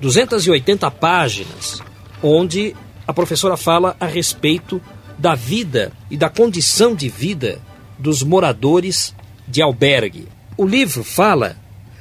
280 0.00 0.90
páginas, 0.90 1.82
onde 2.22 2.74
a 3.06 3.12
professora 3.12 3.56
fala 3.56 3.96
a 4.00 4.06
respeito 4.06 4.80
da 5.18 5.34
vida 5.34 5.92
e 6.10 6.16
da 6.16 6.28
condição 6.28 6.94
de 6.94 7.08
vida 7.08 7.60
dos 7.98 8.22
moradores 8.22 9.14
de 9.46 9.62
albergue. 9.62 10.28
O 10.56 10.66
livro 10.66 11.04
fala 11.04 11.56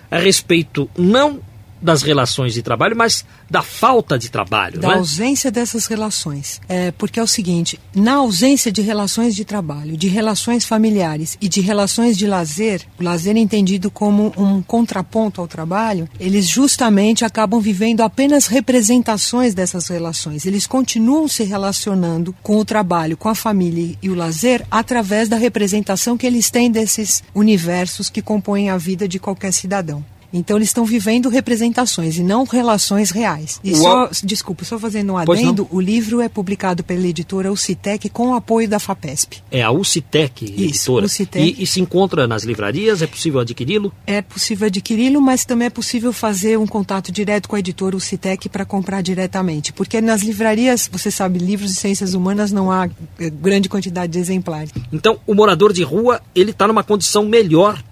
a 0.09 0.17
respeito 0.17 0.89
não 0.97 1.39
das 1.81 2.01
relações 2.03 2.53
de 2.53 2.61
trabalho, 2.61 2.95
mas 2.95 3.25
da 3.49 3.61
falta 3.61 4.17
de 4.17 4.29
trabalho. 4.29 4.79
Da 4.79 4.91
é? 4.91 4.93
ausência 4.95 5.51
dessas 5.51 5.85
relações. 5.85 6.61
É, 6.69 6.91
porque 6.91 7.19
é 7.19 7.23
o 7.23 7.27
seguinte: 7.27 7.79
na 7.95 8.15
ausência 8.15 8.71
de 8.71 8.81
relações 8.81 9.35
de 9.35 9.43
trabalho, 9.43 9.97
de 9.97 10.07
relações 10.07 10.65
familiares 10.65 11.37
e 11.41 11.49
de 11.49 11.61
relações 11.61 12.17
de 12.17 12.27
lazer, 12.27 12.81
o 12.99 13.03
lazer 13.03 13.35
é 13.35 13.39
entendido 13.39 13.89
como 13.89 14.33
um 14.37 14.61
contraponto 14.61 15.41
ao 15.41 15.47
trabalho, 15.47 16.07
eles 16.19 16.47
justamente 16.47 17.25
acabam 17.25 17.59
vivendo 17.59 18.01
apenas 18.01 18.47
representações 18.47 19.53
dessas 19.53 19.87
relações. 19.87 20.45
Eles 20.45 20.67
continuam 20.67 21.27
se 21.27 21.43
relacionando 21.43 22.35
com 22.43 22.57
o 22.57 22.65
trabalho, 22.65 23.17
com 23.17 23.29
a 23.29 23.35
família 23.35 23.95
e 24.01 24.09
o 24.09 24.15
lazer 24.15 24.65
através 24.69 25.27
da 25.27 25.37
representação 25.37 26.17
que 26.17 26.27
eles 26.27 26.49
têm 26.49 26.69
desses 26.69 27.23
universos 27.33 28.09
que 28.09 28.21
compõem 28.21 28.69
a 28.69 28.77
vida 28.77 29.07
de 29.07 29.19
qualquer 29.19 29.51
cidadão. 29.51 30.03
Então 30.33 30.57
eles 30.57 30.69
estão 30.69 30.85
vivendo 30.85 31.29
representações 31.29 32.17
e 32.17 32.23
não 32.23 32.45
relações 32.45 33.11
reais. 33.11 33.59
E 33.63 33.75
só, 33.75 34.09
desculpa, 34.23 34.63
só 34.63 34.79
fazendo 34.79 35.13
um 35.13 35.17
adendo, 35.17 35.67
o 35.71 35.79
livro 35.79 36.21
é 36.21 36.29
publicado 36.29 36.83
pela 36.83 37.05
editora 37.05 37.51
Ucitec 37.51 38.09
com 38.09 38.29
o 38.29 38.33
apoio 38.33 38.67
da 38.67 38.79
FAPESP. 38.79 39.43
É 39.51 39.61
a 39.61 39.71
Ucitec, 39.71 40.45
editora. 40.45 40.71
Isso, 40.71 40.99
Ucitec. 40.99 41.59
E, 41.59 41.63
e, 41.63 41.67
se 41.67 41.81
encontra 41.81 42.27
nas 42.27 42.43
livrarias? 42.43 43.01
É 43.01 43.07
possível 43.07 43.41
adquiri-lo? 43.41 43.93
É 44.07 44.21
possível 44.21 44.67
adquiri-lo, 44.67 45.21
mas 45.21 45.43
também 45.43 45.67
é 45.67 45.69
possível 45.69 46.13
fazer 46.13 46.57
um 46.57 46.67
contato 46.67 47.11
direto 47.11 47.49
com 47.49 47.55
a 47.55 47.59
editora 47.59 47.95
Ucitec 47.95 48.47
para 48.49 48.65
comprar 48.65 49.01
diretamente. 49.01 49.73
Porque 49.73 49.99
nas 49.99 50.21
livrarias, 50.21 50.89
você 50.91 51.11
sabe, 51.11 51.39
livros 51.39 51.71
de 51.71 51.79
ciências 51.79 52.13
humanas 52.13 52.51
não 52.51 52.71
há 52.71 52.89
eh, 53.19 53.29
grande 53.29 53.67
quantidade 53.67 54.13
de 54.13 54.19
exemplares. 54.19 54.71
Então, 54.91 55.19
o 55.27 55.33
morador 55.33 55.73
de 55.73 55.83
rua, 55.83 56.21
ele 56.33 56.51
está 56.51 56.67
numa 56.67 56.83
condição 56.83 57.25
melhor 57.25 57.83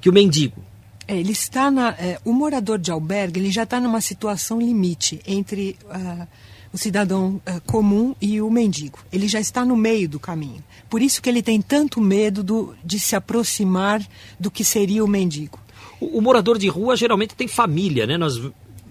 que 0.00 0.08
o 0.08 0.12
mendigo. 0.12 0.66
É, 1.08 1.16
ele 1.16 1.32
está 1.32 1.70
na, 1.70 1.90
é, 1.90 2.18
o 2.24 2.32
morador 2.32 2.78
de 2.78 2.90
albergue 2.90 3.38
ele 3.38 3.50
já 3.50 3.62
está 3.62 3.80
numa 3.80 4.00
situação 4.00 4.58
limite 4.58 5.20
entre 5.26 5.78
uh, 5.84 6.26
o 6.72 6.78
cidadão 6.78 7.40
uh, 7.46 7.60
comum 7.64 8.14
e 8.20 8.40
o 8.40 8.50
mendigo. 8.50 8.98
Ele 9.12 9.28
já 9.28 9.38
está 9.38 9.64
no 9.64 9.76
meio 9.76 10.08
do 10.08 10.18
caminho. 10.18 10.62
Por 10.90 11.00
isso 11.00 11.22
que 11.22 11.28
ele 11.28 11.42
tem 11.42 11.62
tanto 11.62 12.00
medo 12.00 12.42
do, 12.42 12.74
de 12.84 12.98
se 12.98 13.14
aproximar 13.14 14.04
do 14.38 14.50
que 14.50 14.64
seria 14.64 15.04
o 15.04 15.08
mendigo. 15.08 15.58
O, 16.00 16.18
o 16.18 16.22
morador 16.22 16.58
de 16.58 16.68
rua 16.68 16.96
geralmente 16.96 17.34
tem 17.34 17.46
família, 17.46 18.04
né? 18.04 18.18
Nós 18.18 18.40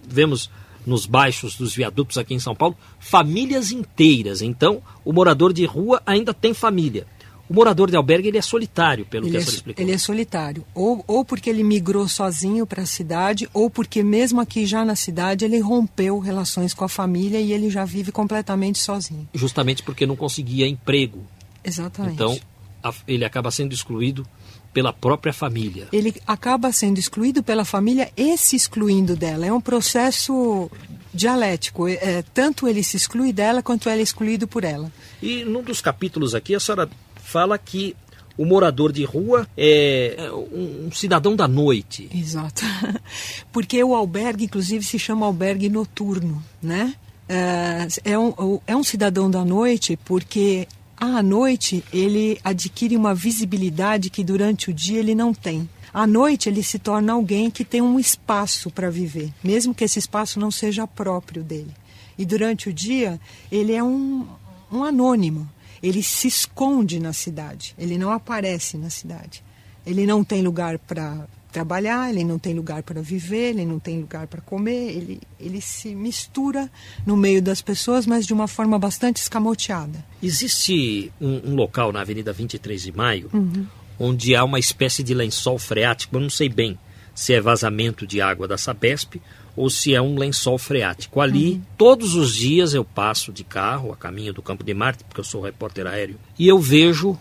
vemos 0.08 0.50
nos 0.86 1.06
baixos 1.06 1.56
dos 1.56 1.76
viadutos 1.76 2.18
aqui 2.18 2.34
em 2.34 2.40
São 2.40 2.56
Paulo 2.56 2.78
famílias 3.00 3.72
inteiras. 3.72 4.42
Então, 4.42 4.82
o 5.04 5.12
morador 5.12 5.52
de 5.52 5.66
rua 5.66 6.02
ainda 6.06 6.34
tem 6.34 6.54
família. 6.54 7.08
O 7.50 7.54
morador 7.54 7.92
de 7.92 7.96
albergue 7.96 8.28
ele 8.28 8.38
é 8.38 8.42
solitário, 8.42 9.06
pelo 9.06 9.26
ele 9.26 9.32
que 9.32 9.38
é, 9.38 9.40
a 9.40 9.44
senhora 9.44 9.58
explicou. 9.58 9.84
Ele 9.84 9.92
é 9.92 9.98
solitário. 9.98 10.66
Ou, 10.74 11.04
ou 11.08 11.24
porque 11.24 11.50
ele 11.50 11.64
migrou 11.64 12.08
sozinho 12.08 12.66
para 12.66 12.84
a 12.84 12.86
cidade, 12.86 13.48
ou 13.54 13.70
porque 13.70 14.04
mesmo 14.04 14.42
aqui 14.42 14.66
já 14.66 14.84
na 14.84 14.96
cidade 14.96 15.46
ele 15.46 15.60
rompeu 15.60 16.20
relações 16.20 16.74
com 16.74 16.84
a 16.84 16.90
família 16.90 17.40
e 17.40 17.54
ele 17.54 17.70
já 17.70 17.86
vive 17.86 18.12
completamente 18.12 18.80
sozinho. 18.80 19.28
Justamente 19.34 19.84
porque 19.84 20.06
não 20.06 20.16
conseguia 20.16 20.68
emprego. 20.68 21.24
Exatamente. 21.64 22.16
Então, 22.16 22.38
a, 22.84 22.94
ele 23.08 23.24
acaba 23.24 23.52
sendo 23.52 23.74
excluído 23.74 24.26
pela 24.74 24.92
própria 24.92 25.32
família. 25.32 25.88
Ele 25.94 26.14
acaba 26.28 26.72
sendo 26.72 27.00
excluído 27.00 27.42
pela 27.42 27.64
família 27.64 28.12
e 28.18 28.38
se 28.38 28.56
excluindo 28.56 29.16
dela. 29.16 29.46
É 29.46 29.54
um 29.54 29.62
processo 29.62 30.70
dialético. 31.14 31.88
É, 31.88 32.24
tanto 32.34 32.68
ele 32.68 32.84
se 32.84 32.98
exclui 32.98 33.32
dela 33.32 33.64
quanto 33.64 33.88
ela 33.88 34.00
é 34.00 34.04
excluído 34.04 34.48
por 34.48 34.66
ela. 34.66 34.92
E 35.22 35.46
num 35.46 35.64
dos 35.64 35.80
capítulos 35.80 36.36
aqui, 36.36 36.54
a 36.54 36.60
senhora 36.60 36.90
fala 37.26 37.58
que 37.58 37.96
o 38.38 38.46
morador 38.46 38.92
de 38.92 39.04
rua 39.04 39.48
é, 39.58 40.16
é 40.18 40.32
um, 40.32 40.92
cidadão 40.92 41.36
da 41.36 41.48
noite. 41.48 42.10
Exato. 42.14 42.64
Porque 43.52 43.84
o 43.84 43.96
albergue, 43.96 44.46
inclusive, 44.46 44.86
se 44.86 45.00
chama 45.00 45.26
albergue 45.26 45.68
noturno, 45.70 46.44
né? 46.62 46.94
É, 47.28 47.88
é 48.12 48.20
um, 48.20 48.60
é 48.68 48.76
um 48.76 48.84
cidadão 48.84 49.32
da 49.32 49.44
noite 49.44 49.98
porque 50.06 50.68
à 50.96 51.24
noite 51.24 51.84
ele 51.92 52.40
adquire 52.44 52.96
uma 52.96 53.16
visibilidade 53.16 54.12
que 54.12 54.24
durante 54.24 54.70
o 54.70 54.74
dia 54.74 55.00
ele 55.00 55.16
não 55.16 55.34
tem. 55.34 55.68
À 55.92 56.06
noite 56.06 56.48
ele 56.48 56.62
se 56.62 56.78
torna 56.78 57.14
alguém 57.14 57.50
que 57.50 57.66
tem 57.66 57.82
um 57.82 58.00
espaço 58.00 58.70
para 58.70 58.92
viver, 58.92 59.34
mesmo 59.44 59.74
que 59.74 59.84
esse 59.84 59.98
espaço 59.98 60.40
não 60.40 60.52
seja 60.52 60.86
próprio 60.86 61.44
dele. 61.44 61.72
E 62.16 62.24
durante 62.24 62.70
o 62.70 62.74
dia 62.74 63.20
ele 63.52 63.74
é 63.74 63.84
um, 63.84 64.28
um 64.72 64.84
anônimo 64.84 65.50
ele 65.86 66.02
se 66.02 66.28
esconde 66.28 67.00
na 67.00 67.14
cidade, 67.14 67.76
ele 67.78 67.96
não 67.96 68.12
aparece 68.12 68.76
na 68.76 68.90
cidade. 68.90 69.44
Ele 69.86 70.08
não 70.08 70.24
tem 70.24 70.42
lugar 70.42 70.80
para 70.80 71.28
trabalhar, 71.52 72.10
ele 72.10 72.24
não 72.24 72.40
tem 72.40 72.56
lugar 72.56 72.82
para 72.82 73.02
viver, 73.04 73.52
ele 73.52 73.66
não 73.66 73.78
tem 73.78 74.02
lugar 74.02 74.26
para 74.26 74.42
comer, 74.42 74.90
ele, 74.90 75.22
ele 75.40 75.62
se 75.62 75.94
mistura 75.94 76.72
no 77.06 77.16
meio 77.16 77.40
das 77.40 77.62
pessoas, 77.62 78.08
mas 78.08 78.26
de 78.26 78.34
uma 78.34 78.48
forma 78.48 78.80
bastante 78.80 79.18
escamoteada. 79.18 80.04
Existe 80.24 81.12
um, 81.22 81.52
um 81.52 81.56
local 81.56 81.94
na 81.94 82.02
Avenida 82.02 82.34
23 82.34 82.82
de 82.82 82.92
Maio 82.92 83.30
uhum. 83.32 83.68
onde 84.00 84.36
há 84.36 84.44
uma 84.44 84.58
espécie 84.58 85.04
de 85.04 85.14
lençol 85.14 85.60
freático, 85.60 86.16
eu 86.16 86.20
não 86.20 86.32
sei 86.32 86.50
bem 86.50 86.80
se 87.14 87.32
é 87.32 87.40
vazamento 87.40 88.08
de 88.08 88.20
água 88.20 88.48
da 88.48 88.58
Sabesp 88.58 89.22
ou 89.56 89.70
se 89.70 89.94
é 89.94 90.02
um 90.02 90.18
lençol 90.18 90.58
freático. 90.58 91.22
Ali, 91.22 91.54
uhum. 91.54 91.62
todos 91.78 92.16
os 92.16 92.36
dias 92.36 92.74
eu 92.74 92.84
passo 92.84 93.32
de 93.32 93.44
carro 93.44 93.92
a 93.92 93.96
caminho 93.96 94.34
do 94.34 94.42
Campo 94.42 94.64
de 94.64 94.74
Marte, 94.74 95.04
porque 95.04 95.20
eu 95.20 95.26
sou 95.26 95.42
repórter 95.42 95.88
aéreo, 95.88 96.20
e 96.38 96.48
eu 96.48 96.60
vejo 96.60 97.18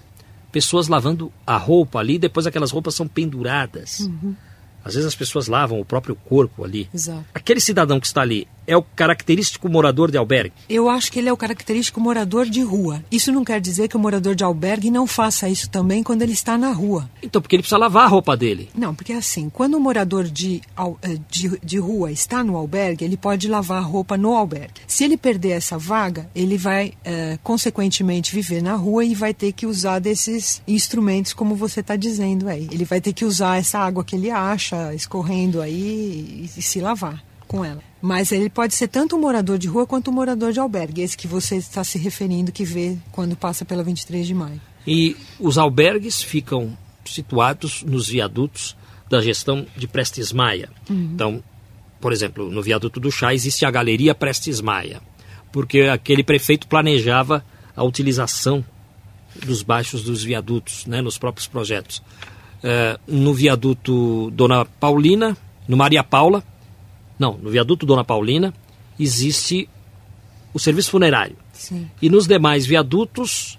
pessoas 0.50 0.88
lavando 0.88 1.32
a 1.46 1.56
roupa 1.56 1.98
ali, 1.98 2.18
depois 2.18 2.46
aquelas 2.46 2.70
roupas 2.70 2.94
são 2.94 3.08
penduradas. 3.08 4.00
Uhum. 4.00 4.34
Às 4.84 4.94
vezes 4.94 5.08
as 5.08 5.14
pessoas 5.14 5.46
lavam 5.46 5.80
o 5.80 5.84
próprio 5.84 6.14
corpo 6.14 6.62
ali. 6.62 6.88
Exato. 6.92 7.24
Aquele 7.32 7.58
cidadão 7.58 7.98
que 7.98 8.06
está 8.06 8.20
ali 8.20 8.46
é 8.66 8.76
o 8.76 8.82
característico 8.82 9.68
morador 9.68 10.10
de 10.10 10.18
albergue? 10.18 10.52
Eu 10.68 10.88
acho 10.88 11.10
que 11.10 11.18
ele 11.18 11.28
é 11.28 11.32
o 11.32 11.36
característico 11.36 12.00
morador 12.00 12.46
de 12.46 12.62
rua. 12.62 13.04
Isso 13.10 13.32
não 13.32 13.44
quer 13.44 13.60
dizer 13.60 13.88
que 13.88 13.96
o 13.96 14.00
morador 14.00 14.34
de 14.34 14.44
albergue 14.44 14.90
não 14.90 15.06
faça 15.06 15.48
isso 15.48 15.68
também 15.68 16.02
quando 16.02 16.22
ele 16.22 16.32
está 16.32 16.56
na 16.56 16.72
rua. 16.72 17.08
Então, 17.22 17.40
porque 17.40 17.56
ele 17.56 17.62
precisa 17.62 17.78
lavar 17.78 18.04
a 18.04 18.08
roupa 18.08 18.36
dele. 18.36 18.68
Não, 18.74 18.94
porque 18.94 19.12
assim, 19.12 19.48
quando 19.50 19.74
o 19.74 19.80
morador 19.80 20.24
de, 20.24 20.60
eh, 21.02 21.18
de, 21.30 21.58
de 21.62 21.78
rua 21.78 22.10
está 22.10 22.42
no 22.42 22.56
albergue, 22.56 23.04
ele 23.04 23.16
pode 23.16 23.48
lavar 23.48 23.78
a 23.78 23.86
roupa 23.86 24.16
no 24.16 24.34
albergue. 24.34 24.82
Se 24.86 25.04
ele 25.04 25.16
perder 25.16 25.50
essa 25.50 25.78
vaga, 25.78 26.28
ele 26.34 26.56
vai, 26.56 26.94
é, 27.04 27.38
consequentemente, 27.42 28.34
viver 28.34 28.62
na 28.62 28.74
rua 28.74 29.04
e 29.04 29.14
vai 29.14 29.34
ter 29.34 29.52
que 29.52 29.66
usar 29.66 29.98
desses 29.98 30.62
instrumentos, 30.66 31.32
como 31.32 31.54
você 31.54 31.80
está 31.80 31.96
dizendo 31.96 32.48
aí. 32.48 32.68
Ele 32.70 32.84
vai 32.84 33.00
ter 33.00 33.12
que 33.12 33.24
usar 33.24 33.58
essa 33.58 33.78
água 33.78 34.04
que 34.04 34.16
ele 34.16 34.30
acha 34.30 34.94
escorrendo 34.94 35.60
aí 35.60 36.48
e, 36.54 36.58
e 36.58 36.62
se 36.62 36.80
lavar 36.80 37.22
com 37.46 37.64
ela. 37.64 37.82
Mas 38.04 38.32
ele 38.32 38.50
pode 38.50 38.74
ser 38.74 38.88
tanto 38.88 39.16
um 39.16 39.18
morador 39.18 39.56
de 39.56 39.66
rua 39.66 39.86
quanto 39.86 40.10
um 40.10 40.12
morador 40.12 40.52
de 40.52 40.60
albergue, 40.60 41.00
esse 41.00 41.16
que 41.16 41.26
você 41.26 41.56
está 41.56 41.82
se 41.82 41.96
referindo, 41.96 42.52
que 42.52 42.62
vê 42.62 42.98
quando 43.10 43.34
passa 43.34 43.64
pela 43.64 43.82
23 43.82 44.26
de 44.26 44.34
maio. 44.34 44.60
E 44.86 45.16
os 45.40 45.56
albergues 45.56 46.22
ficam 46.22 46.76
situados 47.02 47.82
nos 47.82 48.06
viadutos 48.06 48.76
da 49.08 49.22
gestão 49.22 49.66
de 49.74 49.88
Prestes 49.88 50.34
Maia. 50.34 50.68
Uhum. 50.90 51.12
Então, 51.14 51.42
por 51.98 52.12
exemplo, 52.12 52.50
no 52.50 52.62
viaduto 52.62 53.00
do 53.00 53.10
Chá 53.10 53.32
existe 53.32 53.64
a 53.64 53.70
Galeria 53.70 54.14
Prestes 54.14 54.60
Maia, 54.60 55.00
porque 55.50 55.84
aquele 55.84 56.22
prefeito 56.22 56.68
planejava 56.68 57.42
a 57.74 57.82
utilização 57.82 58.62
dos 59.46 59.62
baixos 59.62 60.04
dos 60.04 60.22
viadutos, 60.22 60.84
né, 60.84 61.00
nos 61.00 61.16
próprios 61.16 61.46
projetos. 61.46 62.02
Uh, 62.58 63.00
no 63.08 63.32
viaduto 63.32 64.30
Dona 64.30 64.66
Paulina, 64.66 65.34
no 65.66 65.74
Maria 65.74 66.04
Paula, 66.04 66.44
não, 67.18 67.36
no 67.36 67.50
viaduto 67.50 67.86
Dona 67.86 68.04
Paulina 68.04 68.52
existe 68.98 69.68
o 70.52 70.58
serviço 70.58 70.90
funerário. 70.90 71.36
Sim. 71.52 71.88
E 72.00 72.08
nos 72.08 72.26
demais 72.26 72.64
viadutos, 72.66 73.58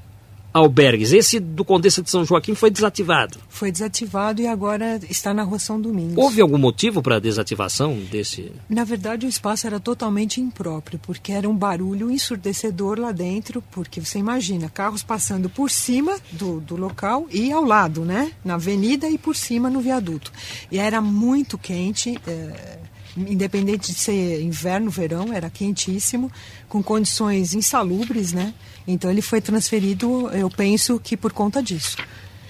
albergues. 0.56 1.12
Esse 1.12 1.38
do 1.38 1.66
Condessa 1.66 2.02
de 2.02 2.10
São 2.10 2.24
Joaquim 2.24 2.56
foi 2.56 2.72
desativado. 2.72 3.38
Foi 3.50 3.70
desativado 3.70 4.42
e 4.42 4.48
agora 4.48 5.02
está 5.10 5.34
na 5.34 5.44
Rua 5.44 5.60
São 5.60 5.80
Domingos. 5.80 6.18
Houve 6.18 6.40
algum 6.40 6.58
motivo 6.58 7.02
para 7.02 7.18
a 7.18 7.20
desativação 7.20 8.00
desse? 8.10 8.54
Na 8.70 8.86
verdade, 8.86 9.26
o 9.26 9.30
espaço 9.30 9.68
era 9.68 9.82
totalmente 9.82 10.40
impróprio, 10.40 10.98
porque 11.00 11.34
era 11.34 11.50
um 11.50 11.56
barulho 11.56 12.10
ensurdecedor 12.10 12.98
lá 12.98 13.12
dentro, 13.12 13.62
porque 13.70 14.00
você 14.00 14.18
imagina, 14.18 14.70
carros 14.70 15.04
passando 15.04 15.50
por 15.50 15.70
cima 15.70 16.18
do, 16.32 16.62
do 16.62 16.78
local 16.78 17.28
e 17.30 17.52
ao 17.52 17.66
lado, 17.66 18.06
né? 18.06 18.32
Na 18.44 18.54
avenida 18.54 19.10
e 19.10 19.18
por 19.18 19.36
cima 19.36 19.70
no 19.70 19.82
viaduto. 19.82 20.32
E 20.72 20.80
era 20.80 21.02
muito 21.02 21.58
quente. 21.58 22.18
É 22.26 22.95
independente 23.18 23.92
de 23.92 23.98
ser 23.98 24.42
inverno, 24.42 24.90
verão, 24.90 25.32
era 25.34 25.50
quentíssimo, 25.50 26.32
com 26.68 26.84
condições 26.84 27.54
insalubres, 27.54 28.34
né? 28.34 28.54
Então 28.88 29.10
ele 29.10 29.22
foi 29.22 29.42
transferido, 29.42 30.30
eu 30.30 30.50
penso 30.50 31.00
que 31.00 31.16
por 31.16 31.32
conta 31.32 31.62
disso. 31.62 31.98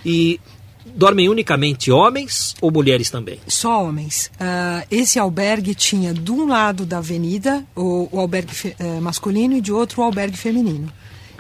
E 0.06 0.40
dormem 0.86 1.30
unicamente 1.30 1.92
homens 1.92 2.56
ou 2.62 2.72
mulheres 2.72 3.10
também? 3.10 3.40
Só 3.48 3.84
homens. 3.84 4.32
Uh, 4.36 4.86
esse 4.92 5.18
albergue 5.18 5.74
tinha 5.74 6.14
de 6.14 6.32
um 6.32 6.48
lado 6.48 6.86
da 6.86 7.00
avenida 7.00 7.66
o, 7.76 8.08
o 8.12 8.20
albergue 8.20 8.54
uh, 8.80 9.02
masculino 9.02 9.58
e 9.58 9.62
de 9.62 9.72
outro 9.72 10.02
o 10.02 10.04
albergue 10.04 10.38
feminino. 10.38 10.92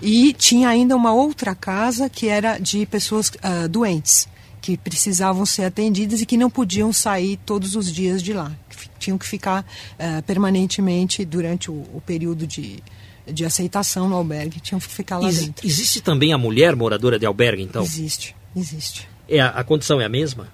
E 0.01 0.33
tinha 0.33 0.69
ainda 0.69 0.95
uma 0.95 1.13
outra 1.13 1.55
casa 1.55 2.09
que 2.09 2.27
era 2.27 2.57
de 2.57 2.85
pessoas 2.85 3.29
uh, 3.29 3.67
doentes 3.69 4.27
que 4.61 4.75
precisavam 4.77 5.45
ser 5.45 5.63
atendidas 5.65 6.21
e 6.21 6.25
que 6.25 6.35
não 6.35 6.49
podiam 6.49 6.91
sair 6.91 7.37
todos 7.45 7.75
os 7.75 7.93
dias 7.93 8.23
de 8.23 8.33
lá. 8.33 8.51
Tinham 8.99 9.17
que 9.17 9.25
ficar 9.25 9.61
uh, 9.63 10.21
permanentemente 10.23 11.23
durante 11.25 11.69
o, 11.69 11.73
o, 11.93 12.01
período 12.05 12.47
de, 12.47 12.83
de 13.25 13.45
aceitação 13.45 14.09
no 14.09 14.15
albergue, 14.15 14.59
tinham 14.59 14.79
que 14.79 14.87
ficar 14.87 15.19
lá 15.19 15.27
Ex 15.27 15.39
dentro. 15.39 15.65
Existe 15.65 16.01
também 16.01 16.33
a 16.33 16.37
mulher 16.37 16.75
moradora 16.75 17.19
de 17.19 17.25
albergue, 17.25 17.63
então? 17.63 17.83
Existe, 17.83 18.35
existe. 18.55 19.07
É, 19.27 19.39
a, 19.39 19.49
a 19.49 19.63
condição 19.63 19.99
é 19.99 20.05
a 20.05 20.09
mesma? 20.09 20.47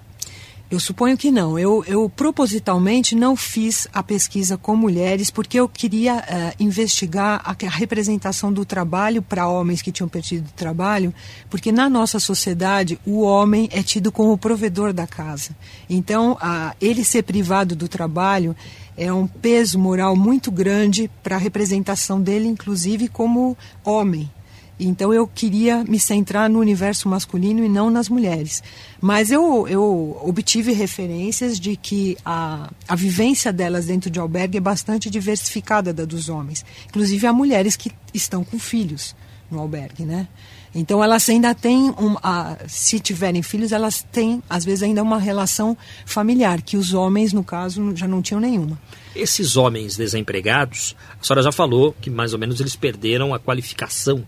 Eu 0.72 0.80
suponho 0.80 1.18
que 1.18 1.30
não. 1.30 1.58
Eu, 1.58 1.84
eu 1.86 2.08
propositalmente 2.08 3.14
não 3.14 3.36
fiz 3.36 3.86
a 3.92 4.02
pesquisa 4.02 4.56
com 4.56 4.74
mulheres 4.74 5.30
porque 5.30 5.60
eu 5.60 5.68
queria 5.68 6.16
uh, 6.16 6.56
investigar 6.58 7.42
a, 7.44 7.50
a, 7.50 7.68
representação 7.68 8.50
do 8.50 8.64
trabalho 8.64 9.20
para 9.20 9.46
homens 9.46 9.82
que 9.82 9.92
tinham 9.92 10.08
perdido 10.08 10.48
o 10.48 10.52
trabalho, 10.52 11.12
porque 11.50 11.70
na 11.70 11.90
nossa 11.90 12.18
sociedade 12.18 12.98
o 13.04 13.20
homem 13.20 13.68
é 13.70 13.82
tido 13.82 14.10
como 14.10 14.32
o 14.32 14.38
provedor 14.38 14.94
da 14.94 15.06
casa. 15.06 15.50
Então, 15.90 16.38
uh, 16.40 16.74
ele 16.80 17.04
ser 17.04 17.24
privado 17.24 17.76
do 17.76 17.86
trabalho 17.86 18.56
é 18.96 19.12
um 19.12 19.26
peso 19.26 19.78
moral 19.78 20.16
muito 20.16 20.50
grande 20.50 21.10
para 21.22 21.36
a 21.36 21.38
representação 21.38 22.18
dele, 22.18 22.48
inclusive 22.48 23.08
como 23.08 23.58
homem. 23.84 24.30
Então 24.84 25.14
eu 25.14 25.26
queria 25.26 25.84
me 25.84 25.98
centrar 25.98 26.50
no 26.50 26.58
universo 26.58 27.08
masculino 27.08 27.64
e 27.64 27.68
não 27.68 27.90
nas 27.90 28.08
mulheres. 28.08 28.62
Mas 29.00 29.30
eu, 29.30 29.66
eu 29.68 30.20
obtive 30.24 30.72
referências 30.72 31.58
de 31.58 31.76
que 31.76 32.16
a, 32.24 32.70
a 32.88 32.96
vivência 32.96 33.52
delas 33.52 33.86
dentro 33.86 34.10
de 34.10 34.18
albergue 34.18 34.58
é 34.58 34.60
bastante 34.60 35.08
diversificada 35.08 35.92
da 35.92 36.04
dos 36.04 36.28
homens. 36.28 36.64
Inclusive 36.88 37.26
há 37.26 37.32
mulheres 37.32 37.76
que 37.76 37.92
estão 38.12 38.42
com 38.42 38.58
filhos 38.58 39.14
no 39.50 39.60
albergue, 39.60 40.04
né? 40.04 40.26
Então 40.74 41.04
elas 41.04 41.28
ainda 41.28 41.54
têm, 41.54 41.90
um, 41.90 42.16
a, 42.22 42.56
se 42.66 42.98
tiverem 42.98 43.42
filhos, 43.42 43.72
elas 43.72 44.02
têm 44.10 44.42
às 44.48 44.64
vezes 44.64 44.82
ainda 44.82 45.02
uma 45.02 45.18
relação 45.18 45.76
familiar, 46.06 46.62
que 46.62 46.78
os 46.78 46.94
homens, 46.94 47.32
no 47.32 47.44
caso, 47.44 47.94
já 47.94 48.08
não 48.08 48.22
tinham 48.22 48.40
nenhuma. 48.40 48.80
Esses 49.14 49.56
homens 49.56 49.96
desempregados, 49.96 50.96
a 51.20 51.24
senhora 51.24 51.42
já 51.42 51.52
falou 51.52 51.94
que 52.00 52.08
mais 52.08 52.32
ou 52.32 52.38
menos 52.38 52.58
eles 52.58 52.74
perderam 52.74 53.34
a 53.34 53.38
qualificação 53.38 54.26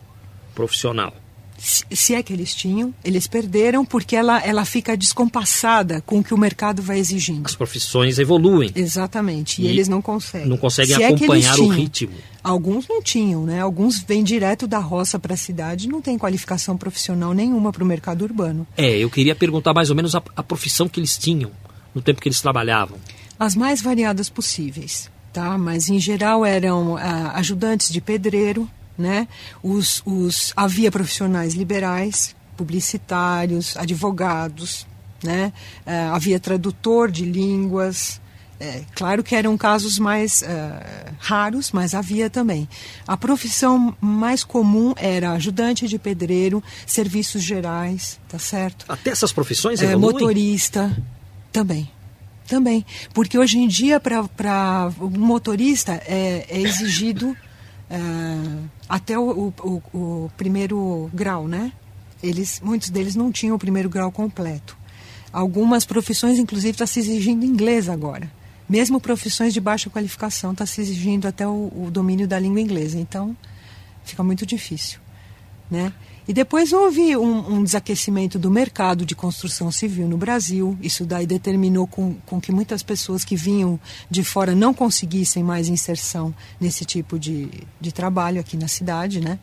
profissional. 0.55 1.13
Se, 1.57 2.15
é 2.15 2.23
que 2.23 2.33
eles 2.33 2.55
tinham, 2.55 2.93
eles 3.05 3.27
perderam 3.27 3.85
porque 3.85 4.17
ela, 4.17 4.39
ela 4.45 4.65
fica 4.65 4.97
descompassada 4.97 6.03
com 6.03 6.19
o 6.19 6.25
que 6.25 6.35
o 6.35 6.39
mercado 6.39 6.83
vai 6.83 6.99
exigindo. 6.99 7.47
As 7.47 7.55
profissões 7.55 8.19
evoluem. 8.19 8.71
Exatamente, 8.75 9.63
e, 9.63 9.67
e 9.67 9.69
eles 9.69 9.89
não 9.89 10.03
conseguem. 10.03 10.49
Não 10.49 10.59
conseguem 10.59 10.97
se 10.97 11.03
acompanhar 11.03 11.57
é 11.57 11.63
o 11.63 11.69
ritmo. 11.69 12.13
Alguns 12.43 12.87
não 12.89 13.01
tinham, 13.01 13.47
né? 13.47 13.61
Alguns 13.61 14.01
vêm 14.01 14.23
direto 14.23 14.67
da 14.67 14.79
roça 14.79 15.19
para 15.19 15.35
a 15.35 15.37
cidade, 15.37 15.89
não 15.89 16.03
tem 16.03 16.19
qualificação 16.19 16.77
profissional 16.77 17.33
nenhuma 17.33 17.73
para 17.73 17.85
o 17.85 17.87
mercado 17.87 18.23
urbano. 18.23 18.67
É, 18.77 18.99
eu 18.99 19.09
queria 19.09 19.35
perguntar 19.35 19.73
mais 19.73 19.89
ou 19.89 19.97
menos 19.97 20.15
a, 20.15 20.23
a 20.37 20.43
profissão 20.43 20.89
que 20.89 21.01
eles 21.01 21.17
tinham 21.17 21.51
no 21.95 22.03
tempo 22.03 22.21
que 22.21 22.29
eles 22.29 22.41
trabalhavam. 22.41 22.99
As 23.39 23.55
mais 23.55 23.81
variadas 23.81 24.29
possíveis, 24.29 25.11
tá? 25.33 25.57
Mas 25.57 25.89
em 25.89 25.99
geral 25.99 26.45
eram 26.45 26.97
ah, 26.97 27.33
ajudantes 27.37 27.91
de 27.91 28.01
pedreiro, 28.01 28.69
né? 28.97 29.29
Os, 29.63 30.03
os, 30.07 30.53
havia 30.57 30.91
profissionais 30.91 31.55
liberais, 31.55 32.35
publicitários, 32.57 33.77
advogados, 33.77 34.87
né? 35.23 35.53
Uh, 35.87 36.15
havia 36.15 36.39
tradutor 36.39 37.11
de 37.11 37.25
línguas. 37.25 38.21
É, 38.61 38.83
claro 38.95 39.23
que 39.25 39.35
eram 39.35 39.59
casos 39.59 39.99
mais 39.99 40.43
uh, 40.43 41.15
raros, 41.19 41.73
mas 41.73 41.93
havia 41.95 42.31
também. 42.31 42.69
A 43.07 43.17
profissão 43.17 43.97
mais 44.01 44.45
comum 44.45 44.95
era 44.97 45.33
ajudante 45.33 45.89
de 45.89 45.99
pedreiro, 45.99 46.63
serviços 46.87 47.43
gerais, 47.43 48.21
tá 48.29 48.39
certo? 48.39 48.85
Até 48.89 49.11
essas 49.11 49.33
profissões 49.33 49.83
é, 49.83 49.97
Motorista, 49.97 50.97
também. 51.51 51.91
Também. 52.47 52.85
Porque 53.13 53.39
hoje 53.39 53.59
em 53.59 53.67
dia, 53.67 53.99
para 53.99 54.93
um 55.01 55.09
motorista, 55.19 55.93
é, 56.07 56.47
é 56.49 56.61
exigido 56.61 57.35
uh, 57.95 58.69
até 58.89 59.19
o, 59.19 59.53
o, 59.63 59.83
o, 59.93 60.31
primeiro 60.37 61.11
grau, 61.15 61.47
né? 61.49 61.73
Eles, 62.23 62.61
muitos 62.61 62.91
deles 62.91 63.15
não 63.15 63.31
tinham 63.31 63.57
o 63.57 63.59
primeiro 63.59 63.89
grau 63.89 64.11
completo. 64.11 64.77
Algumas 65.33 65.85
profissões, 65.85 66.39
inclusive, 66.39 66.73
está 66.73 66.87
se 66.87 67.01
exigindo 67.01 67.45
inglês 67.45 67.89
agora. 67.89 68.31
Mesmo 68.69 69.01
profissões 69.01 69.53
de 69.53 69.61
baixa 69.61 69.91
qualificação 69.91 70.53
está 70.53 70.65
se 70.65 70.81
exigindo 70.81 71.27
até 71.27 71.47
o, 71.47 71.73
o 71.75 71.91
domínio 71.91 72.27
da 72.27 72.39
língua 72.39 72.61
inglesa. 72.61 72.99
Então, 72.99 73.37
fica 74.05 74.23
muito 74.23 74.47
difícil, 74.47 75.01
né? 75.71 75.93
E 76.27 76.33
depois 76.33 76.73
houve 76.73 77.17
um, 77.17 77.57
um, 77.57 77.65
desaquecimento 77.65 78.39
do 78.39 78.51
mercado 78.51 79.05
de 79.05 79.15
construção 79.15 79.71
civil 79.71 80.09
no 80.09 80.17
Brasil. 80.17 80.77
Isso 80.81 81.05
daí 81.05 81.27
determinou 81.27 81.87
com, 81.87 82.15
com, 82.25 82.41
que 82.41 82.51
muitas 82.51 82.83
pessoas 82.83 83.25
que 83.25 83.37
vinham 83.37 83.79
de 84.11 84.25
fora 84.25 84.55
não 84.55 84.73
conseguissem 84.73 85.43
mais 85.43 85.69
inserção 85.69 86.35
nesse 86.59 86.85
tipo 86.85 87.19
de, 87.19 87.51
de 87.79 87.93
trabalho 87.93 88.41
aqui 88.41 88.57
na 88.57 88.69
cidade, 88.69 89.21
né? 89.21 89.39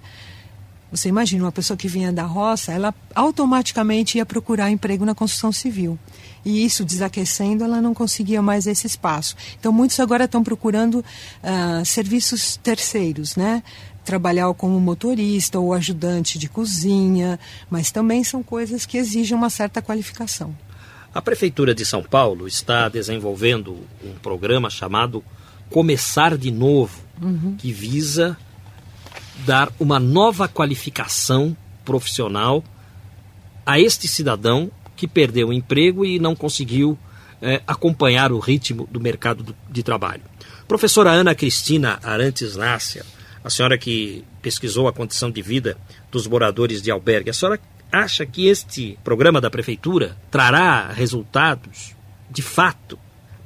Você 0.92 1.08
imagina 1.08 1.46
uma 1.46 1.52
pessoa 1.52 1.78
que 1.78 1.88
vinha 1.88 2.12
da 2.12 2.24
roça, 2.24 2.74
ela 2.74 2.94
automaticamente 3.16 4.18
ia 4.18 4.26
procurar 4.26 4.70
emprego 4.70 5.06
na 5.06 5.16
construção 5.16 5.52
civil. 5.52 5.98
E 6.44 6.66
isso 6.66 6.84
desaquecendo, 6.84 7.64
ela 7.64 7.80
não 7.80 7.94
conseguia 7.94 8.42
mais 8.42 8.68
esse 8.68 8.88
espaço. 8.88 9.36
Então, 9.58 9.72
muitos 9.72 10.00
agora 10.00 10.26
estão 10.26 10.44
procurando 10.44 10.96
uh, 10.96 11.86
serviços 11.86 12.58
terceiros, 12.58 13.38
né? 13.38 13.64
Trabalhar 14.04 14.52
como 14.56 14.80
motorista 14.80 15.60
ou 15.60 15.74
ajudante 15.74 16.38
de 16.38 16.50
cozinha, 16.50 17.40
mas 17.70 17.92
também 17.92 18.24
são 18.24 18.44
coisas 18.44 18.86
que 18.86 18.98
exigem 18.98 19.38
uma 19.38 19.50
certa 19.50 19.82
qualificação. 19.82 20.54
A 21.14 21.22
Prefeitura 21.22 21.76
de 21.76 21.86
São 21.86 22.02
Paulo 22.02 22.48
está 22.48 22.90
desenvolvendo 22.90 23.78
um 24.04 24.14
programa 24.22 24.70
chamado 24.70 25.24
Começar 25.70 26.38
de 26.38 26.52
Novo, 26.52 27.00
uhum. 27.22 27.56
que 27.58 27.72
visa 27.72 28.38
dar 29.46 29.72
uma 29.80 30.00
nova 30.00 30.48
qualificação 30.48 31.56
profissional 31.84 32.64
a 33.66 33.80
este 33.80 34.08
cidadão 34.08 34.72
que 34.96 35.08
perdeu 35.08 35.50
o 35.50 35.54
emprego 35.54 36.06
e 36.06 36.20
não 36.20 36.36
conseguiu 36.36 36.98
é, 37.42 37.62
acompanhar 37.66 38.32
o 38.32 38.40
ritmo 38.40 38.88
do 38.92 39.00
mercado 39.00 39.56
de 39.70 39.84
trabalho. 39.84 40.22
Professora 40.68 41.12
Ana 41.12 41.34
Cristina 41.34 42.00
Arantes 42.04 42.56
Nácia, 42.56 43.06
a 43.44 43.50
senhora 43.50 43.78
que 43.78 44.24
pesquisou 44.42 44.88
a 44.88 44.94
condição 44.94 45.32
de 45.32 45.42
vida 45.42 45.78
dos 46.12 46.28
moradores 46.28 46.82
de 46.82 46.92
albergue, 46.92 47.30
a 47.30 47.34
senhora 47.34 47.60
acha 47.92 48.26
que 48.26 48.48
este 48.48 48.98
programa 49.04 49.42
da 49.42 49.50
prefeitura 49.50 50.16
trará 50.30 50.92
resultados 50.92 51.96
de 52.30 52.42
fato 52.42 52.98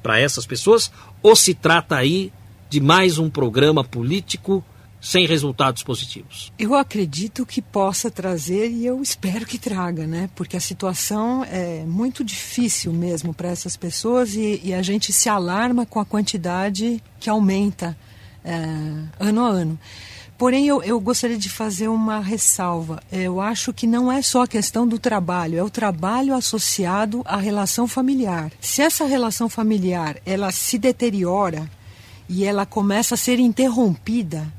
para 0.03 0.19
essas 0.19 0.45
pessoas 0.45 0.91
ou 1.23 1.35
se 1.35 1.53
trata 1.53 1.95
aí 1.95 2.31
de 2.69 2.79
mais 2.79 3.17
um 3.17 3.29
programa 3.29 3.83
político 3.83 4.63
sem 5.05 5.27
resultados 5.27 5.83
positivos? 5.83 6.51
Eu 6.57 6.73
acredito 6.73 7.45
que 7.45 7.61
possa 7.61 8.09
trazer 8.09 8.71
e 8.71 8.87
eu 8.87 9.03
espero 9.03 9.45
que 9.45 9.59
traga, 9.59 10.07
né? 10.07 10.27
Porque 10.35 10.57
a 10.57 10.59
situação 10.59 11.43
é 11.43 11.83
muito 11.85 12.23
difícil 12.23 12.91
mesmo 12.91 13.31
para 13.31 13.49
essas 13.49 13.77
pessoas 13.77 14.33
e, 14.33 14.59
e, 14.63 14.73
a 14.73 14.81
gente 14.81 15.13
se 15.13 15.29
alarma 15.29 15.85
com 15.85 15.99
a 15.99 16.05
quantidade 16.05 17.03
que 17.19 17.29
aumenta 17.29 17.95
é, 18.43 18.55
ano 19.19 19.45
a 19.45 19.47
ano. 19.47 19.79
Porém, 20.39 20.65
eu, 20.67 20.81
eu 20.81 20.99
gostaria 20.99 21.37
de 21.37 21.49
fazer 21.49 21.87
uma 21.87 22.19
ressalva. 22.19 22.99
Eu 23.11 23.39
acho 23.39 23.71
que 23.71 23.85
não 23.85 24.11
é 24.11 24.23
só 24.23 24.41
a 24.41 24.47
questão 24.47 24.87
do 24.87 24.97
trabalho, 24.97 25.59
é 25.59 25.63
o 25.63 25.69
trabalho 25.69 26.33
associado 26.33 27.21
à 27.25 27.37
relação 27.37 27.87
familiar. 27.87 28.51
Se 28.59 28.81
essa 28.81 29.05
relação 29.05 29.47
familiar 29.47 30.17
ela 30.25 30.51
se 30.51 30.79
deteriora 30.79 31.69
e 32.27 32.43
ela 32.43 32.65
começa 32.65 33.13
a 33.13 33.17
ser 33.17 33.39
interrompida, 33.39 34.51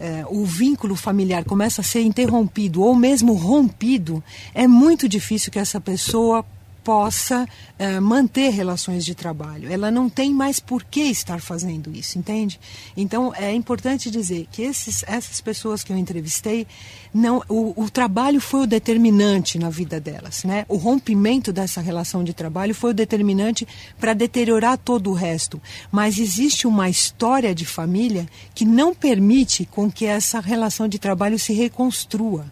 é, 0.00 0.24
o 0.28 0.44
vínculo 0.44 0.94
familiar 0.94 1.44
começa 1.44 1.80
a 1.80 1.84
ser 1.84 2.02
interrompido 2.02 2.82
ou 2.82 2.94
mesmo 2.94 3.34
rompido, 3.34 4.22
é 4.54 4.66
muito 4.66 5.08
difícil 5.08 5.50
que 5.50 5.58
essa 5.58 5.80
pessoa 5.80 6.44
possa 6.88 7.44
uh, 7.44 8.00
manter 8.00 8.48
relações 8.48 9.04
de 9.04 9.14
trabalho. 9.14 9.70
Ela 9.70 9.90
não 9.90 10.08
tem 10.08 10.32
mais 10.32 10.58
por 10.58 10.82
que 10.82 11.02
estar 11.02 11.38
fazendo 11.38 11.94
isso, 11.94 12.18
entende? 12.18 12.58
Então 12.96 13.30
é 13.36 13.52
importante 13.52 14.10
dizer 14.10 14.48
que 14.50 14.62
esses, 14.62 15.04
essas 15.06 15.38
pessoas 15.38 15.84
que 15.84 15.92
eu 15.92 15.98
entrevistei, 15.98 16.66
não, 17.12 17.42
o, 17.46 17.74
o 17.76 17.90
trabalho 17.90 18.40
foi 18.40 18.62
o 18.62 18.66
determinante 18.66 19.58
na 19.58 19.68
vida 19.68 20.00
delas, 20.00 20.44
né? 20.44 20.64
O 20.66 20.76
rompimento 20.76 21.52
dessa 21.52 21.82
relação 21.82 22.24
de 22.24 22.32
trabalho 22.32 22.74
foi 22.74 22.92
o 22.92 22.94
determinante 22.94 23.68
para 24.00 24.14
deteriorar 24.14 24.78
todo 24.78 25.10
o 25.10 25.12
resto. 25.12 25.60
Mas 25.92 26.18
existe 26.18 26.66
uma 26.66 26.88
história 26.88 27.54
de 27.54 27.66
família 27.66 28.26
que 28.54 28.64
não 28.64 28.94
permite 28.94 29.66
com 29.66 29.92
que 29.92 30.06
essa 30.06 30.40
relação 30.40 30.88
de 30.88 30.98
trabalho 30.98 31.38
se 31.38 31.52
reconstrua. 31.52 32.46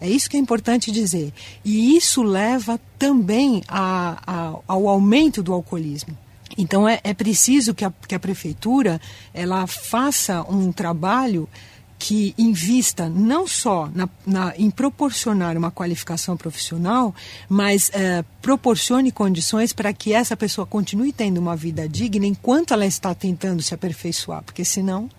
É 0.00 0.08
isso 0.08 0.30
que 0.30 0.36
é 0.36 0.40
importante 0.40 0.92
dizer. 0.92 1.32
E 1.64 1.96
isso 1.96 2.22
leva 2.22 2.80
também 2.98 3.62
a, 3.66 4.18
a, 4.26 4.54
ao 4.66 4.88
aumento 4.88 5.42
do 5.42 5.52
alcoolismo. 5.52 6.16
Então 6.56 6.88
é, 6.88 7.00
é 7.04 7.12
preciso 7.12 7.74
que 7.74 7.84
a, 7.84 7.92
que 8.06 8.14
a 8.14 8.20
prefeitura 8.20 9.00
ela 9.34 9.66
faça 9.66 10.42
um 10.42 10.72
trabalho 10.72 11.48
que 11.98 12.32
invista 12.38 13.08
não 13.08 13.46
só 13.46 13.90
na, 13.92 14.08
na, 14.24 14.54
em 14.56 14.70
proporcionar 14.70 15.56
uma 15.56 15.70
qualificação 15.70 16.36
profissional, 16.36 17.12
mas 17.48 17.90
é, 17.92 18.24
proporcione 18.40 19.10
condições 19.10 19.72
para 19.72 19.92
que 19.92 20.12
essa 20.12 20.36
pessoa 20.36 20.64
continue 20.64 21.12
tendo 21.12 21.38
uma 21.38 21.56
vida 21.56 21.88
digna 21.88 22.24
enquanto 22.24 22.72
ela 22.72 22.86
está 22.86 23.12
tentando 23.14 23.62
se 23.62 23.74
aperfeiçoar, 23.74 24.42
porque 24.44 24.64
senão 24.64 25.10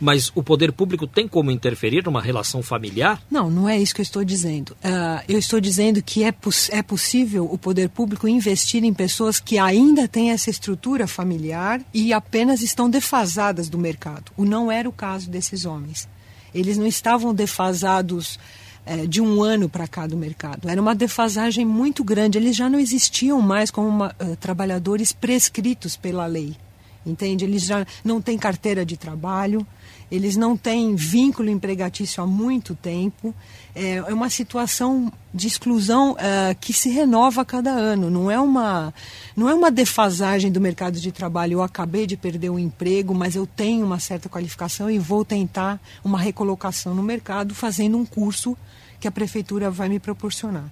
mas 0.00 0.32
o 0.34 0.42
poder 0.42 0.72
público 0.72 1.06
tem 1.06 1.28
como 1.28 1.50
interferir 1.50 2.04
numa 2.04 2.22
relação 2.22 2.62
familiar? 2.62 3.22
Não, 3.30 3.50
não 3.50 3.68
é 3.68 3.78
isso 3.78 3.94
que 3.94 4.00
eu 4.00 4.04
estou 4.04 4.24
dizendo. 4.24 4.70
Uh, 4.70 5.22
eu 5.28 5.38
estou 5.38 5.60
dizendo 5.60 6.02
que 6.02 6.24
é, 6.24 6.34
é 6.70 6.82
possível 6.82 7.48
o 7.50 7.58
poder 7.58 7.88
público 7.90 8.26
investir 8.26 8.82
em 8.82 8.94
pessoas 8.94 9.38
que 9.38 9.58
ainda 9.58 10.08
têm 10.08 10.30
essa 10.30 10.48
estrutura 10.48 11.06
familiar 11.06 11.80
e 11.92 12.12
apenas 12.12 12.62
estão 12.62 12.88
defasadas 12.88 13.68
do 13.68 13.78
mercado. 13.78 14.32
O 14.36 14.44
não 14.44 14.72
era 14.72 14.88
o 14.88 14.92
caso 14.92 15.28
desses 15.28 15.66
homens. 15.66 16.08
Eles 16.54 16.78
não 16.78 16.86
estavam 16.86 17.34
defasados 17.34 18.38
é, 18.84 19.06
de 19.06 19.20
um 19.20 19.42
ano 19.42 19.68
para 19.68 19.86
cá 19.86 20.06
do 20.06 20.16
mercado. 20.16 20.68
Era 20.68 20.80
uma 20.80 20.94
defasagem 20.94 21.64
muito 21.64 22.02
grande. 22.02 22.38
Eles 22.38 22.56
já 22.56 22.68
não 22.68 22.78
existiam 22.78 23.40
mais 23.40 23.70
como 23.70 23.86
uma, 23.86 24.16
uh, 24.20 24.36
trabalhadores 24.36 25.12
prescritos 25.12 25.96
pela 25.96 26.26
lei. 26.26 26.56
Entende? 27.04 27.44
Eles 27.44 27.64
já 27.64 27.86
não 28.04 28.20
têm 28.20 28.36
carteira 28.36 28.84
de 28.84 28.96
trabalho, 28.96 29.66
eles 30.10 30.36
não 30.36 30.56
têm 30.56 30.94
vínculo 30.96 31.48
empregatício 31.48 32.22
há 32.22 32.26
muito 32.26 32.74
tempo. 32.74 33.34
É, 33.74 33.96
é 33.96 34.14
uma 34.14 34.28
situação 34.28 35.12
de 35.32 35.46
exclusão 35.46 36.12
uh, 36.12 36.54
que 36.60 36.72
se 36.72 36.90
renova 36.90 37.42
a 37.42 37.44
cada 37.44 37.70
ano. 37.70 38.10
Não 38.10 38.30
é, 38.30 38.38
uma, 38.40 38.92
não 39.36 39.48
é 39.48 39.54
uma 39.54 39.70
defasagem 39.70 40.50
do 40.50 40.60
mercado 40.60 40.98
de 40.98 41.12
trabalho. 41.12 41.54
Eu 41.54 41.62
acabei 41.62 42.06
de 42.06 42.16
perder 42.16 42.50
o 42.50 42.54
um 42.54 42.58
emprego, 42.58 43.14
mas 43.14 43.36
eu 43.36 43.46
tenho 43.46 43.86
uma 43.86 44.00
certa 44.00 44.28
qualificação 44.28 44.90
e 44.90 44.98
vou 44.98 45.24
tentar 45.24 45.80
uma 46.02 46.18
recolocação 46.18 46.92
no 46.92 47.02
mercado 47.02 47.54
fazendo 47.54 47.96
um 47.96 48.04
curso 48.04 48.56
que 48.98 49.06
a 49.06 49.12
prefeitura 49.12 49.70
vai 49.70 49.88
me 49.88 50.00
proporcionar. 50.00 50.70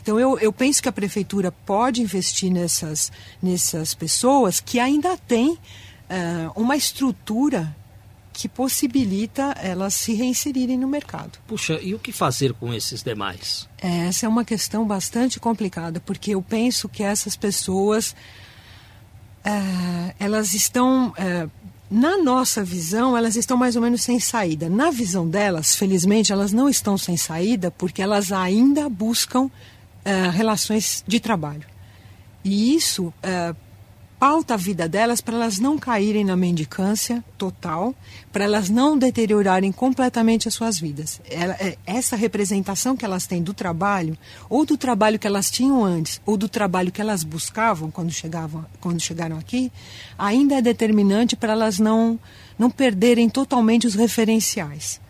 Então, 0.00 0.18
eu, 0.18 0.38
eu 0.38 0.50
penso 0.50 0.82
que 0.82 0.88
a 0.88 0.92
prefeitura 0.92 1.52
pode 1.52 2.00
investir 2.00 2.50
nessas, 2.50 3.12
nessas 3.42 3.92
pessoas 3.92 4.58
que 4.58 4.80
ainda 4.80 5.18
têm 5.18 5.50
uh, 5.50 5.58
uma 6.56 6.76
estrutura 6.76 7.76
que 8.38 8.48
possibilita 8.48 9.52
elas 9.60 9.94
se 9.94 10.14
reinserirem 10.14 10.78
no 10.78 10.86
mercado. 10.86 11.40
Puxa, 11.44 11.80
e 11.82 11.92
o 11.92 11.98
que 11.98 12.12
fazer 12.12 12.52
com 12.52 12.72
esses 12.72 13.02
demais? 13.02 13.68
Essa 13.78 14.26
é 14.26 14.28
uma 14.28 14.44
questão 14.44 14.86
bastante 14.86 15.40
complicada, 15.40 15.98
porque 15.98 16.36
eu 16.36 16.40
penso 16.40 16.88
que 16.88 17.02
essas 17.02 17.34
pessoas, 17.34 18.14
é, 19.44 20.14
elas 20.20 20.54
estão, 20.54 21.12
é, 21.16 21.48
na 21.90 22.16
nossa 22.16 22.62
visão, 22.62 23.16
elas 23.16 23.34
estão 23.34 23.56
mais 23.56 23.74
ou 23.74 23.82
menos 23.82 24.02
sem 24.02 24.20
saída. 24.20 24.68
Na 24.68 24.92
visão 24.92 25.28
delas, 25.28 25.74
felizmente, 25.74 26.32
elas 26.32 26.52
não 26.52 26.68
estão 26.68 26.96
sem 26.96 27.16
saída, 27.16 27.72
porque 27.72 28.00
elas 28.00 28.30
ainda 28.30 28.88
buscam 28.88 29.50
é, 30.04 30.30
relações 30.30 31.02
de 31.08 31.18
trabalho. 31.18 31.66
E 32.44 32.72
isso 32.76 33.12
pauta 34.18 34.54
a 34.54 34.56
vida 34.56 34.88
delas 34.88 35.20
para 35.20 35.36
elas 35.36 35.58
não 35.58 35.78
caírem 35.78 36.24
na 36.24 36.36
mendicância 36.36 37.22
total, 37.36 37.94
para 38.32 38.44
elas 38.44 38.68
não 38.68 38.98
deteriorarem 38.98 39.70
completamente 39.70 40.48
as 40.48 40.54
suas 40.54 40.78
vidas. 40.78 41.20
Ela, 41.30 41.54
é, 41.54 41.78
essa 41.86 42.16
representação 42.16 42.96
que 42.96 43.04
elas 43.04 43.26
têm 43.26 43.42
do 43.42 43.54
trabalho, 43.54 44.18
ou 44.50 44.66
do 44.66 44.76
trabalho 44.76 45.18
que 45.18 45.26
elas 45.26 45.50
tinham 45.50 45.84
antes, 45.84 46.20
ou 46.26 46.36
do 46.36 46.48
trabalho 46.48 46.90
que 46.90 47.00
elas 47.00 47.22
buscavam 47.22 47.90
quando, 47.90 48.10
chegavam, 48.10 48.66
quando 48.80 49.00
chegaram 49.00 49.38
aqui, 49.38 49.70
ainda 50.18 50.56
é 50.56 50.62
determinante 50.62 51.36
para 51.36 51.52
elas 51.52 51.78
não, 51.78 52.18
não 52.58 52.70
perderem 52.70 53.28
totalmente 53.28 53.86
os 53.86 53.94
referenciais. 53.94 55.00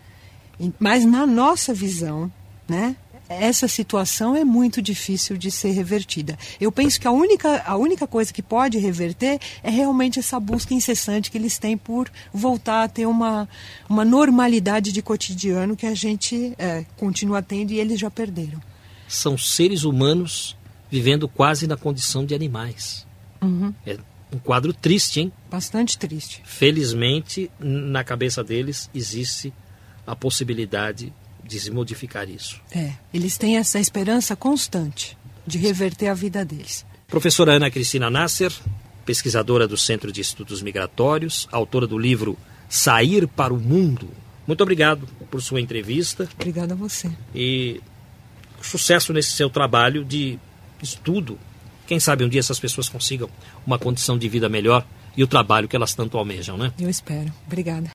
Mas 0.79 1.05
na 1.05 1.25
nossa 1.25 1.73
visão, 1.73 2.31
né, 2.67 2.95
essa 3.29 3.67
situação 3.67 4.35
é 4.35 4.43
muito 4.43 4.81
difícil 4.81 5.37
de 5.37 5.51
ser 5.51 5.71
revertida. 5.71 6.37
Eu 6.59 6.71
penso 6.71 6.99
que 6.99 7.07
a 7.07 7.11
única, 7.11 7.63
a 7.65 7.77
única 7.77 8.07
coisa 8.07 8.33
que 8.33 8.41
pode 8.41 8.77
reverter 8.79 9.39
é 9.61 9.69
realmente 9.69 10.17
essa 10.17 10.39
busca 10.39 10.73
incessante 10.73 11.29
que 11.29 11.37
eles 11.37 11.57
têm 11.59 11.77
por 11.77 12.09
voltar 12.33 12.83
a 12.83 12.87
ter 12.87 13.05
uma, 13.05 13.47
uma 13.87 14.03
normalidade 14.03 14.91
de 14.91 15.01
cotidiano 15.01 15.75
que 15.75 15.85
a 15.85 15.93
gente 15.93 16.53
é, 16.57 16.83
continua 16.97 17.41
tendo 17.41 17.71
e 17.71 17.79
eles 17.79 17.99
já 17.99 18.09
perderam. 18.09 18.59
São 19.07 19.37
seres 19.37 19.83
humanos 19.83 20.57
vivendo 20.89 21.27
quase 21.27 21.67
na 21.67 21.77
condição 21.77 22.25
de 22.25 22.33
animais. 22.33 23.05
Uhum. 23.41 23.73
É 23.85 23.97
um 24.33 24.39
quadro 24.39 24.73
triste, 24.73 25.21
hein? 25.21 25.31
Bastante 25.49 25.97
triste. 25.97 26.41
Felizmente, 26.45 27.49
na 27.59 28.03
cabeça 28.03 28.43
deles 28.43 28.89
existe 28.93 29.53
a 30.05 30.15
possibilidade 30.15 31.13
de 31.49 31.59
se 31.59 31.71
modificar 31.71 32.29
isso. 32.29 32.61
É, 32.71 32.93
eles 33.13 33.37
têm 33.37 33.57
essa 33.57 33.79
esperança 33.79 34.35
constante 34.35 35.17
de 35.45 35.57
reverter 35.57 36.07
a 36.07 36.13
vida 36.13 36.45
deles. 36.45 36.85
Professora 37.07 37.53
Ana 37.53 37.71
Cristina 37.71 38.09
Nasser, 38.09 38.53
pesquisadora 39.05 39.67
do 39.67 39.75
Centro 39.75 40.11
de 40.11 40.21
Estudos 40.21 40.61
Migratórios, 40.61 41.47
autora 41.51 41.87
do 41.87 41.97
livro 41.97 42.37
Sair 42.69 43.27
para 43.27 43.51
o 43.53 43.59
Mundo, 43.59 44.07
Muito 44.45 44.63
obrigado 44.63 45.07
por 45.29 45.43
sua 45.43 45.61
entrevista. 45.61 46.27
Obrigada 46.33 46.73
a 46.73 46.75
você. 46.75 47.11
E 47.35 47.79
sucesso 48.59 49.13
nesse 49.13 49.29
seu 49.31 49.47
trabalho 49.47 50.03
de 50.03 50.39
estudo. 50.81 51.37
Quem 51.85 51.99
sabe 51.99 52.23
um 52.23 52.29
dia 52.29 52.39
essas 52.39 52.59
pessoas 52.59 52.89
consigam 52.89 53.29
uma 53.63 53.77
condição 53.77 54.17
de 54.17 54.27
vida 54.27 54.49
melhor 54.49 54.83
e 55.15 55.23
o 55.23 55.27
trabalho 55.27 55.67
que 55.67 55.75
elas 55.75 55.93
tanto 55.93 56.17
almejam, 56.17 56.57
né? 56.57 56.73
Eu 56.79 56.89
espero. 56.89 57.31
Obrigada. 57.45 57.91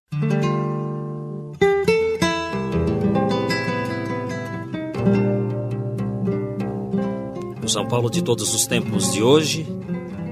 São 7.75 7.89
Paulo 7.89 8.09
de 8.09 8.22
todos 8.22 8.55
os 8.55 8.68
tempos 8.68 9.12
de 9.12 9.20
hoje 9.20 9.66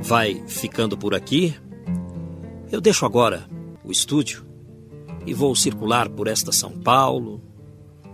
vai 0.01 0.45
ficando 0.47 0.97
por 0.97 1.13
aqui. 1.13 1.53
Eu 2.71 2.81
deixo 2.81 3.05
agora 3.05 3.49
o 3.83 3.91
estúdio 3.91 4.47
e 5.27 5.35
vou 5.35 5.53
circular 5.57 6.09
por 6.09 6.29
esta 6.29 6.53
São 6.53 6.71
Paulo, 6.71 7.43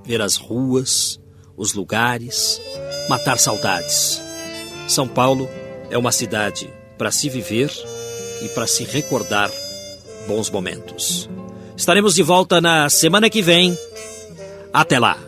ver 0.03 0.23
as 0.23 0.37
ruas, 0.37 1.21
os 1.59 1.75
lugares, 1.75 2.59
matar 3.07 3.39
saudades. 3.39 4.19
São 4.89 5.07
Paulo 5.07 5.47
é 5.91 5.99
uma 5.99 6.11
cidade 6.11 6.73
para 6.97 7.11
se 7.11 7.29
viver 7.29 7.71
e 8.43 8.49
para 8.49 8.67
se 8.67 8.83
recordar 8.83 9.51
bons 10.27 10.49
momentos. 10.49 11.29
Estaremos 11.77 12.15
de 12.15 12.23
volta 12.23 12.63
na 12.63 12.89
semana 12.89 13.29
que 13.29 13.43
vem. 13.43 13.77
Até 14.73 14.99
lá! 14.99 15.28